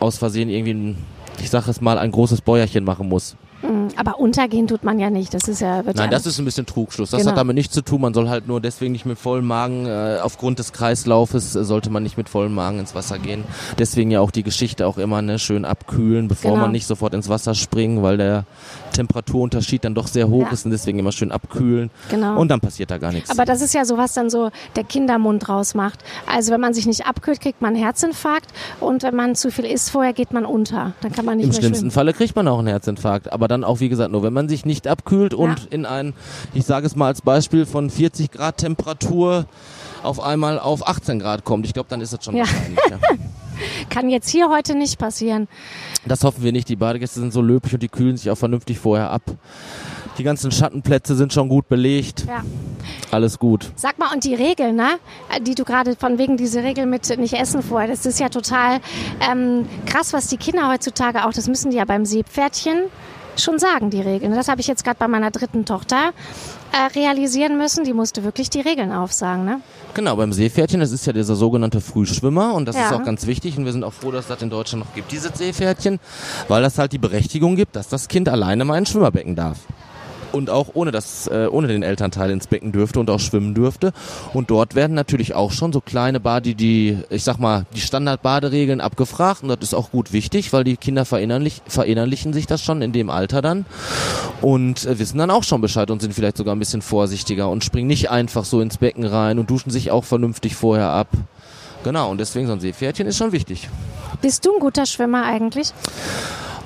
aus 0.00 0.18
Versehen 0.18 0.48
irgendwie, 0.48 0.74
ein, 0.74 0.96
ich 1.40 1.50
sage 1.50 1.70
es 1.70 1.80
mal, 1.80 1.98
ein 1.98 2.10
großes 2.10 2.40
Bäuerchen 2.40 2.84
machen 2.84 3.08
muss. 3.08 3.36
Mhm, 3.62 3.88
aber 3.96 4.18
untergehen 4.18 4.66
tut 4.66 4.84
man 4.84 4.98
ja 4.98 5.10
nicht. 5.10 5.32
Das 5.34 5.48
ist 5.48 5.60
ja 5.60 5.82
Nein, 5.82 6.10
das 6.10 6.26
ist 6.26 6.38
ein 6.38 6.44
bisschen 6.44 6.66
Trugschluss. 6.66 7.10
Das 7.10 7.20
genau. 7.20 7.30
hat 7.30 7.38
damit 7.38 7.54
nichts 7.54 7.74
zu 7.74 7.82
tun. 7.82 8.00
Man 8.00 8.14
soll 8.14 8.28
halt 8.28 8.48
nur 8.48 8.60
deswegen 8.60 8.92
nicht 8.92 9.06
mit 9.06 9.18
vollem 9.18 9.46
Magen, 9.46 9.86
äh, 9.86 10.18
aufgrund 10.22 10.58
des 10.58 10.72
Kreislaufes 10.72 11.54
äh, 11.54 11.64
sollte 11.64 11.90
man 11.90 12.02
nicht 12.02 12.16
mit 12.16 12.28
vollem 12.28 12.54
Magen 12.54 12.78
ins 12.78 12.94
Wasser 12.94 13.18
gehen. 13.18 13.44
Deswegen 13.78 14.10
ja 14.10 14.20
auch 14.20 14.30
die 14.30 14.42
Geschichte 14.42 14.86
auch 14.86 14.98
immer 14.98 15.22
ne, 15.22 15.38
schön 15.38 15.64
abkühlen, 15.64 16.28
bevor 16.28 16.52
genau. 16.52 16.62
man 16.62 16.72
nicht 16.72 16.86
sofort 16.86 17.14
ins 17.14 17.28
Wasser 17.28 17.54
springt, 17.54 18.02
weil 18.02 18.16
der 18.16 18.44
Temperaturunterschied 18.92 19.84
dann 19.84 19.94
doch 19.94 20.06
sehr 20.06 20.28
hoch 20.28 20.46
ja. 20.46 20.50
ist 20.50 20.64
und 20.64 20.70
deswegen 20.70 20.98
immer 20.98 21.12
schön 21.12 21.32
abkühlen. 21.32 21.90
Genau. 22.10 22.38
Und 22.38 22.48
dann 22.48 22.60
passiert 22.60 22.90
da 22.90 22.98
gar 22.98 23.12
nichts. 23.12 23.30
Aber 23.30 23.44
das 23.44 23.60
ist 23.60 23.74
ja 23.74 23.84
so, 23.84 23.96
was 23.96 24.14
dann 24.14 24.30
so 24.30 24.50
der 24.76 24.84
Kindermund 24.84 25.48
rausmacht. 25.48 26.00
Also 26.26 26.52
wenn 26.52 26.60
man 26.60 26.74
sich 26.74 26.86
nicht 26.86 27.06
abkühlt, 27.06 27.40
kriegt 27.40 27.60
man 27.60 27.74
einen 27.74 27.82
Herzinfarkt 27.82 28.50
und 28.80 29.02
wenn 29.02 29.14
man 29.14 29.34
zu 29.34 29.50
viel 29.50 29.64
isst 29.64 29.90
vorher, 29.90 30.12
geht 30.12 30.32
man 30.32 30.44
unter. 30.44 30.92
Dann 31.00 31.12
kann 31.12 31.24
man 31.24 31.38
nicht 31.38 31.44
Im 31.44 31.50
mehr 31.50 31.60
schlimmsten 31.60 31.80
schwimmen. 31.80 31.90
Falle 31.90 32.12
kriegt 32.12 32.36
man 32.36 32.48
auch 32.48 32.58
einen 32.58 32.68
Herzinfarkt. 32.68 33.32
Aber 33.32 33.48
dann 33.48 33.64
auch, 33.64 33.80
wie 33.80 33.88
gesagt, 33.88 34.12
nur 34.12 34.22
wenn 34.22 34.32
man 34.32 34.48
sich 34.48 34.64
nicht 34.64 34.86
abkühlt 34.86 35.34
und 35.34 35.58
ja. 35.58 35.66
in 35.70 35.86
ein, 35.86 36.14
ich 36.54 36.64
sage 36.64 36.86
es 36.86 36.96
mal 36.96 37.06
als 37.06 37.22
Beispiel, 37.22 37.66
von 37.66 37.90
40 37.90 38.30
Grad 38.30 38.58
Temperatur 38.58 39.46
auf 40.02 40.20
einmal 40.20 40.58
auf 40.58 40.86
18 40.86 41.18
Grad 41.18 41.44
kommt. 41.44 41.66
Ich 41.66 41.74
glaube, 41.74 41.88
dann 41.88 42.00
ist 42.00 42.12
das 42.12 42.24
schon 42.24 42.36
ja. 42.36 42.44
wahrscheinlich. 42.44 42.78
Ja. 42.90 42.98
Kann 43.90 44.08
jetzt 44.08 44.28
hier 44.28 44.48
heute 44.48 44.74
nicht 44.74 44.98
passieren. 44.98 45.48
Das 46.04 46.24
hoffen 46.24 46.42
wir 46.42 46.52
nicht. 46.52 46.68
Die 46.68 46.76
Badegäste 46.76 47.20
sind 47.20 47.32
so 47.32 47.40
löblich 47.40 47.74
und 47.74 47.82
die 47.82 47.88
kühlen 47.88 48.16
sich 48.16 48.30
auch 48.30 48.38
vernünftig 48.38 48.78
vorher 48.78 49.10
ab. 49.10 49.22
Die 50.18 50.24
ganzen 50.24 50.50
Schattenplätze 50.50 51.14
sind 51.14 51.32
schon 51.32 51.48
gut 51.48 51.68
belegt. 51.68 52.26
Ja. 52.26 52.42
Alles 53.10 53.38
gut. 53.38 53.72
Sag 53.76 53.98
mal, 53.98 54.12
und 54.12 54.24
die 54.24 54.34
Regeln, 54.34 54.76
ne? 54.76 54.98
die 55.46 55.54
du 55.54 55.64
gerade 55.64 55.96
von 55.96 56.18
wegen 56.18 56.36
diese 56.36 56.62
Regel 56.62 56.86
mit 56.86 57.08
nicht 57.18 57.34
essen 57.34 57.62
vorher, 57.62 57.88
das 57.88 58.04
ist 58.04 58.20
ja 58.20 58.28
total 58.28 58.80
ähm, 59.30 59.66
krass, 59.86 60.12
was 60.12 60.26
die 60.26 60.36
Kinder 60.36 60.68
heutzutage 60.68 61.24
auch, 61.26 61.32
das 61.32 61.48
müssen 61.48 61.70
die 61.70 61.76
ja 61.76 61.84
beim 61.84 62.04
Seepferdchen 62.04 62.84
schon 63.36 63.58
sagen, 63.58 63.90
die 63.90 64.00
Regeln. 64.00 64.34
Das 64.34 64.48
habe 64.48 64.60
ich 64.60 64.66
jetzt 64.66 64.84
gerade 64.84 64.98
bei 64.98 65.08
meiner 65.08 65.30
dritten 65.30 65.64
Tochter 65.64 66.12
äh, 66.72 66.98
realisieren 66.98 67.58
müssen. 67.58 67.84
Die 67.84 67.92
musste 67.92 68.24
wirklich 68.24 68.50
die 68.50 68.60
Regeln 68.60 68.92
aufsagen. 68.92 69.44
Ne? 69.44 69.60
Genau, 69.94 70.16
beim 70.16 70.32
Seepferdchen, 70.32 70.80
das 70.80 70.90
ist 70.92 71.06
ja 71.06 71.12
dieser 71.12 71.34
sogenannte 71.36 71.80
Frühschwimmer 71.80 72.54
und 72.54 72.66
das 72.66 72.76
Ja. 72.76 72.86
ist 72.86 72.92
auch 72.92 73.04
ganz 73.04 73.26
wichtig 73.26 73.58
und 73.58 73.64
wir 73.64 73.72
sind 73.72 73.84
auch 73.84 73.92
froh, 73.92 74.10
dass 74.10 74.26
das 74.26 74.40
in 74.42 74.50
Deutschland 74.50 74.84
noch 74.86 74.94
gibt, 74.94 75.12
dieses 75.12 75.36
Seepferdchen, 75.36 76.00
weil 76.48 76.62
das 76.62 76.78
halt 76.78 76.92
die 76.92 76.98
Berechtigung 76.98 77.56
gibt, 77.56 77.76
dass 77.76 77.88
das 77.88 78.08
Kind 78.08 78.28
alleine 78.28 78.64
mal 78.64 78.78
ins 78.78 78.90
Schwimmerbecken 78.90 79.36
darf. 79.36 79.58
Und 80.32 80.50
auch 80.50 80.70
ohne 80.74 80.90
das, 80.90 81.26
äh, 81.28 81.46
ohne 81.50 81.68
den 81.68 81.82
Elternteil 81.82 82.30
ins 82.30 82.46
Becken 82.46 82.72
dürfte 82.72 83.00
und 83.00 83.10
auch 83.10 83.20
schwimmen 83.20 83.54
dürfte. 83.54 83.92
Und 84.32 84.50
dort 84.50 84.74
werden 84.74 84.94
natürlich 84.94 85.34
auch 85.34 85.52
schon 85.52 85.72
so 85.72 85.80
kleine 85.80 86.20
Bade, 86.20 86.54
die, 86.54 86.98
ich 87.10 87.24
sag 87.24 87.38
mal, 87.38 87.66
die 87.74 87.80
Standardbaderegeln 87.80 88.80
abgefragt. 88.80 89.42
Und 89.42 89.48
das 89.50 89.58
ist 89.60 89.74
auch 89.74 89.90
gut 89.90 90.12
wichtig, 90.12 90.52
weil 90.52 90.64
die 90.64 90.76
Kinder 90.76 91.04
verinnerlich, 91.04 91.62
verinnerlichen 91.66 92.32
sich 92.32 92.46
das 92.46 92.62
schon 92.62 92.82
in 92.82 92.92
dem 92.92 93.10
Alter 93.10 93.42
dann 93.42 93.66
und 94.40 94.84
äh, 94.86 94.98
wissen 94.98 95.18
dann 95.18 95.30
auch 95.30 95.44
schon 95.44 95.60
Bescheid 95.60 95.90
und 95.90 96.02
sind 96.02 96.14
vielleicht 96.14 96.36
sogar 96.36 96.54
ein 96.54 96.58
bisschen 96.58 96.82
vorsichtiger 96.82 97.48
und 97.48 97.64
springen 97.64 97.88
nicht 97.88 98.10
einfach 98.10 98.44
so 98.44 98.60
ins 98.60 98.78
Becken 98.78 99.04
rein 99.04 99.38
und 99.38 99.50
duschen 99.50 99.70
sich 99.70 99.90
auch 99.90 100.04
vernünftig 100.04 100.56
vorher 100.56 100.90
ab. 100.90 101.08
Genau, 101.84 102.10
und 102.10 102.18
deswegen 102.18 102.46
so 102.46 102.52
ein 102.52 102.60
Seepferdchen 102.60 103.06
ist 103.06 103.16
schon 103.16 103.32
wichtig. 103.32 103.68
Bist 104.20 104.44
du 104.44 104.54
ein 104.54 104.60
guter 104.60 104.86
Schwimmer 104.86 105.24
eigentlich? 105.24 105.72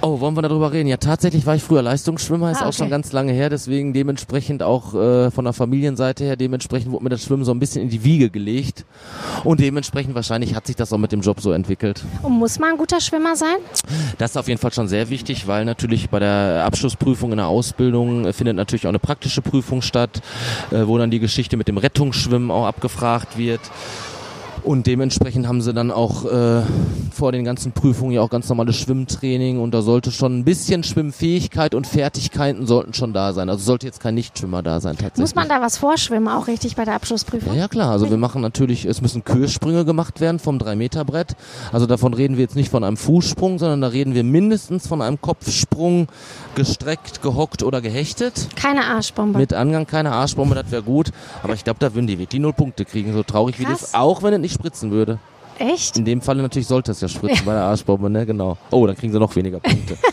Oh, 0.02 0.20
wollen 0.20 0.37
wir 0.37 0.42
darüber 0.42 0.72
reden? 0.72 0.88
Ja, 0.88 0.98
tatsächlich 0.98 1.46
war 1.46 1.56
ich 1.56 1.62
früher 1.62 1.82
Leistungsschwimmer, 1.82 2.50
ist 2.50 2.59
Ah, 2.59 2.64
auch 2.64 2.66
okay. 2.68 2.76
schon 2.76 2.90
ganz 2.90 3.12
lange 3.12 3.32
her, 3.32 3.48
deswegen 3.48 3.92
dementsprechend 3.92 4.62
auch 4.62 4.94
äh, 4.94 5.30
von 5.30 5.44
der 5.44 5.52
Familienseite 5.54 6.22
her, 6.24 6.37
dementsprechend 6.37 6.92
wurde 6.92 7.04
mir 7.04 7.11
das 7.11 7.24
Schwimmen 7.24 7.44
so 7.44 7.52
ein 7.52 7.59
bisschen 7.59 7.82
in 7.82 7.88
die 7.88 8.04
Wiege 8.04 8.30
gelegt 8.30 8.85
und 9.44 9.59
dementsprechend 9.61 10.14
wahrscheinlich 10.14 10.54
hat 10.54 10.66
sich 10.66 10.76
das 10.76 10.92
auch 10.92 10.98
mit 10.98 11.12
dem 11.12 11.22
Job 11.22 11.40
so 11.40 11.50
entwickelt. 11.52 12.04
Und 12.22 12.32
muss 12.32 12.59
man 12.59 12.72
ein 12.72 12.76
guter 12.76 13.00
Schwimmer 13.00 13.37
sein? 13.37 13.56
Das 14.18 14.32
ist 14.32 14.37
auf 14.37 14.48
jeden 14.48 14.61
Fall 14.61 14.72
schon 14.72 14.87
sehr 14.87 15.09
wichtig, 15.11 15.46
weil 15.46 15.64
natürlich 15.64 16.11
bei 16.11 16.18
der 16.20 16.64
Abschlussprüfung 16.66 17.32
in 17.32 17.38
der 17.38 17.46
Ausbildung 17.48 18.26
äh, 18.26 18.32
findet 18.32 18.56
natürlich 18.56 18.85
auch 18.87 18.90
eine 18.90 18.98
praktische 18.98 19.42
Prüfung 19.42 19.82
statt, 19.82 20.20
äh, 20.70 20.87
wo 20.87 20.98
dann 20.98 21.11
die 21.11 21.20
Geschichte 21.20 21.56
mit 21.56 21.68
dem 21.68 21.78
Rettungsschwimmen 21.78 22.50
auch 22.50 22.66
abgefragt 22.66 23.38
wird. 23.38 23.61
Und 24.66 24.88
dementsprechend 24.88 25.46
haben 25.46 25.61
sie 25.62 25.72
dann 25.72 25.92
auch 25.92 26.24
äh, 26.24 26.62
vor 27.12 27.31
den 27.31 27.44
ganzen 27.44 27.70
Prüfungen 27.70 28.11
ja 28.11 28.20
auch 28.20 28.31
ganz 28.31 28.48
normales 28.48 28.74
Schwimmtraining 28.74 29.61
und 29.61 29.70
da 29.72 29.81
sollte 29.81 30.11
schon 30.11 30.40
ein 30.40 30.44
bisschen 30.44 30.83
Schwimmfähigkeit 30.83 31.72
und 31.72 31.87
Fertigkeiten 31.87 32.66
sollten 32.66 32.92
schon 32.92 33.12
da 33.12 33.33
sein. 33.33 33.48
Also 33.48 33.62
sollte 33.62 33.87
jetzt 33.87 34.00
kein 34.00 34.16
Nichtschwimmer 34.16 34.64
da 34.64 34.81
sein 34.81 34.96
tatsächlich. 34.96 35.20
Muss 35.20 35.37
man 35.37 35.48
da 35.48 35.61
was 35.61 35.79
vorschwimmen, 35.79 36.26
auch 36.26 36.48
richtig 36.48 36.74
bei 36.74 36.85
der 36.85 36.94
Abschlussprüfung? 36.94 37.55
Ja, 37.55 37.61
ja, 37.61 37.68
klar. 37.68 37.92
Also 37.92 38.11
wir 38.11 38.16
machen 38.16 38.42
natürlich, 38.42 38.87
es 38.87 39.00
müssen 39.00 39.22
Kürsprünge 39.22 39.85
gemacht 39.85 40.20
werden 40.20 40.40
vom 40.40 40.59
3-Meter-Brett. 40.59 41.37
Also 41.70 41.87
davon 41.87 42.12
reden 42.12 42.37
wir 42.37 42.42
jetzt 42.42 42.57
nicht 42.57 42.70
von 42.70 42.83
einem 42.83 42.96
Fußsprung, 42.96 43.61
sondern 43.61 43.83
da 43.83 43.87
reden 43.87 44.14
wir 44.14 44.24
mindestens 44.24 44.88
von 44.88 45.00
einem 45.00 45.20
Kopfsprung, 45.20 46.09
gestreckt, 46.57 47.22
gehockt 47.22 47.62
oder 47.62 47.81
gehechtet. 47.81 48.48
Keine 48.57 48.85
Arschbombe. 48.85 49.38
Mit 49.38 49.52
Angang 49.52 49.87
keine 49.87 50.11
Arschbombe, 50.11 50.57
das 50.57 50.72
wäre 50.72 50.83
gut. 50.83 51.12
Aber 51.44 51.55
ich 51.55 51.62
glaube, 51.62 51.79
da 51.79 51.94
würden 51.94 52.09
die 52.09 52.18
wirklich 52.18 52.42
null 52.42 52.52
Punkte 52.52 52.85
kriegen, 52.85 53.12
so 53.12 53.22
traurig 53.22 53.61
wie 53.61 53.64
Krass. 53.64 53.81
das, 53.81 53.94
auch 53.94 54.24
wenn 54.24 54.35
es 54.35 54.40
nicht 54.40 54.55
spritzen 54.56 54.90
würde. 54.90 55.18
Echt? 55.58 55.96
In 55.96 56.04
dem 56.04 56.20
Falle 56.20 56.42
natürlich 56.42 56.66
sollte 56.68 56.90
es 56.92 57.00
ja 57.00 57.08
spritzen 57.08 57.46
bei 57.46 57.52
der 57.52 57.62
Arschbombe, 57.70 58.10
ne? 58.10 58.26
Genau. 58.26 58.58
Oh, 58.70 58.86
dann 58.86 58.96
kriegen 58.96 59.12
sie 59.12 59.18
noch 59.18 59.34
weniger 59.36 59.60
Punkte. 59.60 59.96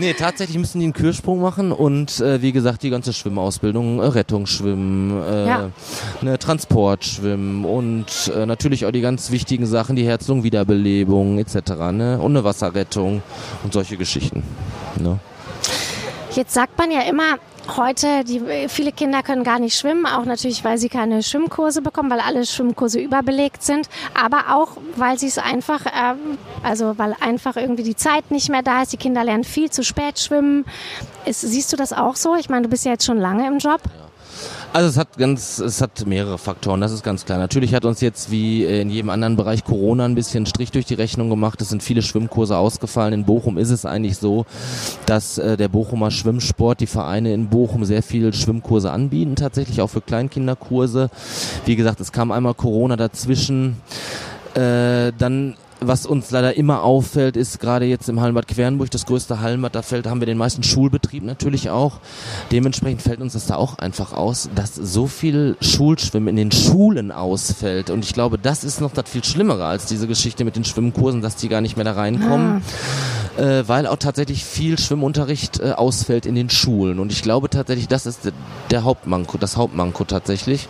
Nee, 0.00 0.12
tatsächlich 0.14 0.56
müssen 0.58 0.78
die 0.78 0.84
einen 0.84 0.92
Kürsprung 0.92 1.40
machen 1.40 1.72
und 1.72 2.20
äh, 2.20 2.40
wie 2.40 2.52
gesagt, 2.52 2.84
die 2.84 2.90
ganze 2.90 3.12
Schwimmausbildung, 3.12 3.98
äh, 3.98 4.06
Rettungsschwimmen, 4.06 5.20
äh, 5.24 5.46
Ja. 5.48 5.70
ne, 6.22 6.38
Transportschwimmen 6.38 7.64
und 7.64 8.30
äh, 8.32 8.46
natürlich 8.46 8.86
auch 8.86 8.92
die 8.92 9.00
ganz 9.00 9.32
wichtigen 9.32 9.66
Sachen, 9.66 9.96
die 9.96 10.06
Herz-Lungen-Wiederbelebung 10.06 11.38
etc. 11.40 11.56
Ne? 11.90 12.16
Und 12.20 12.30
eine 12.30 12.44
Wasserrettung 12.44 13.22
und 13.64 13.72
solche 13.72 13.96
Geschichten. 13.96 14.44
Ne? 15.00 15.18
Jetzt 16.36 16.54
sagt 16.54 16.78
man 16.78 16.92
ja 16.92 17.00
immer, 17.00 17.34
heute, 17.76 18.24
die, 18.24 18.68
viele 18.68 18.92
Kinder 18.92 19.22
können 19.22 19.44
gar 19.44 19.58
nicht 19.58 19.76
schwimmen, 19.76 20.06
auch 20.06 20.24
natürlich, 20.24 20.64
weil 20.64 20.78
sie 20.78 20.88
keine 20.88 21.22
Schwimmkurse 21.22 21.82
bekommen, 21.82 22.10
weil 22.10 22.20
alle 22.20 22.44
Schwimmkurse 22.46 23.00
überbelegt 23.00 23.62
sind, 23.62 23.88
aber 24.14 24.54
auch, 24.54 24.76
weil 24.96 25.18
sie 25.18 25.26
es 25.26 25.38
einfach, 25.38 25.86
ähm, 25.86 26.38
also 26.62 26.98
weil 26.98 27.14
einfach 27.20 27.56
irgendwie 27.56 27.82
die 27.82 27.96
Zeit 27.96 28.30
nicht 28.30 28.48
mehr 28.48 28.62
da 28.62 28.82
ist, 28.82 28.92
die 28.92 28.96
Kinder 28.96 29.24
lernen 29.24 29.44
viel 29.44 29.70
zu 29.70 29.84
spät 29.84 30.18
schwimmen. 30.18 30.64
Ist, 31.24 31.42
siehst 31.42 31.72
du 31.72 31.76
das 31.76 31.92
auch 31.92 32.16
so? 32.16 32.34
Ich 32.36 32.48
meine, 32.48 32.62
du 32.62 32.68
bist 32.68 32.84
ja 32.84 32.92
jetzt 32.92 33.04
schon 33.04 33.18
lange 33.18 33.46
im 33.46 33.58
Job. 33.58 33.80
Also 34.72 34.88
es 34.88 34.98
hat 34.98 35.16
ganz, 35.16 35.58
es 35.58 35.80
hat 35.80 36.06
mehrere 36.06 36.36
Faktoren, 36.36 36.80
das 36.80 36.92
ist 36.92 37.02
ganz 37.02 37.24
klar. 37.24 37.38
Natürlich 37.38 37.74
hat 37.74 37.84
uns 37.84 38.00
jetzt 38.00 38.30
wie 38.30 38.64
in 38.64 38.90
jedem 38.90 39.08
anderen 39.10 39.36
Bereich 39.36 39.64
Corona 39.64 40.04
ein 40.04 40.14
bisschen 40.14 40.46
Strich 40.46 40.70
durch 40.70 40.84
die 40.84 40.94
Rechnung 40.94 41.30
gemacht. 41.30 41.60
Es 41.62 41.70
sind 41.70 41.82
viele 41.82 42.02
Schwimmkurse 42.02 42.56
ausgefallen. 42.56 43.14
In 43.14 43.24
Bochum 43.24 43.56
ist 43.56 43.70
es 43.70 43.86
eigentlich 43.86 44.18
so, 44.18 44.44
dass 45.06 45.38
äh, 45.38 45.56
der 45.56 45.68
Bochumer 45.68 46.10
Schwimmsport, 46.10 46.80
die 46.80 46.86
Vereine 46.86 47.32
in 47.32 47.48
Bochum 47.48 47.84
sehr 47.84 48.02
viel 48.02 48.32
Schwimmkurse 48.34 48.90
anbieten, 48.90 49.36
tatsächlich 49.36 49.80
auch 49.80 49.88
für 49.88 50.02
Kleinkinderkurse. 50.02 51.10
Wie 51.64 51.76
gesagt, 51.76 52.00
es 52.00 52.12
kam 52.12 52.30
einmal 52.30 52.54
Corona 52.54 52.96
dazwischen. 52.96 53.76
Äh, 54.54 55.12
dann 55.16 55.56
was 55.80 56.06
uns 56.06 56.30
leider 56.30 56.56
immer 56.56 56.82
auffällt, 56.82 57.36
ist 57.36 57.60
gerade 57.60 57.84
jetzt 57.84 58.08
im 58.08 58.20
Hallenbad 58.20 58.48
Quernburg, 58.48 58.90
das 58.90 59.06
größte 59.06 59.40
Hallenbad, 59.40 59.74
da 59.74 59.82
fällt, 59.82 60.06
haben 60.06 60.20
wir 60.20 60.26
den 60.26 60.38
meisten 60.38 60.62
Schulbetrieb 60.62 61.22
natürlich 61.22 61.70
auch. 61.70 62.00
Dementsprechend 62.50 63.02
fällt 63.02 63.20
uns 63.20 63.34
das 63.34 63.46
da 63.46 63.56
auch 63.56 63.78
einfach 63.78 64.12
aus, 64.12 64.48
dass 64.54 64.74
so 64.74 65.06
viel 65.06 65.56
Schulschwimmen 65.60 66.28
in 66.28 66.36
den 66.36 66.52
Schulen 66.52 67.12
ausfällt. 67.12 67.90
Und 67.90 68.04
ich 68.04 68.12
glaube, 68.12 68.38
das 68.38 68.64
ist 68.64 68.80
noch 68.80 68.92
das 68.92 69.08
viel 69.08 69.24
Schlimmere 69.24 69.66
als 69.66 69.86
diese 69.86 70.06
Geschichte 70.06 70.44
mit 70.44 70.56
den 70.56 70.64
Schwimmkursen, 70.64 71.22
dass 71.22 71.36
die 71.36 71.48
gar 71.48 71.60
nicht 71.60 71.76
mehr 71.76 71.84
da 71.84 71.92
reinkommen. 71.92 72.62
Äh, 73.36 73.68
weil 73.68 73.86
auch 73.86 73.98
tatsächlich 73.98 74.44
viel 74.44 74.78
Schwimmunterricht 74.78 75.60
äh, 75.60 75.70
ausfällt 75.70 76.26
in 76.26 76.34
den 76.34 76.50
Schulen. 76.50 76.98
Und 76.98 77.12
ich 77.12 77.22
glaube 77.22 77.48
tatsächlich, 77.48 77.86
das 77.86 78.04
ist 78.04 78.32
der 78.70 78.82
Hauptmanko, 78.82 79.38
das 79.38 79.56
Hauptmanko 79.56 80.04
tatsächlich. 80.04 80.68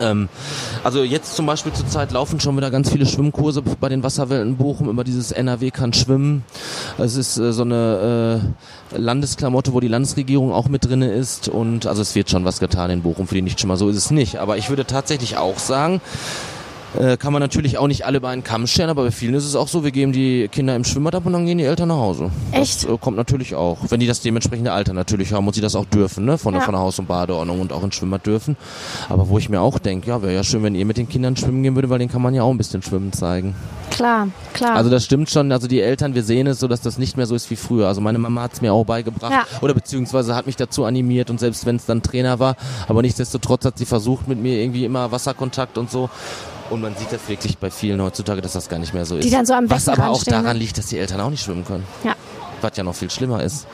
Ähm, 0.00 0.28
also 0.84 1.02
jetzt 1.02 1.36
zum 1.36 1.46
Beispiel 1.46 1.72
zurzeit 1.72 2.12
laufen 2.12 2.40
schon 2.40 2.56
wieder 2.56 2.70
ganz 2.70 2.90
viele 2.90 3.06
Schwimmkurse 3.06 3.62
bei 3.62 3.88
den 3.88 4.02
Wasserwelten 4.02 4.56
Bochum 4.56 4.88
über 4.88 5.04
dieses 5.04 5.32
NRW 5.32 5.70
kann 5.70 5.92
schwimmen. 5.92 6.44
Es 6.98 7.16
ist 7.16 7.38
äh, 7.38 7.52
so 7.52 7.62
eine 7.62 8.40
äh, 8.92 8.98
Landesklamotte, 8.98 9.72
wo 9.72 9.80
die 9.80 9.88
Landesregierung 9.88 10.52
auch 10.52 10.68
mit 10.68 10.84
drinne 10.84 11.12
ist 11.12 11.48
und 11.48 11.86
also 11.86 12.02
es 12.02 12.14
wird 12.14 12.30
schon 12.30 12.44
was 12.44 12.60
getan 12.60 12.90
in 12.90 13.02
Bochum 13.02 13.26
für 13.26 13.34
die 13.34 13.42
Nichtschwimmer, 13.42 13.76
so 13.76 13.88
ist 13.88 13.96
es 13.96 14.10
nicht. 14.10 14.36
Aber 14.36 14.56
ich 14.56 14.68
würde 14.68 14.84
tatsächlich 14.84 15.36
auch 15.36 15.58
sagen, 15.58 16.00
äh, 16.98 17.16
kann 17.16 17.32
man 17.32 17.40
natürlich 17.40 17.78
auch 17.78 17.86
nicht 17.86 18.06
alle 18.06 18.20
bei 18.20 18.30
einen 18.30 18.44
Kamm 18.44 18.66
scheren, 18.66 18.90
aber 18.90 19.04
bei 19.04 19.10
vielen 19.10 19.34
ist 19.34 19.44
es 19.44 19.54
auch 19.56 19.68
so, 19.68 19.84
wir 19.84 19.90
geben 19.90 20.12
die 20.12 20.48
Kinder 20.48 20.74
im 20.76 20.84
Schwimmbad 20.84 21.14
ab 21.14 21.26
und 21.26 21.32
dann 21.32 21.46
gehen 21.46 21.58
die 21.58 21.64
Eltern 21.64 21.88
nach 21.88 21.96
Hause. 21.96 22.30
Echt? 22.52 22.84
Das 22.84 22.90
äh, 22.90 22.98
kommt 22.98 23.16
natürlich 23.16 23.54
auch, 23.54 23.78
wenn 23.88 24.00
die 24.00 24.06
das 24.06 24.20
dementsprechende 24.20 24.72
Alter 24.72 24.92
natürlich 24.92 25.32
haben 25.32 25.46
und 25.46 25.54
sie 25.54 25.60
das 25.60 25.74
auch 25.74 25.84
dürfen, 25.84 26.24
ne? 26.24 26.38
von, 26.38 26.52
der 26.52 26.60
Ja. 26.60 26.64
von 26.64 26.72
der 26.74 26.80
Haus- 26.80 26.98
und 26.98 27.06
Badeordnung 27.08 27.60
und 27.60 27.72
auch 27.72 27.82
ins 27.82 27.94
Schwimmbad 27.96 28.26
dürfen. 28.26 28.56
Aber 29.08 29.28
wo 29.28 29.38
ich 29.38 29.48
mir 29.48 29.60
auch 29.60 29.78
denke, 29.78 30.08
ja, 30.08 30.22
wäre 30.22 30.34
ja 30.34 30.44
schön, 30.44 30.62
wenn 30.62 30.74
ihr 30.74 30.84
mit 30.86 30.96
den 30.96 31.08
Kindern 31.08 31.36
schwimmen 31.36 31.62
gehen 31.62 31.74
würde, 31.74 31.90
weil 31.90 31.98
denen 31.98 32.10
kann 32.10 32.22
man 32.22 32.34
ja 32.34 32.42
auch 32.42 32.50
ein 32.50 32.58
bisschen 32.58 32.82
schwimmen 32.82 33.12
zeigen. 33.12 33.54
Klar, 33.90 34.28
klar. 34.52 34.74
Also 34.76 34.90
das 34.90 35.04
stimmt 35.04 35.30
schon, 35.30 35.52
also 35.52 35.68
die 35.68 35.80
Eltern, 35.80 36.14
wir 36.14 36.22
sehen 36.22 36.46
es 36.46 36.60
so, 36.60 36.68
dass 36.68 36.80
das 36.82 36.98
nicht 36.98 37.16
mehr 37.16 37.26
so 37.26 37.34
ist 37.34 37.50
wie 37.50 37.56
früher. 37.56 37.88
Also 37.88 38.00
meine 38.00 38.18
Mama 38.18 38.42
hat 38.42 38.52
es 38.54 38.60
mir 38.60 38.72
auch 38.72 38.84
beigebracht 38.84 39.32
Ja. 39.32 39.44
oder 39.62 39.72
beziehungsweise 39.74 40.34
hat 40.34 40.46
mich 40.46 40.56
dazu 40.56 40.84
animiert 40.84 41.30
und 41.30 41.40
selbst 41.40 41.64
wenn 41.66 41.76
es 41.76 41.86
dann 41.86 42.02
Trainer 42.02 42.38
war, 42.38 42.56
aber 42.88 43.02
nichtsdestotrotz 43.02 43.64
hat 43.64 43.78
sie 43.78 43.86
versucht 43.86 44.28
mit 44.28 44.38
mir 44.38 44.60
irgendwie 44.60 44.84
immer 44.84 45.12
Wasserkontakt 45.12 45.78
und 45.78 45.90
so. 45.90 46.10
Und 46.70 46.80
man 46.80 46.94
sieht 46.96 47.12
das 47.12 47.28
wirklich 47.28 47.58
bei 47.58 47.70
vielen 47.70 48.00
heutzutage, 48.02 48.40
dass 48.40 48.52
das 48.54 48.68
gar 48.68 48.78
nicht 48.78 48.92
mehr 48.94 49.04
so 49.04 49.16
ist. 49.16 49.24
Die 49.24 49.30
dann 49.30 49.46
so 49.46 49.54
am 49.54 49.70
Was 49.70 49.88
aber 49.88 50.08
auch 50.08 50.24
ne? 50.26 50.32
daran 50.32 50.56
liegt, 50.56 50.78
dass 50.78 50.86
die 50.86 50.98
Eltern 50.98 51.20
auch 51.20 51.30
nicht 51.30 51.42
schwimmen 51.42 51.64
können. 51.64 51.84
ja. 52.04 52.14
Was 52.62 52.76
ja 52.76 52.84
noch 52.84 52.94
viel 52.94 53.10
schlimmer 53.10 53.42
ist. 53.42 53.66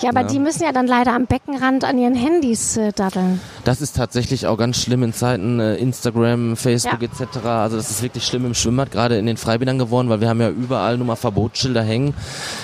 ja, 0.00 0.10
aber 0.10 0.20
Ja. 0.22 0.26
die 0.26 0.38
müssen 0.38 0.62
ja 0.62 0.72
dann 0.72 0.86
leider 0.86 1.14
am 1.14 1.26
Beckenrand 1.26 1.84
an 1.84 1.98
ihren 1.98 2.14
Handys 2.14 2.76
äh, 2.76 2.92
daddeln. 2.92 3.40
Das 3.64 3.80
ist 3.80 3.96
tatsächlich 3.96 4.46
auch 4.46 4.56
ganz 4.58 4.80
schlimm 4.82 5.02
in 5.02 5.12
Zeiten 5.12 5.60
äh, 5.60 5.76
Instagram, 5.76 6.56
Facebook 6.56 7.00
Ja. 7.02 7.08
etc. 7.08 7.38
Also 7.46 7.76
das 7.76 7.90
ist 7.90 8.02
wirklich 8.02 8.24
schlimm 8.26 8.44
im 8.44 8.54
Schwimmbad, 8.54 8.90
gerade 8.90 9.16
in 9.18 9.26
den 9.26 9.36
Freibädern 9.36 9.78
geworden, 9.78 10.08
weil 10.08 10.20
wir 10.20 10.28
haben 10.28 10.40
ja 10.40 10.50
überall 10.50 10.96
nur 10.98 11.06
mal 11.06 11.16
Verbotsschilder 11.16 11.82
hängen. 11.82 12.14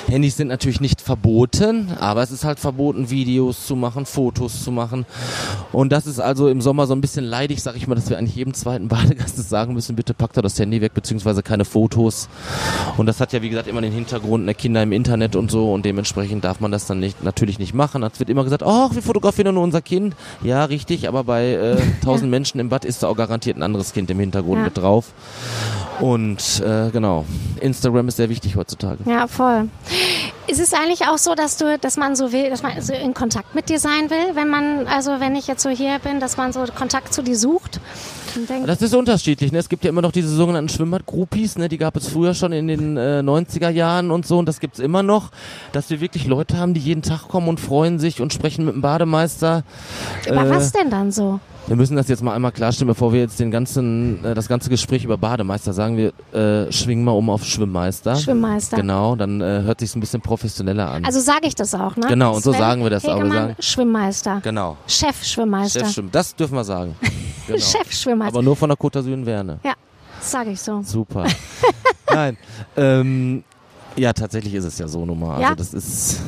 Handys 0.07 0.37
sind 0.37 0.49
natürlich 0.49 0.81
nicht 0.81 1.01
verboten, 1.01 1.93
aber 1.99 2.23
es 2.23 2.31
ist 2.31 2.45
halt 2.45 2.61
verboten, 2.61 3.09
Videos 3.11 3.67
zu 3.67 3.75
machen, 3.77 4.05
Fotos 4.07 4.63
zu 4.63 4.71
machen. 4.71 5.07
Und 5.73 5.93
das 5.93 6.07
ist 6.07 6.21
also 6.21 6.49
im 6.49 6.61
Sommer 6.61 6.87
so 6.87 6.95
ein 6.95 7.01
bisschen 7.01 7.25
leidig, 7.25 7.63
sag 7.63 7.77
ich 7.77 7.87
mal, 7.87 7.95
dass 7.95 8.11
wir 8.11 8.19
eigentlich 8.19 8.37
jedem 8.37 8.53
zweiten 8.55 8.89
Badegast 8.95 9.37
sagen 9.49 9.73
müssen, 9.75 9.97
bitte 9.97 10.13
packt 10.15 10.37
da 10.37 10.43
das 10.43 10.59
Handy 10.59 10.81
weg, 10.81 10.93
beziehungsweise 10.95 11.43
keine 11.43 11.65
Fotos. 11.65 12.29
Und 12.97 13.07
das 13.07 13.21
hat 13.21 13.33
ja, 13.33 13.41
wie 13.43 13.49
gesagt, 13.49 13.69
immer 13.69 13.81
den 13.81 13.93
Hintergrund, 13.93 14.45
ne, 14.45 14.55
Kinder 14.55 14.83
im 14.83 14.93
Internet 14.93 15.37
und 15.37 15.51
so 15.51 15.54
und 15.63 15.85
dementsprechend 15.85 16.45
darf 16.45 16.61
man 16.61 16.73
das 16.73 16.87
dann 16.87 17.01
nicht, 17.01 17.23
natürlich 17.23 17.59
nicht 17.59 17.75
machen. 17.75 18.03
Es 18.03 18.19
wird 18.19 18.31
immer 18.31 18.45
gesagt, 18.45 18.63
oh, 18.65 18.89
wir 18.93 19.03
fotografieren 19.03 19.55
nur 19.55 19.63
unser 19.63 19.83
Kind. 19.83 20.15
Ja, 20.43 20.65
richtig, 20.65 21.07
aber 21.09 21.25
bei 21.25 21.53
äh, 21.53 21.77
1000 22.01 22.31
Menschen 22.31 22.61
im 22.61 22.69
Bad 22.69 22.85
ist 22.85 23.03
da 23.03 23.09
auch 23.09 23.17
garantiert 23.17 23.57
ein 23.57 23.63
anderes 23.63 23.93
Kind 23.93 24.11
im 24.11 24.19
Hintergrund 24.19 24.59
Ja. 24.59 24.65
mit 24.65 24.77
drauf. 24.79 25.13
Und 26.01 26.61
äh, 26.67 26.91
genau, 26.91 27.25
Instagram 27.61 28.09
ist 28.09 28.17
sehr 28.17 28.29
wichtig 28.29 28.57
heutzutage. 28.57 28.99
Ja, 29.09 29.27
voll. 29.29 29.69
Ist 30.49 30.61
es 30.61 30.73
eigentlich 30.75 31.07
auch 31.07 31.19
so, 31.19 31.35
dass 31.35 31.57
du, 31.57 31.79
dass 31.79 31.97
man 31.97 32.17
so 32.17 32.33
will, 32.33 32.51
dass 32.51 32.63
man 32.63 32.81
so 32.83 32.93
in 32.93 33.15
Kontakt 33.15 33.55
mit 33.55 33.69
dir 33.69 33.79
sein 33.79 34.11
will, 34.11 34.35
wenn 34.35 34.49
man, 34.49 34.87
also 34.89 35.21
wenn 35.21 35.37
ich 35.37 35.47
jetzt 35.47 35.63
so 35.63 35.71
hier 35.71 35.99
bin, 36.01 36.19
dass 36.21 36.37
man 36.37 36.53
so 36.53 36.65
Kontakt 36.75 37.15
zu 37.15 37.23
dir 37.23 37.37
sucht? 37.39 37.81
Das 38.67 38.83
ist 38.83 38.95
unterschiedlich. 38.95 39.53
Ne? 39.53 39.59
Es 39.59 39.69
gibt 39.69 39.85
ja 39.85 39.91
immer 39.91 40.03
noch 40.03 40.13
diese 40.13 40.29
sogenannten 40.29 40.69
Schwimmbad-Groupies, 40.69 41.59
ne? 41.59 41.69
die 41.69 41.79
gab 41.79 41.97
es 41.97 42.09
früher 42.09 42.35
schon 42.35 42.53
in 42.53 42.69
den 42.69 42.97
äh, 42.97 43.21
90er 43.21 43.71
Jahren 43.71 44.11
und 44.11 44.27
so 44.27 44.39
und 44.39 44.47
das 44.47 44.61
gibt's 44.61 44.79
immer 44.79 45.03
noch, 45.03 45.31
dass 45.73 45.91
wir 45.91 46.01
wirklich 46.01 46.27
Leute 46.27 46.59
haben, 46.59 46.75
die 46.75 46.81
jeden 46.81 47.03
Tag 47.03 47.29
kommen 47.29 47.49
und 47.49 47.61
freuen 47.61 47.99
sich 47.99 48.21
und 48.21 48.33
sprechen 48.33 48.65
mit 48.65 48.75
dem 48.75 48.83
Bademeister. 48.83 49.65
Über 50.27 50.47
äh, 50.47 50.51
was 50.51 50.73
denn 50.73 50.91
dann 50.91 51.13
so? 51.13 51.41
Wir 51.67 51.77
müssen 51.77 51.97
das 51.97 52.09
jetzt 52.09 52.23
mal 52.23 52.35
einmal 52.35 52.53
klarstellen, 52.53 52.89
bevor 52.89 53.15
wir 53.15 53.21
jetzt 53.21 53.41
den 53.41 53.51
ganzen, 53.51 54.23
äh, 54.23 54.35
das 54.35 54.49
ganze 54.49 54.69
Gespräch 54.69 55.03
über 55.05 55.17
Bademeister 55.17 55.73
sagen. 55.73 55.97
Wir 55.97 56.13
äh, 56.39 56.71
schwingen 56.71 57.05
mal 57.05 57.13
um 57.13 57.31
auf 57.31 57.43
Schwimmmeister. 57.45 58.17
Schwimmmeister. 58.17 58.77
Genau, 58.77 59.17
dann 59.17 59.41
äh, 59.41 59.63
hört 59.63 59.81
sich 59.81 59.95
ein 59.97 60.01
bisschen 60.01 60.21
professioneller 60.21 60.91
an. 60.91 61.05
Also 61.07 61.21
sage 61.21 61.47
ich 61.47 61.55
das 61.55 61.75
auch, 61.75 61.97
ne? 61.97 62.07
Genau, 62.09 62.35
und 62.37 62.43
so 62.45 62.53
sagen 62.53 62.83
wir 62.83 62.91
das 62.91 63.05
auch. 63.07 63.17
Wir 63.17 63.25
Hegemann, 63.25 63.49
sagen, 63.49 63.57
Schwimmmeister. 63.61 64.41
genau. 64.43 64.77
Chef 64.87 65.25
Schwimmmeister. 65.25 65.81
Chef 65.81 65.93
Schwimm, 65.93 66.09
das 66.13 66.37
dürfen 66.37 66.55
wir 66.55 66.65
sagen. 66.65 66.95
Genau. 67.47 67.59
Chef 67.59 67.93
Schwimmmeister. 67.93 68.35
Aber 68.37 68.43
nur 68.43 68.57
von 68.57 68.71
der 68.71 68.79
Côte 68.79 69.01
d'Azur 69.01 69.27
Werne. 69.27 69.59
ja, 69.63 69.75
das 70.19 70.31
sage 70.31 70.51
ich 70.53 70.61
so. 70.63 70.81
Super. 70.83 71.27
Nein. 72.11 72.39
Ähm, 72.75 73.45
ja, 73.97 74.15
tatsächlich 74.15 74.55
ist 74.55 74.65
es 74.65 74.79
ja 74.79 74.89
so 74.89 75.05
nun 75.05 75.21
mal. 75.21 75.33
Also 75.35 75.43
Ja. 75.43 75.55
das 75.55 75.75
ist. 75.75 76.23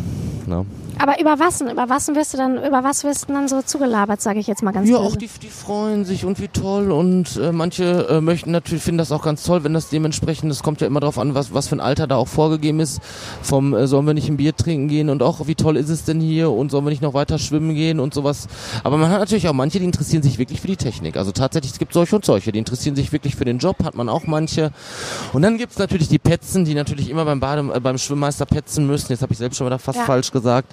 Ne? 0.47 0.66
Aber 0.99 1.21
über 1.21 1.39
was, 1.39 1.59
denn? 1.59 1.69
über 1.71 1.89
was 1.89 2.09
wirst 2.15 2.33
du 2.35 2.39
dann, 2.39 2.57
über 2.65 2.83
was 2.83 3.05
wirst 3.05 3.29
du 3.29 3.33
dann 3.33 3.49
so 3.49 3.61
zugelabert, 3.63 4.21
sage 4.23 4.39
ich 4.39 4.47
jetzt 4.47 4.63
mal 4.63 4.73
ganz 4.73 4.89
Ja, 4.89 4.99
böse. 4.99 5.09
auch 5.09 5.17
die, 5.17 5.29
die 5.43 5.49
freuen 5.49 6.05
sich 6.05 6.25
und 6.25 6.41
wie 6.41 6.49
toll 6.49 6.91
und 6.91 7.37
äh, 7.37 7.53
manche 7.53 8.07
äh, 8.09 8.21
möchten 8.21 8.51
natürlich, 8.51 8.83
finden 8.83 8.99
das 8.99 9.13
auch 9.13 9.23
ganz 9.23 9.43
toll, 9.45 9.63
wenn 9.65 9.75
das 9.75 9.89
dementsprechend, 9.91 10.51
es 10.51 10.63
kommt 10.63 10.81
ja 10.81 10.87
immer 10.87 11.01
darauf 11.01 11.19
an, 11.19 11.35
was, 11.35 11.53
was 11.53 11.69
für 11.69 11.77
ein 11.77 11.81
Alter 11.81 12.07
da 12.07 12.17
auch 12.17 12.29
vorgegeben 12.29 12.81
ist, 12.81 13.01
vom 13.43 13.75
äh, 13.75 13.87
sollen 13.87 14.07
wir 14.07 14.15
nicht 14.15 14.29
ein 14.29 14.37
Bier 14.39 14.57
trinken 14.57 14.89
gehen 14.89 15.11
und 15.11 15.23
auch 15.23 15.47
wie 15.47 15.55
toll 15.55 15.77
ist 15.77 15.89
es 15.91 16.05
denn 16.05 16.21
hier 16.21 16.51
und 16.51 16.71
sollen 16.71 16.85
wir 16.87 16.91
nicht 16.91 17.03
noch 17.03 17.15
weiter 17.15 17.39
schwimmen 17.39 17.75
gehen 17.75 18.01
und 18.01 18.15
sowas. 18.15 18.49
Aber 18.83 18.97
man 18.97 19.11
hat 19.11 19.21
natürlich 19.21 19.49
auch 19.49 19.53
manche, 19.53 19.79
die 19.79 19.85
interessieren 19.85 20.23
sich 20.23 20.39
wirklich 20.39 20.61
für 20.61 20.69
die 20.69 20.77
Technik. 20.77 21.17
Also 21.17 21.33
tatsächlich, 21.33 21.73
es 21.73 21.79
gibt 21.79 21.93
solche 21.93 22.17
und 22.17 22.25
solche, 22.25 22.53
die 22.53 22.59
interessieren 22.59 22.97
sich 22.97 23.13
wirklich 23.13 23.37
für 23.37 23.45
den 23.45 23.59
Job, 23.59 23.85
hat 23.85 23.95
man 23.95 24.09
auch 24.09 24.27
manche. 24.27 24.73
Und 25.33 25.43
dann 25.43 25.59
gibt's 25.59 25.79
natürlich 25.79 26.09
die 26.09 26.19
Petzen, 26.19 26.65
die 26.65 26.75
natürlich 26.75 27.11
immer 27.11 27.25
beim 27.25 27.41
Bade, 27.41 27.71
äh, 27.75 27.81
beim 27.81 27.99
Schwimmmeister 27.99 28.47
petzen 28.47 28.87
müssen. 28.87 29.13
Jetzt 29.13 29.23
habe 29.23 29.33
ich 29.33 29.39
selbst 29.39 29.57
schon 29.59 29.67
wieder 29.67 29.79
fast 29.79 29.99
Ja. 29.99 30.05
falsch 30.05 30.31
gesagt. 30.33 30.73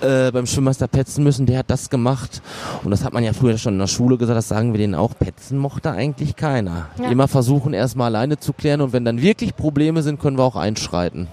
Äh, 0.00 0.32
beim 0.32 0.46
Schwimmmeister 0.46 0.88
petzen 0.88 1.22
müssen, 1.24 1.44
der 1.44 1.58
hat 1.58 1.70
das 1.70 1.90
gemacht. 1.90 2.40
Und 2.84 2.90
das 2.90 3.04
hat 3.04 3.12
man 3.12 3.22
ja 3.22 3.34
früher 3.34 3.58
schon 3.58 3.74
in 3.74 3.78
der 3.80 3.86
Schule 3.86 4.16
gesagt, 4.16 4.36
das 4.36 4.48
sagen 4.48 4.72
wir 4.72 4.78
denen 4.78 4.94
auch. 4.94 5.10
Petzen 5.18 5.58
mochte 5.58 5.90
eigentlich 5.90 6.36
keiner. 6.36 6.86
Ja. 6.98 7.10
Immer 7.10 7.28
versuchen, 7.28 7.74
erstmal 7.74 8.06
alleine 8.14 8.38
zu 8.38 8.52
klären 8.54 8.80
und 8.80 8.92
wenn 8.94 9.04
dann 9.04 9.20
wirklich 9.20 9.54
Probleme 9.56 10.02
sind, 10.02 10.18
können 10.18 10.38
wir 10.38 10.44
auch 10.44 10.56
einschreiten. 10.56 11.28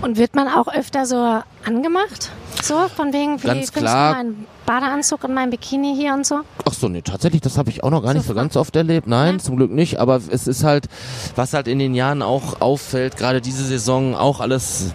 Und 0.00 0.16
wird 0.16 0.34
man 0.34 0.48
auch 0.48 0.68
öfter 0.72 1.04
so 1.06 1.16
angemacht? 1.64 2.30
So, 2.62 2.74
von 2.96 3.12
wegen, 3.12 3.40
wie 3.42 3.46
Ganz 3.46 3.72
klar. 3.72 4.12
du 4.14 4.16
meinen 4.18 4.46
Badeanzug 4.66 5.24
und 5.24 5.34
mein 5.34 5.50
Bikini 5.50 5.94
hier 5.96 6.14
und 6.14 6.26
so? 6.26 6.40
Ach 6.66 6.72
so, 6.72 6.88
nee, 6.88 7.02
tatsächlich, 7.02 7.40
das 7.42 7.58
habe 7.58 7.70
ich 7.70 7.84
auch 7.84 7.90
noch 7.90 8.02
gar 8.02 8.14
nicht 8.14 8.22
so 8.24 8.28
So 8.28 8.34
ganz 8.34 8.56
oft 8.56 8.74
erlebt. 8.74 9.06
Nein, 9.06 9.34
Ja. 9.36 9.38
zum 9.42 9.56
Glück 9.56 9.70
nicht. 9.70 10.00
Aber 10.00 10.16
es 10.30 10.46
ist 10.46 10.64
halt, 10.64 10.86
was 11.36 11.52
halt 11.52 11.68
in 11.68 11.78
den 11.78 11.94
Jahren 11.94 12.22
auch 12.22 12.60
auffällt, 12.60 13.16
gerade 13.16 13.40
diese 13.40 13.64
Saison 13.64 14.14
auch 14.16 14.40
alles, 14.40 14.90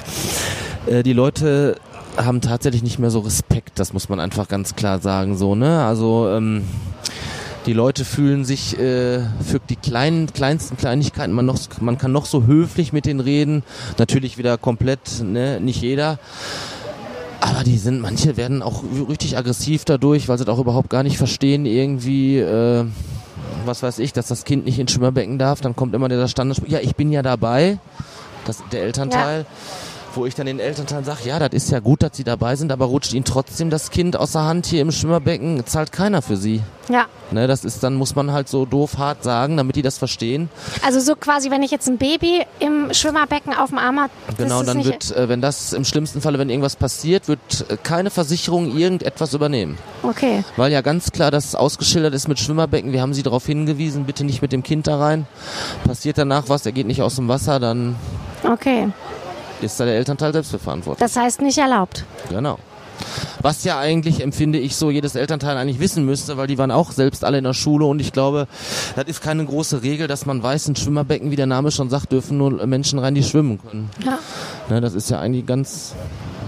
äh, 0.87 1.03
die 1.03 1.13
Leute 1.13 1.75
haben 2.17 2.41
tatsächlich 2.41 2.83
nicht 2.83 2.99
mehr 2.99 3.11
so 3.11 3.19
Respekt. 3.19 3.79
Das 3.79 3.93
muss 3.93 4.09
man 4.09 4.19
einfach 4.19 4.47
ganz 4.47 4.75
klar 4.75 4.99
sagen, 4.99 5.37
so, 5.37 5.55
ne? 5.55 5.85
Also, 5.85 6.29
ähm, 6.29 6.63
die 7.67 7.73
Leute 7.73 8.05
fühlen 8.05 8.45
sich 8.45 8.79
äh, 8.79 9.19
für 9.43 9.59
die 9.69 9.75
kleinen, 9.75 10.31
kleinsten 10.31 10.77
Kleinigkeiten, 10.77 11.33
man, 11.33 11.45
noch, 11.45 11.59
man 11.81 11.97
kann 11.97 12.13
noch 12.13 12.25
so 12.25 12.45
höflich 12.45 12.93
mit 12.93 13.05
denen 13.05 13.19
reden. 13.19 13.63
Natürlich 13.97 14.37
wieder 14.37 14.57
komplett, 14.57 15.21
ne, 15.21 15.59
nicht 15.59 15.81
jeder. 15.81 16.17
Aber 17.41 17.63
die 17.63 17.77
sind, 17.77 17.99
manche 17.99 18.37
werden 18.37 18.63
auch 18.63 18.83
richtig 19.09 19.37
aggressiv 19.37 19.83
dadurch, 19.83 20.29
weil 20.29 20.37
sie 20.37 20.45
das 20.45 20.55
auch 20.55 20.59
überhaupt 20.59 20.89
gar 20.89 21.03
nicht 21.03 21.17
verstehen, 21.17 21.65
irgendwie, 21.65 22.39
äh, 22.39 22.85
was 23.65 23.83
weiß 23.83 23.99
ich, 23.99 24.13
dass 24.13 24.27
das 24.27 24.45
Kind 24.45 24.65
nicht 24.65 24.79
ins 24.79 24.93
Schwimmerbecken 24.93 25.37
darf. 25.37 25.59
Dann 25.59 25.75
kommt 25.75 25.93
immer 25.93 26.07
dieser 26.07 26.29
Standardspruch, 26.29 26.69
ja, 26.69 26.79
ich 26.79 26.95
bin 26.95 27.11
ja 27.11 27.21
dabei, 27.21 27.79
das, 28.45 28.63
der 28.71 28.83
Elternteil. 28.83 29.45
Wo 30.17 30.25
ich 30.25 30.33
dann 30.33 30.47
den 30.47 30.59
Elternteil 30.59 31.03
sage, 31.05 31.19
ja, 31.25 31.37
das 31.37 31.49
ist 31.53 31.69
ja 31.69 31.79
gut, 31.79 32.01
dass 32.01 32.17
sie 32.17 32.23
dabei 32.23 32.55
sind, 32.55 32.71
aber 32.71 32.85
rutscht 32.85 33.13
ihnen 33.13 33.23
trotzdem 33.23 33.69
das 33.69 33.91
Kind 33.91 34.17
aus 34.17 34.31
der 34.31 34.45
Hand 34.45 34.65
hier 34.65 34.81
im 34.81 34.91
Schwimmerbecken, 34.91 35.63
zahlt 35.67 35.91
keiner 35.91 36.23
für 36.23 36.37
sie. 36.37 36.63
Ja. 36.89 37.05
Ne, 37.31 37.45
das 37.45 37.63
ist 37.65 37.83
dann, 37.83 37.95
muss 37.95 38.15
man 38.15 38.31
halt 38.31 38.47
so 38.47 38.65
doof 38.65 38.97
hart 38.97 39.23
sagen, 39.23 39.57
damit 39.57 39.75
die 39.75 39.81
das 39.83 39.97
verstehen. 39.99 40.49
Also 40.83 40.99
so 41.01 41.15
quasi, 41.15 41.51
wenn 41.51 41.61
ich 41.61 41.69
jetzt 41.69 41.87
ein 41.87 41.97
Baby 41.97 42.43
im 42.59 42.93
Schwimmerbecken 42.93 43.53
auf 43.53 43.69
dem 43.69 43.77
Arm 43.77 43.99
habe, 43.99 44.11
Genau, 44.37 44.63
dann 44.63 44.83
wird, 44.85 45.15
äh, 45.15 45.29
wenn 45.29 45.41
das 45.41 45.73
im 45.73 45.85
schlimmsten 45.85 46.21
Falle, 46.21 46.39
wenn 46.39 46.49
irgendwas 46.49 46.77
passiert, 46.77 47.27
wird 47.27 47.65
äh, 47.69 47.77
keine 47.77 48.09
Versicherung 48.09 48.75
irgendetwas 48.75 49.35
übernehmen. 49.35 49.77
Okay. 50.01 50.43
Weil 50.55 50.71
ja 50.71 50.81
ganz 50.81 51.11
klar 51.11 51.29
das 51.29 51.53
ausgeschildert 51.53 52.15
ist 52.15 52.27
mit 52.27 52.39
Schwimmerbecken. 52.39 52.91
Wir 52.91 53.01
haben 53.01 53.13
sie 53.13 53.23
darauf 53.23 53.45
hingewiesen, 53.45 54.05
bitte 54.05 54.23
nicht 54.23 54.41
mit 54.41 54.51
dem 54.51 54.63
Kind 54.63 54.87
da 54.87 54.97
rein. 54.97 55.27
Passiert 55.85 56.17
danach 56.17 56.45
was, 56.47 56.65
er 56.65 56.71
geht 56.71 56.87
nicht 56.87 57.03
aus 57.03 57.17
dem 57.17 57.27
Wasser, 57.27 57.59
dann 57.59 57.95
Okay. 58.43 58.87
Ist 59.61 59.79
da 59.79 59.85
der 59.85 59.95
Elternteil 59.95 60.33
selbst 60.33 60.51
für 60.51 60.59
verantwortlich. 60.59 60.99
Das 60.99 61.15
heißt 61.15 61.41
nicht 61.41 61.57
erlaubt. 61.57 62.05
Genau. 62.29 62.57
Was 63.41 63.63
ja 63.63 63.79
eigentlich, 63.79 64.21
empfinde 64.21 64.57
ich 64.57 64.75
so, 64.75 64.89
jedes 64.89 65.15
Elternteil 65.15 65.55
eigentlich 65.57 65.79
wissen 65.79 66.05
müsste, 66.05 66.37
weil 66.37 66.47
die 66.47 66.57
waren 66.57 66.71
auch 66.71 66.91
selbst 66.91 67.23
alle 67.23 67.37
in 67.37 67.43
der 67.43 67.53
Schule 67.53 67.85
und 67.85 67.99
ich 67.99 68.11
glaube, 68.11 68.47
das 68.95 69.05
ist 69.05 69.21
keine 69.21 69.45
große 69.45 69.83
Regel, 69.83 70.07
dass 70.07 70.25
man 70.25 70.41
weiß, 70.41 70.67
in 70.69 70.75
Schwimmerbecken, 70.75 71.29
wie 71.29 71.35
der 71.35 71.45
Name 71.45 71.71
schon 71.71 71.89
sagt, 71.89 72.11
dürfen 72.11 72.37
nur 72.37 72.65
Menschen 72.65 72.97
rein, 72.99 73.13
die 73.13 73.23
schwimmen 73.23 73.61
können. 73.61 73.89
Ja. 74.03 74.17
Ne, 74.69 74.81
das 74.81 74.95
ist 74.95 75.09
ja 75.09 75.19
eigentlich 75.19 75.45
ganz 75.45 75.93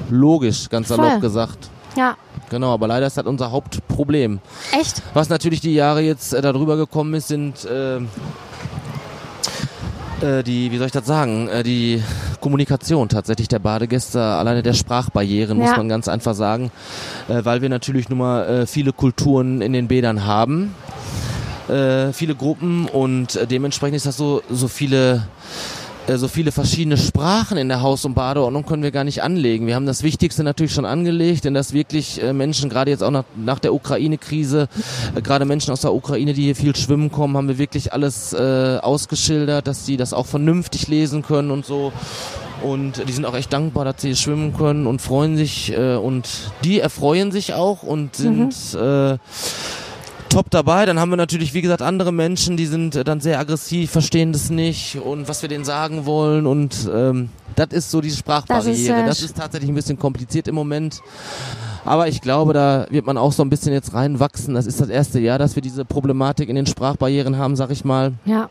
logisch, 0.09 0.69
ganz 0.69 0.87
Voll. 0.87 0.97
salopp 0.97 1.21
gesagt. 1.21 1.69
Ja. 1.95 2.17
Genau, 2.49 2.73
aber 2.73 2.87
leider 2.87 3.05
ist 3.07 3.17
das 3.17 3.25
unser 3.25 3.51
Hauptproblem. 3.51 4.39
Echt? 4.71 5.03
Was 5.13 5.29
natürlich 5.29 5.61
die 5.61 5.73
Jahre 5.73 6.01
jetzt 6.01 6.33
äh, 6.33 6.41
darüber 6.41 6.77
gekommen 6.77 7.13
ist, 7.13 7.27
sind 7.27 7.63
äh, 7.65 7.99
äh, 10.21 10.43
die, 10.43 10.71
wie 10.71 10.77
soll 10.77 10.87
ich 10.87 10.91
das 10.91 11.05
sagen, 11.05 11.47
äh, 11.49 11.63
die 11.63 12.03
Kommunikation 12.41 13.09
tatsächlich 13.09 13.47
der 13.47 13.59
Badegäste, 13.59 14.21
alleine 14.21 14.63
der 14.63 14.73
Sprachbarrieren, 14.73 15.57
muss 15.57 15.71
Ja. 15.71 15.77
man 15.77 15.89
ganz 15.89 16.07
einfach 16.07 16.35
sagen, 16.35 16.71
äh, 17.27 17.43
weil 17.45 17.61
wir 17.61 17.69
natürlich 17.69 18.09
nun 18.09 18.19
mal 18.19 18.45
äh, 18.47 18.67
viele 18.67 18.93
Kulturen 18.93 19.61
in 19.61 19.73
den 19.73 19.87
Bädern 19.87 20.25
haben, 20.25 20.75
äh, 21.69 22.11
viele 22.13 22.35
Gruppen 22.35 22.87
und 22.87 23.35
äh, 23.35 23.45
dementsprechend 23.47 23.95
ist 23.97 24.05
das 24.05 24.17
so, 24.17 24.41
so 24.49 24.67
viele 24.67 25.27
äh, 26.09 26.17
so 26.17 26.27
viele 26.27 26.51
verschiedene 26.51 26.97
Sprachen 26.97 27.57
in 27.57 27.69
der 27.69 27.81
Haus- 27.81 28.03
und 28.03 28.15
Badeordnung 28.15 28.65
können 28.65 28.83
wir 28.83 28.91
gar 28.91 29.03
nicht 29.03 29.21
anlegen. 29.21 29.67
Wir 29.67 29.75
haben 29.75 29.85
das 29.85 30.01
Wichtigste 30.01 30.43
natürlich 30.43 30.73
schon 30.73 30.85
angelegt, 30.85 31.45
denn 31.45 31.53
dass 31.53 31.73
wirklich 31.73 32.21
äh, 32.21 32.33
Menschen, 32.33 32.69
gerade 32.69 32.89
jetzt 32.89 33.03
auch 33.03 33.11
nach, 33.11 33.25
nach 33.35 33.59
der 33.59 33.73
Ukraine-Krise, 33.73 34.67
äh, 35.15 35.21
gerade 35.21 35.45
Menschen 35.45 35.71
aus 35.71 35.81
der 35.81 35.93
Ukraine, 35.93 36.33
die 36.33 36.43
hier 36.43 36.55
viel 36.55 36.75
schwimmen 36.75 37.11
kommen, 37.11 37.37
haben 37.37 37.47
wir 37.47 37.57
wirklich 37.57 37.93
alles 37.93 38.33
äh, 38.33 38.79
ausgeschildert, 38.81 39.67
dass 39.67 39.85
sie 39.85 39.97
das 39.97 40.13
auch 40.13 40.25
vernünftig 40.25 40.87
lesen 40.87 41.21
können 41.21 41.51
und 41.51 41.65
so. 41.65 41.93
Und 42.63 43.07
die 43.07 43.13
sind 43.13 43.25
auch 43.25 43.35
echt 43.35 43.53
dankbar, 43.53 43.85
dass 43.85 44.01
sie 44.01 44.15
schwimmen 44.15 44.53
können 44.53 44.87
und 44.87 45.01
freuen 45.01 45.37
sich 45.37 45.71
äh, 45.71 45.95
und 45.95 46.27
die 46.63 46.79
erfreuen 46.79 47.31
sich 47.31 47.53
auch 47.53 47.83
und 47.83 48.15
sind 48.15 48.53
äh, 48.73 49.17
top 50.29 50.49
dabei. 50.49 50.85
Dann 50.85 50.99
haben 50.99 51.09
wir 51.09 51.17
natürlich, 51.17 51.53
wie 51.53 51.61
gesagt, 51.61 51.81
andere 51.81 52.11
Menschen, 52.11 52.55
die 52.57 52.65
sind 52.65 52.95
äh, 52.95 53.03
dann 53.03 53.19
sehr 53.19 53.39
aggressiv, 53.39 53.91
verstehen 53.91 54.31
das 54.31 54.49
nicht 54.49 54.97
und 54.97 55.27
was 55.27 55.41
wir 55.41 55.49
denen 55.49 55.65
sagen 55.65 56.05
wollen 56.05 56.45
und 56.45 56.89
ähm, 56.93 57.29
das 57.55 57.69
ist 57.71 57.91
so 57.91 57.99
diese 58.01 58.17
Sprachbarriere. 58.17 59.01
äh, 59.01 59.05
Das 59.05 59.21
ist, 59.21 59.35
tatsächlich 59.37 59.69
ein 59.69 59.75
bisschen 59.75 59.99
kompliziert 59.99 60.47
im 60.47 60.55
Moment. 60.55 61.01
Aber 61.85 62.07
ich 62.07 62.21
glaube, 62.21 62.53
da 62.53 62.85
wird 62.89 63.05
man 63.05 63.17
auch 63.17 63.31
so 63.33 63.43
ein 63.43 63.49
bisschen 63.49 63.73
jetzt 63.73 63.93
reinwachsen. 63.93 64.53
Das 64.53 64.65
ist 64.65 64.79
das 64.79 64.89
erste 64.89 65.19
Jahr, 65.19 65.39
dass 65.39 65.55
wir 65.55 65.61
diese 65.61 65.85
Problematik 65.85 66.49
in 66.49 66.55
den 66.55 66.65
Sprachbarrieren 66.65 67.37
haben, 67.37 67.55
sag 67.55 67.71
ich 67.71 67.83
mal. 67.83 68.13
Ja. 68.25 68.49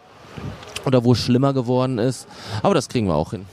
Oder 0.87 1.05
wo 1.05 1.13
es 1.13 1.19
schlimmer 1.19 1.53
geworden 1.53 1.99
ist. 1.99 2.27
Aber 2.63 2.75
das 2.75 2.89
kriegen 2.89 3.07
wir 3.07 3.15
auch 3.15 3.31
hin. 3.31 3.47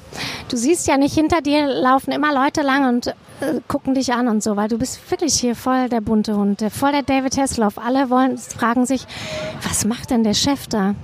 Du 0.50 0.58
siehst 0.58 0.88
ja 0.88 0.98
nicht, 0.98 1.16
hinter 1.16 1.42
dir 1.42 1.68
laufen 1.68 2.12
immer 2.12 2.34
Leute 2.34 2.62
lang 2.62 2.88
und 2.88 3.08
äh, 3.08 3.14
gucken 3.68 3.94
dich 3.94 4.14
an 4.14 4.28
und 4.28 4.44
so, 4.44 4.56
weil 4.56 4.68
du 4.68 4.78
bist 4.78 5.00
wirklich 5.10 5.36
hier 5.36 5.56
voll 5.56 5.90
der 5.90 6.02
bunte 6.02 6.36
Hund, 6.36 6.64
voll 6.72 6.92
der 6.92 7.04
David 7.04 7.38
Hasselhoff. 7.38 7.78
Alle 7.78 8.10
wollen, 8.10 8.38
fragen 8.38 8.86
sich, 8.86 9.06
was 9.62 9.86
macht 9.86 10.12
denn 10.12 10.24
der 10.24 10.34
Chef 10.34 10.68
da? 10.68 10.96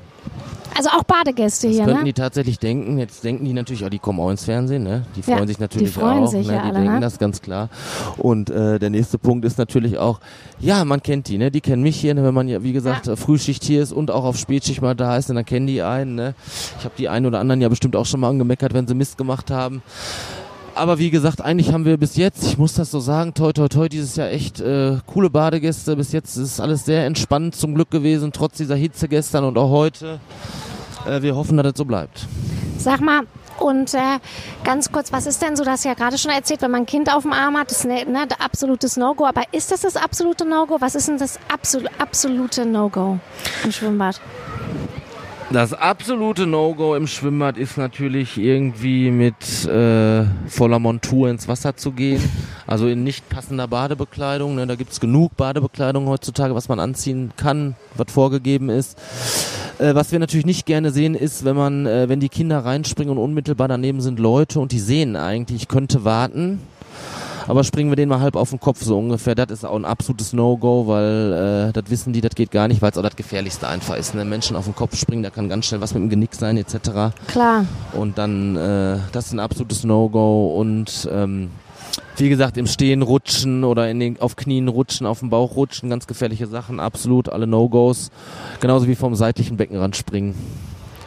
Also 0.75 0.89
auch 0.89 1.03
Badegäste 1.03 1.67
Das 1.67 1.75
hier, 1.75 1.85
könnten 1.85 1.99
ne? 1.99 2.05
die 2.05 2.13
tatsächlich 2.13 2.57
denken. 2.57 2.97
Jetzt 2.97 3.23
denken 3.23 3.45
die 3.45 3.53
natürlich, 3.53 3.83
oh, 3.83 3.89
die 3.89 3.99
kommen 3.99 4.19
auch 4.19 4.29
ins 4.29 4.45
Fernsehen, 4.45 4.83
ne? 4.83 5.05
Die 5.15 5.21
freuen 5.21 5.39
Ja, 5.39 5.47
sich 5.47 5.57
die 5.57 5.61
natürlich 5.61 5.91
freuen 5.91 6.23
auch. 6.23 6.27
sich 6.27 6.47
ne? 6.47 6.53
ja 6.53 6.59
Die 6.61 6.65
alle, 6.69 6.73
denken 6.79 6.93
ne? 6.95 6.99
das 7.01 7.19
ganz 7.19 7.41
klar. 7.41 7.69
Und 8.17 8.49
äh, 8.49 8.79
der 8.79 8.89
nächste 8.89 9.17
Punkt 9.17 9.45
ist 9.45 9.57
natürlich 9.57 9.97
auch, 9.97 10.19
ja, 10.59 10.83
man 10.85 11.03
kennt 11.03 11.27
die, 11.27 11.37
ne? 11.37 11.51
Die 11.51 11.61
kennen 11.61 11.83
mich 11.83 11.97
hier, 11.99 12.13
ne? 12.13 12.23
wenn 12.23 12.33
man 12.33 12.47
ja, 12.47 12.63
wie 12.63 12.73
gesagt, 12.73 13.07
Ja. 13.07 13.15
Frühschicht 13.15 13.63
hier 13.63 13.83
ist 13.83 13.91
und 13.91 14.11
auch 14.11 14.23
auf 14.23 14.37
Spätschicht 14.37 14.81
mal 14.81 14.95
da 14.95 15.17
ist, 15.17 15.29
dann 15.29 15.43
kennen 15.45 15.67
die 15.67 15.81
einen, 15.81 16.15
ne? 16.15 16.35
Ich 16.79 16.85
habe 16.85 16.95
die 16.97 17.09
einen 17.09 17.25
oder 17.25 17.39
anderen 17.39 17.61
ja 17.61 17.69
bestimmt 17.69 17.95
auch 17.95 18.05
schon 18.05 18.19
mal 18.21 18.29
angemeckert, 18.29 18.73
wenn 18.73 18.87
sie 18.87 18.95
Mist 18.95 19.17
gemacht 19.17 19.51
haben. 19.51 19.81
Aber 20.73 20.99
wie 20.99 21.09
gesagt, 21.09 21.41
eigentlich 21.41 21.73
haben 21.73 21.83
wir 21.83 21.97
bis 21.97 22.15
jetzt, 22.15 22.45
ich 22.45 22.57
muss 22.57 22.73
das 22.75 22.91
so 22.91 23.01
sagen, 23.01 23.33
toi 23.33 23.51
toi 23.51 23.67
toi, 23.67 23.89
dieses 23.89 24.15
Jahr 24.15 24.29
echt 24.29 24.61
äh, 24.61 24.95
coole 25.05 25.29
Badegäste. 25.29 25.97
Bis 25.97 26.13
jetzt 26.13 26.37
ist 26.37 26.61
alles 26.61 26.85
sehr 26.85 27.05
entspannt 27.05 27.55
zum 27.55 27.75
Glück 27.75 27.91
gewesen, 27.91 28.31
trotz 28.31 28.55
dieser 28.55 28.77
Hitze 28.77 29.09
gestern 29.09 29.43
und 29.43 29.57
auch 29.57 29.69
heute. 29.69 30.21
Äh, 31.07 31.21
wir 31.21 31.35
hoffen, 31.35 31.57
dass 31.57 31.65
das 31.65 31.77
so 31.77 31.85
bleibt. 31.85 32.27
Sag 32.77 32.99
mal, 33.01 33.21
Und 33.59 33.93
äh, 33.93 34.17
ganz 34.63 34.91
kurz, 34.91 35.11
was 35.11 35.27
ist 35.27 35.41
denn 35.41 35.55
so, 35.55 35.63
das 35.63 35.83
ja 35.83 35.93
gerade 35.93 36.17
schon 36.17 36.31
erzählt, 36.31 36.61
wenn 36.63 36.71
man 36.71 36.81
ein 36.81 36.85
Kind 36.87 37.13
auf 37.13 37.23
dem 37.23 37.33
Arm 37.33 37.55
hat, 37.57 37.69
das 37.69 37.79
ist 37.79 37.85
ne, 37.85 38.05
ne, 38.05 38.27
absolutes 38.39 38.97
No-Go. 38.97 39.25
Aber 39.25 39.43
ist 39.51 39.71
das 39.71 39.81
das 39.81 39.95
absolute 39.95 40.45
No-Go? 40.45 40.77
Was 40.79 40.95
ist 40.95 41.07
denn 41.07 41.19
das 41.19 41.39
absol 41.51 41.87
absolute 41.99 42.65
No-Go 42.65 43.19
im 43.63 43.71
Schwimmbad? 43.71 44.19
Das 45.51 45.73
absolute 45.73 46.47
No-Go 46.47 46.95
im 46.95 47.07
Schwimmbad 47.07 47.57
ist 47.57 47.77
natürlich 47.77 48.37
irgendwie 48.37 49.11
mit 49.11 49.65
äh, 49.65 50.23
voller 50.47 50.79
Montur 50.79 51.29
ins 51.29 51.49
Wasser 51.49 51.75
zu 51.75 51.91
gehen. 51.91 52.23
Also 52.67 52.87
in 52.87 53.03
nicht 53.03 53.27
passender 53.27 53.67
Badebekleidung. 53.67 54.55
Ne? 54.55 54.65
Da 54.65 54.75
gibt's 54.75 55.01
genug 55.01 55.35
Badebekleidung 55.35 56.07
heutzutage, 56.07 56.55
was 56.55 56.69
man 56.69 56.79
anziehen 56.79 57.33
kann, 57.35 57.75
was 57.95 58.13
vorgegeben 58.13 58.69
ist. 58.69 58.97
Äh, 59.77 59.93
was 59.93 60.13
wir 60.13 60.19
natürlich 60.19 60.45
nicht 60.45 60.65
gerne 60.65 60.91
sehen, 60.91 61.15
ist, 61.15 61.43
wenn 61.43 61.57
man, 61.57 61.85
äh, 61.85 62.07
wenn 62.07 62.21
die 62.21 62.29
Kinder 62.29 62.63
reinspringen 62.63 63.17
und 63.17 63.21
unmittelbar 63.21 63.67
daneben 63.67 63.99
sind 63.99 64.19
Leute 64.19 64.61
und 64.61 64.71
die 64.71 64.79
sehen 64.79 65.17
eigentlich, 65.17 65.63
ich 65.63 65.67
könnte 65.67 66.05
warten 66.05 66.61
aber 67.47 67.63
springen 67.63 67.91
wir 67.91 67.95
den 67.95 68.09
mal 68.09 68.19
halb 68.19 68.35
auf 68.35 68.49
den 68.49 68.59
Kopf 68.59 68.81
so 68.83 68.97
ungefähr. 68.97 69.35
Das 69.35 69.51
ist 69.51 69.65
auch 69.65 69.75
ein 69.75 69.85
absolutes 69.85 70.33
No-Go, 70.33 70.87
weil 70.87 71.69
äh, 71.69 71.73
das 71.73 71.89
wissen 71.89 72.13
die, 72.13 72.21
das 72.21 72.35
geht 72.35 72.51
gar 72.51 72.67
nicht, 72.67 72.81
weil 72.81 72.91
es 72.91 72.97
auch 72.97 73.03
das 73.03 73.15
Gefährlichste 73.15 73.67
einfach 73.67 73.95
ist. 73.95 74.15
Ne? 74.15 74.25
Menschen 74.25 74.55
auf 74.55 74.65
den 74.65 74.75
Kopf 74.75 74.95
springen, 74.95 75.23
da 75.23 75.29
kann 75.29 75.49
ganz 75.49 75.65
schnell 75.65 75.81
was 75.81 75.93
mit 75.93 76.03
dem 76.03 76.09
Genick 76.09 76.35
sein 76.35 76.57
etc. 76.57 77.15
Klar. 77.27 77.65
Und 77.93 78.17
dann, 78.17 78.55
äh, 78.55 78.97
das 79.11 79.27
ist 79.27 79.33
ein 79.33 79.39
absolutes 79.39 79.83
No-Go 79.83 80.55
und 80.57 81.09
ähm, 81.11 81.49
wie 82.17 82.29
gesagt, 82.29 82.57
im 82.57 82.67
Stehen 82.67 83.01
rutschen 83.01 83.63
oder 83.63 83.89
in 83.89 83.99
den, 83.99 84.21
auf 84.21 84.35
Knien 84.35 84.67
rutschen, 84.67 85.07
auf 85.07 85.19
dem 85.19 85.29
Bauch 85.29 85.55
rutschen, 85.55 85.89
ganz 85.89 86.07
gefährliche 86.07 86.47
Sachen, 86.47 86.79
absolut 86.79 87.29
alle 87.29 87.47
No-Gos. 87.47 88.11
Genauso 88.59 88.87
wie 88.87 88.95
vom 88.95 89.15
seitlichen 89.15 89.57
Beckenrand 89.57 89.95
springen. 89.95 90.35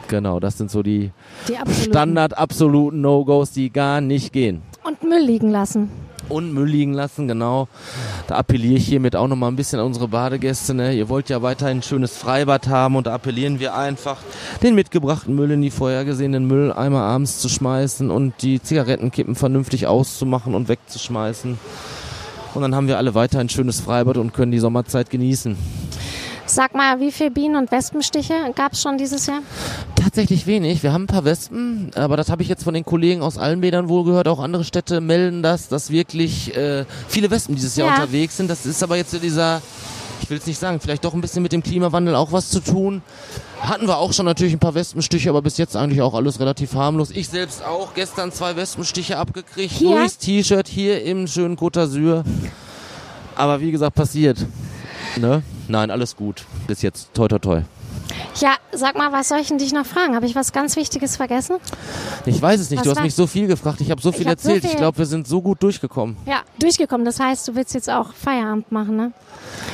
Genau, 0.08 0.40
das 0.40 0.58
sind 0.58 0.70
so 0.70 0.82
die, 0.82 1.10
Die 1.48 1.56
absoluten. 1.56 1.90
Standard 1.90 2.36
absoluten 2.38 3.00
No-Gos, 3.00 3.52
die 3.52 3.70
gar 3.70 4.00
nicht 4.00 4.32
gehen. 4.32 4.62
Und 4.82 5.02
Müll 5.02 5.22
liegen 5.24 5.50
lassen. 5.50 5.90
Und 6.28 6.52
Müll 6.52 6.68
liegen 6.68 6.94
lassen, 6.94 7.28
genau. 7.28 7.68
Da 8.26 8.36
appelliere 8.36 8.78
ich 8.78 8.86
hiermit 8.86 9.14
auch 9.14 9.28
nochmal 9.28 9.50
ein 9.50 9.56
bisschen 9.56 9.78
an 9.78 9.86
unsere 9.86 10.08
Badegäste. 10.08 10.74
Ne? 10.74 10.94
Ihr 10.94 11.08
wollt 11.08 11.28
ja 11.28 11.42
weiterhin 11.42 11.78
ein 11.78 11.82
schönes 11.82 12.16
Freibad 12.16 12.68
haben 12.68 12.96
und 12.96 13.06
da 13.06 13.14
appellieren 13.14 13.60
wir 13.60 13.74
einfach, 13.74 14.18
den 14.62 14.74
mitgebrachten 14.74 15.34
Müll 15.34 15.50
in 15.50 15.62
die 15.62 15.70
vorhergesehenen 15.70 16.46
Mülleimer 16.46 17.02
abends 17.02 17.38
zu 17.38 17.48
schmeißen 17.48 18.10
und 18.10 18.34
die 18.42 18.62
Zigarettenkippen 18.62 19.34
vernünftig 19.34 19.86
auszumachen 19.86 20.54
und 20.54 20.68
wegzuschmeißen. 20.68 21.58
Und 22.54 22.62
dann 22.62 22.74
haben 22.74 22.86
wir 22.86 22.98
alle 22.98 23.14
weiter 23.14 23.40
ein 23.40 23.48
schönes 23.48 23.80
Freibad 23.80 24.16
und 24.16 24.32
können 24.32 24.52
die 24.52 24.60
Sommerzeit 24.60 25.10
genießen. 25.10 25.56
Sag 26.54 26.72
mal, 26.72 27.00
wie 27.00 27.10
viele 27.10 27.32
Bienen- 27.32 27.56
und 27.56 27.72
Wespenstiche 27.72 28.32
gab 28.54 28.74
es 28.74 28.80
schon 28.82 28.96
dieses 28.96 29.26
Jahr? 29.26 29.40
Tatsächlich 29.96 30.46
wenig. 30.46 30.84
Wir 30.84 30.92
haben 30.92 31.02
ein 31.02 31.06
paar 31.08 31.24
Wespen, 31.24 31.90
aber 31.96 32.16
das 32.16 32.30
habe 32.30 32.42
ich 32.44 32.48
jetzt 32.48 32.62
von 32.62 32.74
den 32.74 32.84
Kollegen 32.84 33.22
aus 33.22 33.38
Allenbädern 33.38 33.88
wohl 33.88 34.04
gehört. 34.04 34.28
Auch 34.28 34.38
andere 34.38 34.62
Städte 34.62 35.00
melden 35.00 35.42
das, 35.42 35.66
dass 35.66 35.90
wirklich 35.90 36.56
äh, 36.56 36.84
viele 37.08 37.28
Wespen 37.32 37.56
dieses 37.56 37.74
Jahr 37.74 37.88
Ja. 37.88 37.94
unterwegs 37.94 38.36
sind. 38.36 38.48
Das 38.48 38.66
ist 38.66 38.84
aber 38.84 38.96
jetzt 38.96 39.10
so 39.10 39.18
dieser, 39.18 39.62
ich 40.22 40.30
will 40.30 40.38
es 40.38 40.46
nicht 40.46 40.60
sagen, 40.60 40.78
vielleicht 40.78 41.04
doch 41.04 41.12
ein 41.12 41.20
bisschen 41.20 41.42
mit 41.42 41.50
dem 41.50 41.60
Klimawandel 41.60 42.14
auch 42.14 42.30
was 42.30 42.50
zu 42.50 42.60
tun. 42.60 43.02
Hatten 43.60 43.88
wir 43.88 43.98
auch 43.98 44.12
schon 44.12 44.24
natürlich 44.26 44.52
ein 44.52 44.60
paar 44.60 44.76
Wespenstiche, 44.76 45.30
aber 45.30 45.42
bis 45.42 45.58
jetzt 45.58 45.74
eigentlich 45.74 46.02
auch 46.02 46.14
alles 46.14 46.38
relativ 46.38 46.74
harmlos. 46.74 47.10
Ich 47.10 47.26
selbst 47.30 47.64
auch 47.64 47.94
gestern 47.94 48.30
zwei 48.30 48.54
Wespenstiche 48.54 49.16
abgekriegt. 49.18 49.72
Hier? 49.72 49.96
Durchs 49.96 50.18
T-Shirt 50.18 50.68
hier 50.68 51.02
im 51.02 51.26
schönen 51.26 51.56
Côte 51.56 51.80
d'Azur. 51.84 52.22
Aber 53.34 53.60
wie 53.60 53.72
gesagt, 53.72 53.96
passiert. 53.96 54.38
Ne? 55.16 55.42
Nein, 55.68 55.90
alles 55.90 56.16
gut. 56.16 56.44
Bis 56.66 56.82
jetzt. 56.82 57.12
Toi, 57.14 57.28
toi, 57.28 57.38
toi. 57.38 57.62
Ja, 58.40 58.54
sag 58.72 58.96
mal, 58.96 59.12
was 59.12 59.28
soll 59.28 59.38
ich 59.38 59.48
denn 59.48 59.58
dich 59.58 59.72
noch 59.72 59.86
fragen? 59.86 60.14
Habe 60.14 60.26
ich 60.26 60.34
was 60.34 60.52
ganz 60.52 60.76
Wichtiges 60.76 61.16
vergessen? 61.16 61.56
Ich 62.26 62.40
weiß 62.40 62.60
es 62.60 62.70
nicht. 62.70 62.78
Was 62.80 62.84
du 62.84 62.90
hast 62.90 62.96
war- 62.98 63.04
mich 63.04 63.14
so 63.14 63.26
viel 63.26 63.46
gefragt. 63.46 63.80
Ich 63.80 63.90
habe 63.90 64.00
so 64.02 64.12
viel 64.12 64.24
so 64.24 64.28
erzählt. 64.30 64.62
ich 64.64 64.70
viel- 64.70 64.78
glaube, 64.78 64.98
wir 64.98 65.06
sind 65.06 65.26
so 65.26 65.40
gut 65.40 65.62
durchgekommen. 65.62 66.16
Ja, 66.26 66.42
durchgekommen. 66.58 67.04
Das 67.06 67.18
heißt, 67.18 67.48
du 67.48 67.54
willst 67.54 67.74
jetzt 67.74 67.88
auch 67.88 68.12
Feierabend 68.12 68.70
machen, 68.72 68.96
ne? 68.96 69.12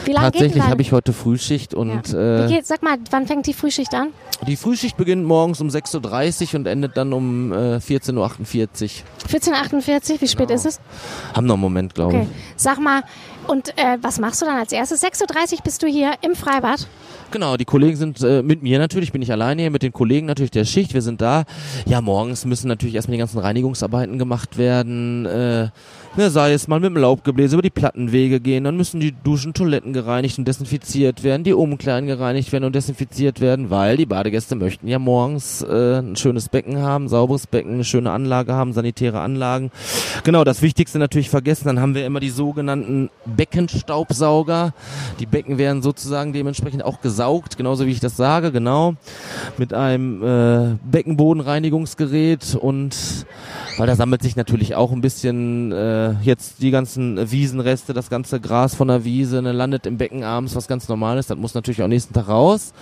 Wie 0.04 0.12
lange 0.12 0.30
Tatsächlich 0.30 0.62
habe 0.62 0.82
ich 0.82 0.92
heute 0.92 1.12
Frühschicht 1.12 1.74
und 1.74 2.08
ja. 2.08 2.48
Wie 2.48 2.52
äh, 2.52 2.56
geht, 2.56 2.66
Sag 2.66 2.82
mal, 2.82 2.96
wann 3.10 3.26
fängt 3.26 3.46
die 3.46 3.54
Frühschicht 3.54 3.94
an? 3.94 4.08
die 4.46 4.56
Frühschicht 4.56 4.96
beginnt 4.96 5.26
morgens 5.26 5.60
um 5.60 5.68
6.30 5.68 6.48
Uhr 6.54 6.60
und 6.60 6.66
endet 6.66 6.96
dann 6.96 7.12
um 7.12 7.52
äh, 7.52 7.76
14.48 7.76 8.14
Uhr. 8.16 8.28
14.48 9.28 10.20
wie 10.20 10.28
spät 10.28 10.48
Genau. 10.48 10.54
ist 10.58 10.66
es? 10.66 10.80
Haben 11.34 11.46
noch 11.46 11.54
einen 11.54 11.60
Moment, 11.60 11.94
glaube 11.94 12.16
Okay. 12.16 12.26
Sag 12.56 12.80
mal, 12.80 13.02
und 13.46 13.70
äh, 13.78 13.98
was 14.00 14.18
machst 14.18 14.40
du 14.40 14.46
dann 14.46 14.56
als 14.56 14.72
erstes? 14.72 15.02
6.30 15.02 15.52
Uhr 15.52 15.58
bist 15.64 15.82
du 15.82 15.86
hier 15.86 16.12
im 16.22 16.34
Freibad. 16.34 16.80
ich. 16.80 16.86
Genau, 17.32 17.56
die 17.56 17.64
Kollegen 17.64 17.96
sind 17.96 18.20
äh, 18.22 18.42
mit 18.42 18.62
mir 18.62 18.78
natürlich, 18.78 19.12
bin 19.12 19.22
ich 19.22 19.30
alleine 19.30 19.62
hier, 19.62 19.70
mit 19.70 19.82
den 19.82 19.92
Kollegen 19.92 20.26
natürlich 20.26 20.50
der 20.50 20.64
Schicht. 20.64 20.94
Wir 20.94 21.02
sind 21.02 21.20
da. 21.20 21.44
Ja, 21.86 22.00
morgens 22.00 22.44
müssen 22.44 22.68
natürlich 22.68 22.94
erstmal 22.94 23.14
die 23.16 23.20
ganzen 23.20 23.38
Reinigungsarbeiten 23.38 24.18
gemacht 24.18 24.56
werden. 24.58 25.26
Äh, 25.26 25.68
ne, 26.16 26.30
sei 26.30 26.52
es 26.52 26.68
mal 26.68 26.80
mit 26.80 26.90
dem 26.90 26.96
Laubgebläse 26.96 27.54
über 27.54 27.62
die 27.62 27.70
Plattenwege 27.70 28.40
gehen, 28.40 28.64
dann 28.64 28.76
müssen 28.76 29.00
die 29.00 29.12
Duschen, 29.12 29.54
Toiletten 29.54 29.92
gereinigt 29.92 30.38
und 30.38 30.46
desinfiziert 30.46 31.22
werden, 31.22 31.44
die 31.44 31.52
Umkleiden 31.52 32.06
gereinigt 32.06 32.52
werden 32.52 32.64
und 32.64 32.74
desinfiziert 32.74 33.40
werden, 33.40 33.70
weil 33.70 33.96
die 33.96 34.06
Badegäste 34.06 34.56
möchten 34.56 34.88
ja 34.88 34.98
morgens 34.98 35.62
äh, 35.62 35.98
ein 35.98 36.16
schönes 36.16 36.48
Becken 36.48 36.78
haben, 36.78 37.08
sauberes 37.08 37.46
Becken, 37.46 37.74
eine 37.74 37.84
schöne 37.84 38.10
Anlage 38.10 38.52
haben, 38.52 38.72
sanitäre 38.72 39.20
Anlagen. 39.20 39.70
Genau, 40.24 40.44
das 40.44 40.62
Wichtigste 40.62 40.98
natürlich 40.98 41.30
vergessen, 41.30 41.66
dann 41.66 41.80
haben 41.80 41.94
wir 41.94 42.04
immer 42.04 42.20
die 42.20 42.30
sogenannten 42.30 43.10
Beckenstaubsauger. 43.26 44.74
Die 45.20 45.26
Becken 45.26 45.58
werden 45.58 45.82
sozusagen 45.82 46.32
dementsprechend 46.32 46.84
auch 46.84 47.00
gesaugt, 47.00 47.56
genauso 47.56 47.86
wie 47.86 47.92
ich 47.92 48.00
das 48.00 48.16
sage, 48.16 48.52
genau, 48.52 48.94
mit 49.58 49.72
einem 49.72 50.22
äh, 50.22 50.76
Beckenbodenreinigungsgerät 50.90 52.56
und 52.60 53.26
weil 53.78 53.86
da 53.86 53.96
sammelt 53.96 54.22
sich 54.22 54.36
natürlich 54.36 54.74
auch 54.74 54.92
ein 54.92 55.00
bisschen 55.00 55.72
äh, 55.72 56.12
jetzt 56.22 56.62
die 56.62 56.70
ganzen 56.70 57.30
Wiesenreste, 57.30 57.92
das 57.92 58.10
ganze 58.10 58.40
Gras 58.40 58.74
von 58.74 58.88
der 58.88 59.04
Wiese, 59.04 59.42
ne, 59.42 59.52
landet 59.52 59.86
im 59.86 59.98
Becken 59.98 60.24
abends, 60.24 60.54
was 60.54 60.68
ganz 60.68 60.88
normal 60.88 61.18
ist. 61.18 61.30
Das 61.30 61.38
muss 61.38 61.54
natürlich 61.54 61.82
auch 61.82 61.88
nächsten 61.88 62.14
Tag 62.14 62.28
raus, 62.28 62.72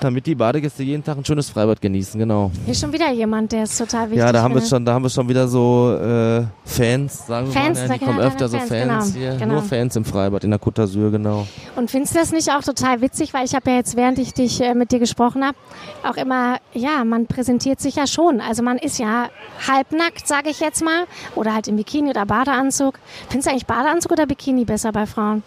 damit 0.00 0.26
die 0.26 0.34
Badegäste 0.34 0.82
jeden 0.82 1.02
Tag 1.02 1.16
ein 1.16 1.24
schönes 1.24 1.48
Freibad 1.48 1.80
genießen, 1.80 2.18
genau. 2.18 2.50
Hier 2.64 2.72
ist 2.72 2.80
schon 2.80 2.92
wieder 2.92 3.10
jemand, 3.12 3.52
der 3.52 3.64
ist 3.64 3.78
total 3.78 4.06
wichtig. 4.06 4.18
ja, 4.18 4.32
da 4.32 4.42
haben 4.42 4.54
wir 4.54 4.62
schon, 4.62 4.84
da 4.84 4.94
haben 4.94 5.02
wir 5.02 5.10
schon 5.10 5.28
wieder 5.28 5.48
so 5.48 5.96
äh, 5.96 6.44
Fans, 6.64 7.26
sagen 7.26 7.46
wir 7.46 7.52
Fans, 7.52 7.78
mal, 7.78 7.88
da 7.88 7.92
ja, 7.94 7.98
die 7.98 8.04
kann 8.04 8.14
kommen 8.14 8.26
öfter 8.26 8.48
so 8.48 8.58
Fans, 8.58 8.68
Fans 8.68 9.14
genau, 9.14 9.26
hier, 9.26 9.36
genau. 9.38 9.54
nur 9.54 9.62
Fans 9.62 9.96
im 9.96 10.04
Freibad 10.04 10.44
in 10.44 10.50
der 10.50 10.60
Côte 10.60 10.82
d'Azur, 10.82 11.10
genau. 11.10 11.46
Und 11.76 11.90
findest 11.90 12.14
du 12.14 12.18
das 12.18 12.32
nicht 12.32 12.50
auch 12.50 12.62
total 12.62 13.00
witzig, 13.00 13.34
weil 13.34 13.44
ich 13.44 13.54
habe 13.54 13.70
ja 13.70 13.76
jetzt, 13.76 13.96
während 13.96 14.18
ich 14.18 14.34
dich 14.34 14.60
äh, 14.60 14.74
mit 14.74 14.92
dir 14.92 14.98
gesprochen 14.98 15.44
habe, 15.44 15.56
auch 16.02 16.16
immer, 16.16 16.58
ja, 16.72 17.04
man 17.04 17.26
präsentiert 17.26 17.80
sich 17.80 17.96
ja 17.96 18.06
schon. 18.06 18.40
Also 18.40 18.62
man 18.62 18.78
ist 18.78 18.98
ja 18.98 19.28
halbnackt, 19.66 20.26
sage 20.26 20.50
ich 20.50 20.60
jetzt 20.60 20.82
mal, 20.82 21.04
oder 21.34 21.54
halt 21.54 21.68
im 21.68 21.76
Bikini 21.76 22.10
oder 22.10 22.26
Badeanzug. 22.26 22.98
Findest 23.28 23.46
du 23.46 23.50
eigentlich 23.50 23.66
Badeanzug 23.66 24.12
oder 24.12 24.26
Bikini 24.26 24.64
besser 24.64 24.92
bei 24.92 25.06
Frauen? 25.06 25.42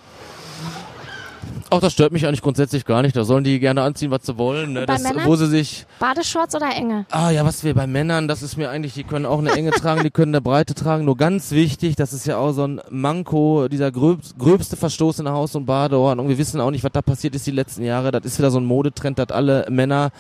Auch 1.69 1.81
das 1.81 1.91
stört 1.91 2.13
mich 2.13 2.25
eigentlich 2.25 2.41
grundsätzlich 2.41 2.85
gar 2.85 3.01
nicht. 3.01 3.15
Da 3.15 3.25
sollen 3.25 3.43
die 3.43 3.59
gerne 3.59 3.81
anziehen, 3.81 4.09
was 4.09 4.25
sie 4.25 4.37
wollen. 4.37 4.73
Ne? 4.73 4.85
Das, 4.85 5.03
Männern? 5.03 5.25
wo 5.25 5.35
sie 5.35 5.47
sich 5.47 5.85
Badeshorts 5.99 6.55
oder 6.55 6.73
enge? 6.73 7.05
Ah 7.11 7.29
ja, 7.29 7.45
was 7.45 7.63
wir 7.65 7.73
bei 7.73 7.87
Männern, 7.87 8.29
das 8.29 8.41
ist 8.41 8.55
mir 8.55 8.69
eigentlich, 8.69 8.93
die 8.93 9.03
können 9.03 9.25
auch 9.25 9.39
eine 9.39 9.51
Enge 9.51 9.71
tragen, 9.71 10.03
die 10.03 10.09
können 10.09 10.33
eine 10.33 10.41
Breite 10.41 10.75
tragen. 10.75 11.03
Nur 11.03 11.17
ganz 11.17 11.51
wichtig, 11.51 11.97
das 11.97 12.13
ist 12.13 12.25
ja 12.25 12.37
auch 12.37 12.53
so 12.53 12.65
ein 12.65 12.79
Manko, 12.89 13.67
dieser 13.67 13.91
gröb, 13.91 14.21
gröbste 14.37 14.77
Verstoß 14.77 15.19
in 15.19 15.25
der 15.25 15.33
Haus- 15.33 15.55
und 15.55 15.65
Badeordnung. 15.65 16.29
Wir 16.29 16.37
wissen 16.37 16.61
auch 16.61 16.71
nicht, 16.71 16.85
was 16.85 16.91
da 16.93 17.01
passiert 17.01 17.35
ist 17.35 17.45
die 17.45 17.51
letzten 17.51 17.83
Jahre. 17.83 18.11
Das 18.11 18.23
ist 18.23 18.37
wieder 18.37 18.49
so 18.49 18.59
ein 18.59 18.65
Modetrend, 18.65 19.19
dass 19.19 19.29
alle 19.29 19.65
Männer, 19.69 20.11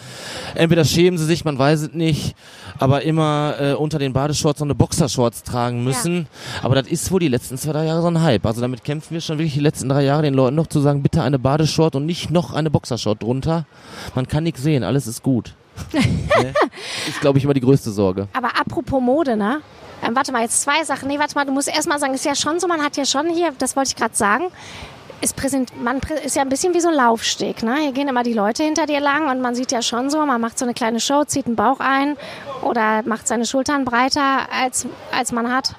entweder 0.53 0.83
schämen 0.83 1.17
sie 1.17 1.25
sich, 1.25 1.45
man 1.45 1.57
weiß 1.57 1.81
es 1.81 1.93
nicht, 1.93 2.35
aber 2.77 3.03
immer 3.03 3.55
äh, 3.59 3.73
unter 3.73 3.99
den 3.99 4.11
Badeshorts 4.11 4.59
so 4.59 4.65
eine 4.65 4.75
Boxershorts 4.75 5.43
tragen 5.43 5.83
müssen. 5.83 6.27
Aber 6.61 6.75
das 6.75 6.87
ist 6.87 7.09
wohl 7.09 7.21
die 7.21 7.29
letzten 7.29 7.57
zwei, 7.57 7.71
drei 7.71 7.85
Jahre 7.85 8.01
so 8.01 8.07
ein 8.07 8.21
Hype. 8.21 8.45
Also 8.45 8.59
damit 8.59 8.83
kämpfen 8.83 9.13
wir 9.13 9.21
schon 9.21 9.37
wirklich 9.37 9.53
die 9.53 9.61
letzten 9.61 9.87
drei 9.87 10.03
Jahre, 10.03 10.23
den 10.23 10.33
Leuten 10.33 10.55
noch 10.55 10.67
zu 10.67 10.81
sagen, 10.81 11.01
bitte 11.01 11.21
eine 11.21 11.36
Badeshort 11.39 11.95
und 11.95 12.05
nicht 12.05 12.31
noch 12.31 12.53
eine 12.53 12.69
Boxershort 12.69 13.21
drunter. 13.23 13.65
Man 14.15 14.27
kann 14.27 14.43
nichts 14.43 14.61
sehen, 14.61 14.83
alles 14.83 15.07
ist 15.07 15.23
gut. 15.23 15.53
ne? 15.93 16.53
Ist, 17.07 17.21
glaube 17.21 17.37
ich, 17.37 17.43
immer 17.43 17.53
die 17.53 17.61
größte 17.61 17.91
Sorge. 17.91 18.27
Aber 18.33 18.49
apropos 18.59 19.01
Mode, 19.01 19.37
ne? 19.37 19.61
Ähm, 20.03 20.15
warte 20.15 20.31
mal, 20.31 20.41
jetzt 20.41 20.61
zwei 20.61 20.83
Sachen. 20.83 21.07
Nee, 21.07 21.19
warte 21.19 21.35
mal, 21.35 21.45
du 21.45 21.51
musst 21.51 21.67
erst 21.67 21.87
mal 21.87 21.99
sagen, 21.99 22.13
ist 22.13 22.25
ja 22.25 22.35
schon 22.35 22.59
so, 22.59 22.67
man 22.67 22.83
hat 22.83 22.97
ja 22.97 23.05
schon 23.05 23.29
hier, 23.29 23.51
das 23.57 23.75
wollte 23.75 23.89
ich 23.89 23.95
gerade 23.95 24.15
sagen, 24.15 24.45
ist, 25.21 25.35
präsent, 25.35 25.71
man 25.81 25.99
ist 26.23 26.35
ja 26.35 26.43
ein 26.43 26.49
bisschen 26.49 26.73
wie 26.75 26.79
so 26.79 26.89
ein 26.89 26.95
Laufsteg. 26.95 27.63
Ne? 27.63 27.77
Hier 27.81 27.91
gehen 27.91 28.07
immer 28.07 28.23
die 28.23 28.33
Leute 28.33 28.63
hinter 28.63 28.85
dir 28.85 28.99
lang 28.99 29.29
und 29.29 29.41
man 29.41 29.55
sieht 29.55 29.71
ja 29.71 29.81
schon 29.81 30.09
so, 30.09 30.23
man 30.25 30.39
macht 30.39 30.59
so 30.59 30.65
eine 30.65 30.73
kleine 30.75 30.99
Show, 30.99 31.23
zieht 31.23 31.47
einen 31.47 31.55
Bauch 31.55 31.79
ein 31.79 32.17
oder 32.61 33.01
macht 33.03 33.27
seine 33.27 33.45
Schultern 33.45 33.83
breiter, 33.85 34.47
als, 34.51 34.85
als 35.11 35.31
man 35.31 35.51
hat. 35.51 35.75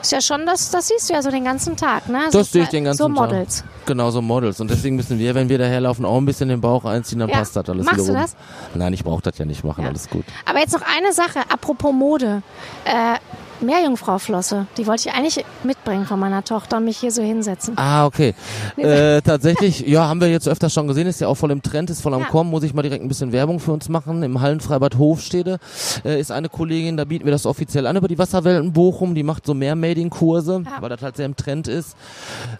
Ist 0.00 0.12
ja 0.12 0.20
schon, 0.20 0.46
das, 0.46 0.70
das 0.70 0.88
siehst 0.88 1.08
du 1.08 1.14
ja 1.14 1.22
so 1.22 1.30
den 1.30 1.44
ganzen 1.44 1.76
Tag. 1.76 2.08
Ne? 2.08 2.20
Das 2.24 2.32
so, 2.32 2.42
sehe 2.42 2.62
ich 2.62 2.68
den 2.68 2.84
ganzen 2.84 2.98
So 2.98 3.08
Tag. 3.08 3.64
Models. 3.84 3.86
Genau, 3.86 4.10
so 4.10 4.22
Models. 4.22 4.60
Und 4.60 4.70
deswegen 4.70 4.96
müssen 4.96 5.18
wir, 5.18 5.34
wenn 5.34 5.48
wir 5.48 5.58
daherlaufen, 5.58 6.04
auch 6.04 6.16
ein 6.18 6.24
bisschen 6.26 6.48
den 6.48 6.60
Bauch 6.60 6.84
einziehen, 6.84 7.18
dann 7.18 7.28
Ja. 7.28 7.36
passt 7.38 7.54
das 7.56 7.68
alles 7.68 7.84
Machst 7.86 7.98
du 8.00 8.04
wiederum. 8.04 8.22
das? 8.22 8.36
Nein, 8.74 8.92
ich 8.92 9.04
brauche 9.04 9.22
das 9.22 9.36
ja 9.38 9.44
nicht 9.44 9.64
machen, 9.64 9.82
Ja. 9.82 9.88
alles 9.90 10.08
gut. 10.08 10.24
Aber 10.46 10.58
jetzt 10.60 10.72
noch 10.72 10.82
eine 10.96 11.12
Sache, 11.12 11.40
apropos 11.50 11.92
Mode. 11.92 12.42
Äh, 12.84 13.16
Meerjungfrau-Flosse. 13.60 14.66
Die 14.76 14.86
wollte 14.86 15.08
ich 15.08 15.14
eigentlich 15.14 15.44
mitbringen 15.62 16.06
von 16.06 16.18
meiner 16.18 16.44
Tochter 16.44 16.78
und 16.78 16.84
mich 16.84 16.98
hier 16.98 17.10
so 17.10 17.22
hinsetzen. 17.22 17.74
Ah, 17.76 18.06
okay. 18.06 18.34
Äh, 18.76 19.22
tatsächlich, 19.22 19.80
ja, 19.86 20.08
haben 20.08 20.20
wir 20.20 20.28
jetzt 20.28 20.48
öfter 20.48 20.68
schon 20.68 20.86
gesehen, 20.88 21.06
ist 21.06 21.20
ja 21.20 21.28
auch 21.28 21.36
voll 21.36 21.50
im 21.50 21.62
Trend, 21.62 21.88
ist 21.90 22.00
voll 22.02 22.12
am 22.12 22.20
Ja. 22.22 22.26
Kommen, 22.28 22.50
muss 22.50 22.62
ich 22.64 22.74
mal 22.74 22.82
direkt 22.82 23.02
ein 23.02 23.08
bisschen 23.08 23.32
Werbung 23.32 23.60
für 23.60 23.72
uns 23.72 23.88
machen. 23.88 24.22
Im 24.22 24.40
Hallenfreibad 24.40 24.98
Hofstede 24.98 25.58
äh, 26.04 26.20
ist 26.20 26.30
eine 26.32 26.48
Kollegin, 26.48 26.96
da 26.96 27.04
bieten 27.04 27.24
wir 27.24 27.32
das 27.32 27.46
offiziell 27.46 27.86
an 27.86 27.96
über 27.96 28.08
die 28.08 28.18
Wasserwelten 28.18 28.72
Bochum, 28.72 29.14
die 29.14 29.22
macht 29.22 29.46
so 29.46 29.54
Meermading-Kurse, 29.54 30.62
Ja. 30.64 30.82
weil 30.82 30.88
das 30.90 31.02
halt 31.02 31.16
sehr 31.16 31.26
im 31.26 31.36
Trend 31.36 31.68
ist. 31.68 31.96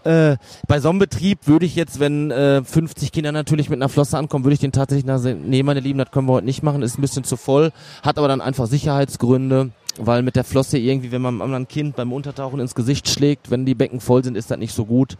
Äh, 0.04 0.36
bei 0.66 0.80
so 0.80 0.88
einem 0.90 0.98
Betrieb 0.98 1.40
würde 1.46 1.66
ich 1.66 1.74
jetzt, 1.76 2.00
wenn 2.00 2.30
äh, 2.30 2.62
50 2.64 3.12
Kinder 3.12 3.32
natürlich 3.32 3.68
mit 3.68 3.78
einer 3.78 3.88
Flosse 3.88 4.16
ankommen, 4.16 4.44
würde 4.44 4.54
ich 4.54 4.60
den 4.60 4.72
tatsächlich 4.72 5.04
nach, 5.04 5.20
nee, 5.22 5.62
meine 5.62 5.80
Lieben, 5.80 5.98
das 5.98 6.10
können 6.10 6.26
wir 6.28 6.32
heute 6.34 6.46
nicht 6.46 6.62
machen, 6.62 6.82
ist 6.82 6.98
ein 6.98 7.02
bisschen 7.02 7.24
zu 7.24 7.36
voll, 7.36 7.72
hat 8.02 8.18
aber 8.18 8.28
dann 8.28 8.40
einfach 8.40 8.66
Sicherheitsgründe. 8.66 9.70
Weil 9.98 10.22
mit 10.22 10.36
der 10.36 10.44
Flosse 10.44 10.78
irgendwie, 10.78 11.12
wenn 11.12 11.22
man 11.22 11.34
einem 11.34 11.42
anderen 11.42 11.68
Kind 11.68 11.96
beim 11.96 12.12
Untertauchen 12.12 12.60
ins 12.60 12.74
Gesicht 12.74 13.08
schlägt, 13.08 13.50
wenn 13.50 13.64
die 13.64 13.74
Becken 13.74 14.00
voll 14.00 14.24
sind, 14.24 14.36
ist 14.36 14.50
das 14.50 14.58
nicht 14.58 14.74
so 14.74 14.84
gut. 14.84 15.16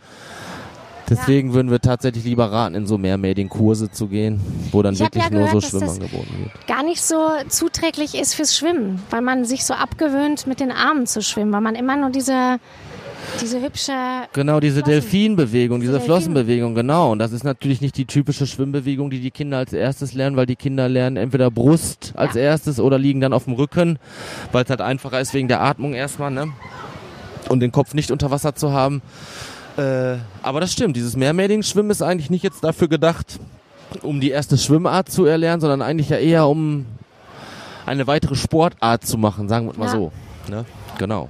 Deswegen 1.09 1.53
würden 1.53 1.71
wir 1.71 1.81
tatsächlich 1.81 2.25
lieber 2.25 2.51
raten, 2.51 2.75
in 2.75 2.87
so 2.87 2.97
Mehrmedien-Kurse 2.97 3.91
zu 3.91 4.09
gehen, 4.09 4.41
wo 4.73 4.83
dann 4.83 4.95
Ich 4.95 5.01
wirklich 5.01 5.25
ja 5.25 5.31
nur 5.31 5.49
so 5.49 5.59
gehört, 5.59 5.65
Schwimmen 5.65 5.91
angeboten 5.91 6.35
wird. 6.39 6.67
Gar 6.67 6.83
nicht 6.83 7.03
so 7.03 7.29
zuträglich 7.49 8.15
ist 8.15 8.35
fürs 8.35 8.57
Schwimmen, 8.57 9.03
weil 9.11 9.21
man 9.21 9.45
sich 9.45 9.65
so 9.65 9.75
abgewöhnt, 9.75 10.47
mit 10.47 10.61
den 10.61 10.73
Armen 10.73 11.07
zu 11.07 11.23
schwimmen, 11.23 11.53
weil 11.53 11.61
man 11.61 11.75
immer 11.75 11.97
nur 11.97 12.11
diese, 12.11 12.59
diese 13.41 13.61
hübsche 13.61 13.93
Genau, 14.33 14.61
diese 14.61 14.81
Flossen. 14.83 14.91
Delfinbewegung, 14.93 15.81
diese 15.81 15.93
Delfin. 15.93 16.07
Flossenbewegung, 16.07 16.75
genau. 16.75 17.13
Und 17.13 17.19
das 17.19 17.33
ist 17.33 17.45
natürlich 17.45 17.81
nicht 17.81 17.97
die 17.97 18.05
typische 18.05 18.47
Schwimmbewegung, 18.47 19.11
die 19.11 19.21
die 19.21 19.31
Kinder 19.31 19.59
als 19.59 19.73
erstes 19.73 20.15
lernen, 20.15 20.37
weil 20.37 20.47
die 20.47 20.57
Kinder 20.57 20.89
lernen 20.89 21.17
entweder 21.17 21.51
Brust 21.51 22.13
als 22.17 22.35
Ja. 22.35 22.43
erstes 22.43 22.81
oder 22.81 22.99
liegen 22.99 23.21
dann 23.21 23.33
auf 23.33 23.45
dem 23.45 23.55
Rücken, 23.55 23.99
weil 24.53 24.65
es 24.65 24.71
halt 24.71 24.81
einfacher 24.81 25.21
ist 25.21 25.35
wegen 25.35 25.49
der 25.49 25.61
Atmung 25.63 25.95
erstmal, 25.95 26.31
ne? 26.31 26.49
Und 27.49 27.61
den 27.61 27.73
Kopf 27.73 27.93
nicht 27.95 28.11
unter 28.11 28.31
Wasser 28.31 28.55
zu 28.55 28.73
haben. 28.73 29.03
Äh, 29.77 30.17
aber 30.43 30.61
das 30.61 30.73
stimmt, 30.73 30.97
dieses 30.97 31.17
Mehrmäding-Schwimmen 31.17 31.91
ist 31.91 32.01
eigentlich 32.03 32.31
nicht 32.31 32.43
jetzt 32.45 32.63
dafür 32.65 32.89
gedacht, 32.89 33.39
um 34.03 34.21
die 34.21 34.31
erste 34.31 34.57
Schwimmart 34.57 35.11
zu 35.11 35.25
erlernen, 35.25 35.61
sondern 35.61 35.83
eigentlich 35.83 36.09
ja 36.09 36.17
eher 36.17 36.47
um 36.49 36.87
eine 37.87 38.07
weitere 38.07 38.35
Sportart 38.35 39.05
zu 39.05 39.19
machen, 39.19 39.49
sagen 39.49 39.67
wir 39.67 39.77
mal 39.79 39.87
Ja. 39.87 39.91
so. 39.93 40.13
Ne? 40.49 40.65
Genau. 40.99 41.29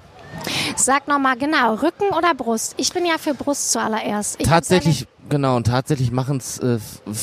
Sag 0.76 1.06
nochmal 1.08 1.36
genau, 1.36 1.74
Rücken 1.74 2.08
oder 2.16 2.34
Brust? 2.34 2.74
Ich 2.78 2.92
bin 2.92 3.06
ja 3.06 3.16
für 3.18 3.32
Brust 3.34 3.70
zuallererst. 3.72 4.36
Ich 4.40 4.46
tatsächlich, 4.48 5.06
genau, 5.28 5.56
und 5.56 5.66
tatsächlich 5.66 6.10
machen 6.10 6.38
es 6.38 6.58
äh, 6.58 6.78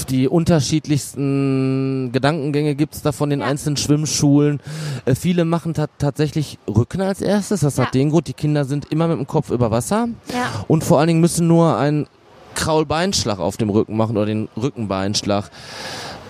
die 0.10 0.28
unterschiedlichsten 0.28 2.12
Gedankengänge 2.14 2.76
gibt's 2.76 3.02
da 3.02 3.12
von 3.12 3.30
den 3.30 3.42
Ja. 3.42 3.48
einzelnen 3.48 3.78
Schwimmschulen. 3.78 4.62
Äh, 5.06 5.16
viele 5.16 5.44
machen 5.46 5.74
ta 5.74 5.88
tatsächlich 5.98 6.60
Rücken 6.68 7.02
als 7.02 7.22
erstes. 7.22 7.60
Das 7.62 7.78
Ja. 7.78 7.86
hat 7.86 7.94
den 7.94 8.10
Grund, 8.10 8.28
die 8.28 8.34
Kinder 8.34 8.66
sind 8.66 8.92
immer 8.92 9.08
mit 9.08 9.18
dem 9.18 9.28
Kopf 9.28 9.50
über 9.52 9.70
Wasser 9.70 10.08
Ja. 10.34 10.66
und 10.68 10.84
vor 10.84 11.00
allen 11.00 11.08
Dingen 11.08 11.22
müssen 11.22 11.48
nur 11.48 11.78
einen 11.78 12.08
Kraulbeinschlag 12.56 13.40
auf 13.40 13.58
dem 13.58 13.70
Rücken 13.70 13.98
machen 13.98 14.16
oder 14.18 14.26
den 14.28 14.48
Rückenbeinschlag. 14.56 15.50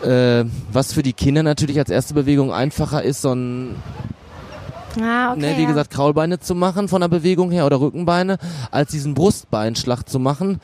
Äh, 0.04 0.46
was 0.72 0.94
für 0.94 1.04
die 1.04 1.14
Kinder 1.14 1.44
natürlich 1.44 1.78
als 1.78 1.90
erste 1.92 2.14
Bewegung 2.16 2.52
einfacher 2.52 3.04
ist, 3.04 3.22
so 3.22 3.34
ein 3.34 3.76
Ah, 5.02 5.32
okay. 5.32 5.40
ne, 5.42 5.58
wie 5.58 5.62
ja. 5.64 5.68
gesagt, 5.68 5.92
Kraulbeine 5.92 6.40
zu 6.40 6.56
machen 6.56 6.88
von 6.88 7.02
der 7.02 7.08
Bewegung 7.08 7.52
her 7.52 7.66
oder 7.66 7.80
Rückenbeine, 7.80 8.38
als 8.72 8.92
diesen 8.92 9.14
Brustbeinschlag 9.14 10.10
zu 10.10 10.20
machen, 10.20 10.60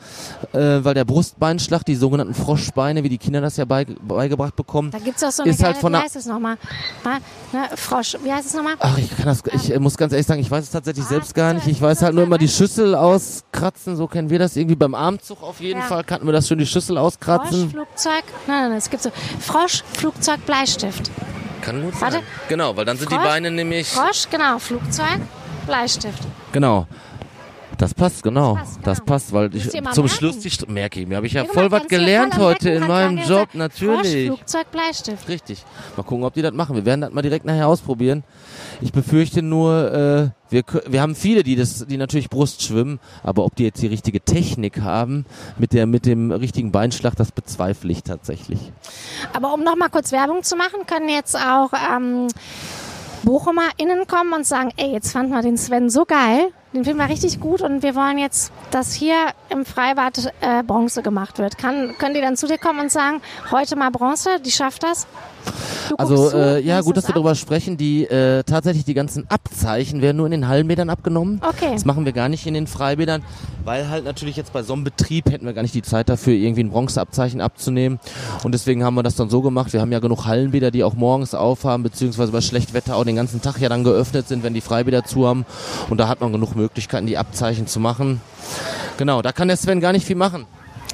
äh, 0.52 0.58
weil 0.82 0.94
der 0.94 1.04
Brustbeinschlag, 1.04 1.84
die 1.84 1.94
sogenannten 1.94 2.34
Froschbeine, 2.34 3.02
wie 3.04 3.08
die 3.08 3.18
Kinder 3.18 3.40
das 3.40 3.56
ja 3.56 3.64
bei, 3.64 3.84
beigebracht 3.84 4.54
bekommen, 4.56 4.90
Da 4.90 4.98
gibt's 4.98 5.22
auch 5.24 5.30
so 5.30 5.42
eine 5.44 5.52
ist 5.52 5.62
halt 5.62 5.74
geile- 5.74 5.80
von 5.80 5.92
wie 5.92 5.96
der- 5.96 6.04
heißt 6.04 6.16
es 6.16 6.26
nochmal? 6.26 6.56
Mal, 7.04 7.18
ne, 7.52 7.68
Frosch, 7.76 8.16
wie 8.22 8.32
heißt 8.32 8.46
es 8.48 8.54
nochmal? 8.54 8.74
ach, 8.80 8.98
ich 8.98 9.16
kann 9.16 9.26
das, 9.26 9.42
ich 9.52 9.72
äh, 9.74 9.78
muss 9.78 9.96
ganz 9.96 10.12
ehrlich 10.12 10.26
sagen, 10.26 10.40
ich 10.40 10.50
weiß 10.50 10.64
es 10.64 10.70
tatsächlich 10.70 11.04
Ah, 11.06 11.08
selbst 11.08 11.34
gar 11.34 11.54
das 11.54 11.64
nicht. 11.64 11.76
Ich 11.76 11.82
weiß 11.82 12.02
halt 12.02 12.14
nur 12.14 12.24
immer 12.24 12.38
die 12.38 12.46
das 12.46 12.56
Schüssel 12.56 12.94
auskratzen, 12.94 13.96
so 13.96 14.06
kennen 14.06 14.30
wir 14.30 14.38
das 14.38 14.56
irgendwie 14.56 14.76
beim 14.76 14.94
Armzug 14.94 15.42
auf 15.42 15.60
jeden 15.60 15.80
Ja. 15.80 15.86
Fall, 15.86 16.04
kannten 16.04 16.26
wir 16.26 16.32
das 16.32 16.48
schon, 16.48 16.58
die 16.58 16.66
Schüssel 16.66 16.98
auskratzen. 16.98 17.70
Flugzeug, 17.70 18.24
nein, 18.46 18.60
nein, 18.60 18.68
nein, 18.70 18.78
es 18.78 18.90
gibt 18.90 19.02
so 19.02 19.10
Frosch, 19.40 19.82
Flugzeug, 19.94 20.44
Bleistift. 20.46 21.10
Kann 21.62 21.82
gut 21.82 22.00
Warte. 22.00 22.16
sein. 22.16 22.22
Genau, 22.48 22.76
weil 22.76 22.84
dann 22.84 22.96
sind 22.96 23.10
die 23.10 23.14
Frosch, 23.16 23.24
Beine 23.26 23.50
nämlich, 23.50 23.88
Frosch, 23.88 24.28
genau, 24.30 24.58
Flugzeug, 24.58 25.18
Bleistift. 25.66 26.22
genau. 26.52 26.86
Das 27.76 27.94
passt, 27.94 28.24
genau. 28.24 28.56
Das 28.56 28.64
passt, 28.64 28.86
Das 28.86 28.98
genau. 28.98 29.06
passt, 29.06 29.32
weil 29.32 29.54
ich 29.54 29.70
zum 29.70 29.82
merken. 29.84 30.08
Schluss 30.08 30.40
die 30.40 30.50
St 30.50 30.68
merke 30.68 30.98
ich 31.00 31.06
mir, 31.06 31.14
habe 31.14 31.28
ich 31.28 31.34
ja, 31.34 31.42
guck 31.44 31.54
voll 31.54 31.70
was 31.70 31.86
gelernt 31.86 32.36
heute 32.36 32.70
in 32.70 32.86
meinem 32.88 33.18
Job, 33.18 33.50
natürlich. 33.52 34.26
Frosch, 34.28 34.38
Flugzeug, 34.38 34.70
Bleistift. 34.72 35.28
Richtig. 35.28 35.64
Mal 35.96 36.02
gucken, 36.02 36.24
ob 36.24 36.34
die 36.34 36.42
das 36.42 36.52
machen. 36.52 36.74
Wir 36.74 36.84
werden 36.84 37.02
das 37.02 37.12
mal 37.12 37.22
direkt 37.22 37.44
nachher 37.44 37.68
ausprobieren. 37.68 38.24
Ich 38.80 38.90
befürchte 38.90 39.42
nur, 39.42 39.92
äh, 40.34 40.37
wir, 40.50 40.62
wir 40.86 41.00
haben 41.00 41.14
viele, 41.14 41.42
die 41.42 41.56
das, 41.56 41.86
die 41.86 41.96
natürlich 41.96 42.30
Brust 42.30 42.62
schwimmen, 42.62 43.00
aber 43.22 43.44
ob 43.44 43.56
die 43.56 43.64
jetzt 43.64 43.82
die 43.82 43.86
richtige 43.86 44.20
Technik 44.20 44.80
haben 44.80 45.26
mit 45.58 45.72
der, 45.72 45.86
mit 45.86 46.06
dem 46.06 46.30
richtigen 46.32 46.72
Beinschlag, 46.72 47.14
das 47.16 47.32
bezweifle 47.32 47.92
ich 47.92 48.02
tatsächlich. 48.02 48.72
Aber 49.32 49.54
um 49.54 49.62
noch 49.62 49.76
mal 49.76 49.88
kurz 49.88 50.12
Werbung 50.12 50.42
zu 50.42 50.56
machen, 50.56 50.86
können 50.86 51.08
jetzt 51.08 51.36
auch 51.36 51.70
ähm, 51.94 52.28
BochumerInnen 53.24 54.06
kommen 54.06 54.32
und 54.32 54.46
sagen, 54.46 54.70
ey, 54.76 54.92
jetzt 54.92 55.12
fanden 55.12 55.32
wir 55.32 55.42
den 55.42 55.56
Sven 55.56 55.90
so 55.90 56.04
geil, 56.04 56.52
den 56.72 56.84
finden 56.84 56.98
wir 56.98 57.08
richtig 57.08 57.40
gut 57.40 57.62
und 57.62 57.82
wir 57.82 57.94
wollen 57.94 58.18
jetzt, 58.18 58.52
dass 58.70 58.92
hier 58.92 59.16
im 59.48 59.64
Freibad 59.64 60.32
äh, 60.40 60.62
Bronze 60.62 61.02
gemacht 61.02 61.38
wird. 61.38 61.58
Kann, 61.58 61.96
können 61.98 62.14
die 62.14 62.20
dann 62.20 62.36
zu 62.36 62.46
dir 62.46 62.58
kommen 62.58 62.80
und 62.80 62.92
sagen, 62.92 63.20
heute 63.50 63.76
mal 63.76 63.90
Bronze, 63.90 64.40
die 64.40 64.50
schafft 64.50 64.82
das? 64.82 65.06
Also 65.96 66.30
äh, 66.32 66.60
ja, 66.60 66.80
gut, 66.80 66.96
dass 66.96 67.04
das 67.04 67.10
wir 67.10 67.10
ab? 67.10 67.14
darüber 67.16 67.34
sprechen. 67.34 67.76
Die 67.76 68.04
äh, 68.04 68.42
tatsächlich 68.44 68.84
die 68.84 68.94
ganzen 68.94 69.28
Abzeichen 69.30 70.02
werden 70.02 70.16
nur 70.16 70.26
in 70.26 70.32
den 70.32 70.48
Hallenbädern 70.48 70.90
abgenommen. 70.90 71.40
Okay. 71.46 71.72
Das 71.72 71.84
machen 71.84 72.04
wir 72.04 72.12
gar 72.12 72.28
nicht 72.28 72.46
in 72.46 72.54
den 72.54 72.66
Freibädern, 72.66 73.22
weil 73.64 73.88
halt 73.88 74.04
natürlich 74.04 74.36
jetzt 74.36 74.52
bei 74.52 74.62
so 74.62 74.72
einem 74.72 74.84
Betrieb 74.84 75.30
hätten 75.30 75.46
wir 75.46 75.52
gar 75.52 75.62
nicht 75.62 75.74
die 75.74 75.82
Zeit 75.82 76.08
dafür, 76.08 76.34
irgendwie 76.34 76.62
ein 76.62 76.70
Bronzeabzeichen 76.70 77.40
abzunehmen. 77.40 77.98
Und 78.44 78.52
deswegen 78.52 78.84
haben 78.84 78.94
wir 78.94 79.02
das 79.02 79.16
dann 79.16 79.30
so 79.30 79.42
gemacht. 79.42 79.72
Wir 79.72 79.80
haben 79.80 79.92
ja 79.92 79.98
genug 79.98 80.26
Hallenbäder, 80.26 80.70
die 80.70 80.84
auch 80.84 80.94
morgens 80.94 81.34
aufhaben, 81.34 81.82
beziehungsweise 81.82 82.32
bei 82.32 82.40
Schlechtwetter 82.40 82.96
auch 82.96 83.04
den 83.04 83.16
ganzen 83.16 83.42
Tag 83.42 83.58
ja 83.60 83.68
dann 83.68 83.84
geöffnet 83.84 84.28
sind, 84.28 84.42
wenn 84.42 84.54
die 84.54 84.60
Freibäder 84.60 85.04
zu 85.04 85.26
haben. 85.26 85.46
Und 85.90 85.98
da 85.98 86.08
hat 86.08 86.20
man 86.20 86.32
genug 86.32 86.54
Möglichkeiten, 86.56 87.06
die 87.06 87.18
Abzeichen 87.18 87.66
zu 87.66 87.80
machen. 87.80 88.20
Genau, 88.96 89.22
da 89.22 89.32
kann 89.32 89.48
der 89.48 89.56
Sven 89.56 89.80
gar 89.80 89.92
nicht 89.92 90.06
viel 90.06 90.16
machen. 90.16 90.46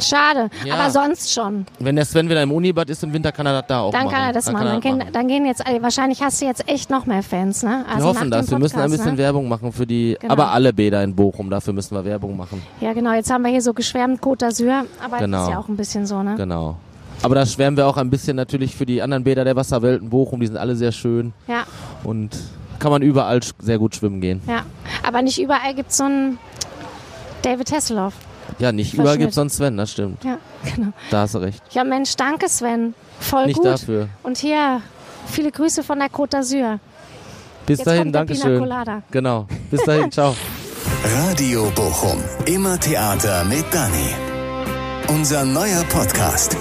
Schade, 0.08 0.50
Ja. 0.64 0.74
aber 0.74 0.90
sonst 0.90 1.32
schon. 1.32 1.66
Wenn 1.78 1.96
der 1.96 2.04
Sven 2.04 2.28
wieder 2.28 2.42
im 2.42 2.52
Unibad 2.52 2.88
ist 2.90 3.02
im 3.04 3.12
Winter, 3.12 3.32
kann 3.32 3.46
er 3.46 3.52
das 3.60 3.66
da 3.68 3.80
auch 3.80 3.92
Dann 3.92 4.04
machen. 4.04 4.14
kann 4.14 4.24
er 4.26 4.32
das 4.32 4.50
machen. 4.52 4.66
Dann, 4.66 4.80
gehen, 4.80 5.02
dann 5.12 5.28
gehen 5.28 5.46
jetzt, 5.46 5.62
wahrscheinlich 5.80 6.22
hast 6.22 6.40
du 6.40 6.46
jetzt 6.46 6.68
echt 6.68 6.90
noch 6.90 7.06
mehr 7.06 7.22
Fans, 7.22 7.62
ne? 7.62 7.84
Wir 7.86 7.94
Also 7.94 8.08
hoffen 8.08 8.28
nach 8.28 8.38
das. 8.38 8.46
dem 8.46 8.50
Wir 8.52 8.58
müssen 8.58 8.74
ein 8.76 8.82
Podcast, 8.82 8.98
bisschen 8.98 9.12
ne? 9.16 9.18
Werbung 9.18 9.48
machen 9.48 9.72
für 9.72 9.86
die, 9.86 10.16
Genau. 10.20 10.32
aber 10.32 10.50
alle 10.52 10.72
Bäder 10.72 11.02
in 11.02 11.14
Bochum, 11.14 11.50
dafür 11.50 11.72
müssen 11.72 11.94
wir 11.96 12.04
Werbung 12.04 12.36
machen. 12.36 12.62
Ja, 12.80 12.92
genau. 12.92 13.12
Jetzt 13.12 13.30
haben 13.30 13.42
wir 13.42 13.50
hier 13.50 13.62
so 13.62 13.72
geschwärmt 13.74 14.20
Côte 14.20 14.46
d'Azur, 14.46 14.84
aber 15.04 15.18
Genau. 15.18 15.36
das 15.38 15.46
ist 15.48 15.52
ja 15.52 15.58
auch 15.58 15.68
ein 15.68 15.76
bisschen 15.76 16.06
so, 16.06 16.22
ne? 16.22 16.34
Genau. 16.36 16.76
Aber 17.22 17.34
da 17.36 17.46
schwärmen 17.46 17.76
wir 17.76 17.86
auch 17.86 17.96
ein 17.96 18.10
bisschen 18.10 18.36
natürlich 18.36 18.74
für 18.76 18.84
die 18.84 19.00
anderen 19.00 19.24
Bäder 19.24 19.44
der 19.44 19.56
Wasserwelten 19.56 20.10
Bochum, 20.10 20.40
die 20.40 20.46
sind 20.46 20.56
alle 20.58 20.76
sehr 20.76 20.92
schön 20.92 21.32
Ja, 21.46 21.62
und 22.02 22.30
kann 22.78 22.90
man 22.90 23.00
überall 23.02 23.40
sehr 23.60 23.78
gut 23.78 23.94
schwimmen 23.94 24.20
gehen. 24.20 24.42
ja. 24.46 24.62
Aber 25.06 25.22
nicht 25.22 25.40
überall 25.40 25.74
gibt 25.74 25.90
es 25.90 25.96
so 25.98 26.04
einen 26.04 26.38
David 27.42 27.72
Hasselhoff. 27.72 28.12
Ja, 28.58 28.72
nicht 28.72 28.88
Verschnitt. 28.90 29.00
überall 29.04 29.18
gibt's 29.18 29.34
sonst 29.34 29.56
Sven, 29.56 29.76
das 29.76 29.92
stimmt. 29.92 30.22
Ja, 30.24 30.38
genau. 30.74 30.92
Da 31.10 31.20
hast 31.22 31.34
du 31.34 31.38
recht. 31.38 31.62
Ja, 31.72 31.84
Mensch, 31.84 32.14
danke 32.16 32.48
Sven. 32.48 32.94
Voll 33.20 33.46
Nicht 33.46 33.56
gut. 33.56 33.66
dafür. 33.66 34.08
Und 34.22 34.38
hier, 34.38 34.80
viele 35.26 35.50
Grüße 35.50 35.82
von 35.82 35.98
der 35.98 36.08
Côte 36.08 36.36
d'Azur. 36.38 36.78
Bis 37.66 37.78
Jetzt 37.78 37.86
dahin, 37.86 38.12
danke 38.12 38.34
schön. 38.34 38.70
Genau. 39.10 39.46
Bis 39.70 39.82
dahin, 39.84 40.10
ciao. 40.12 40.34
Radio 41.28 41.70
Bochum. 41.74 42.22
Immer 42.46 42.78
Theater 42.78 43.44
mit 43.44 43.64
Dani. 43.72 44.14
Unser 45.08 45.44
neuer 45.44 45.82
Podcast. 45.84 46.56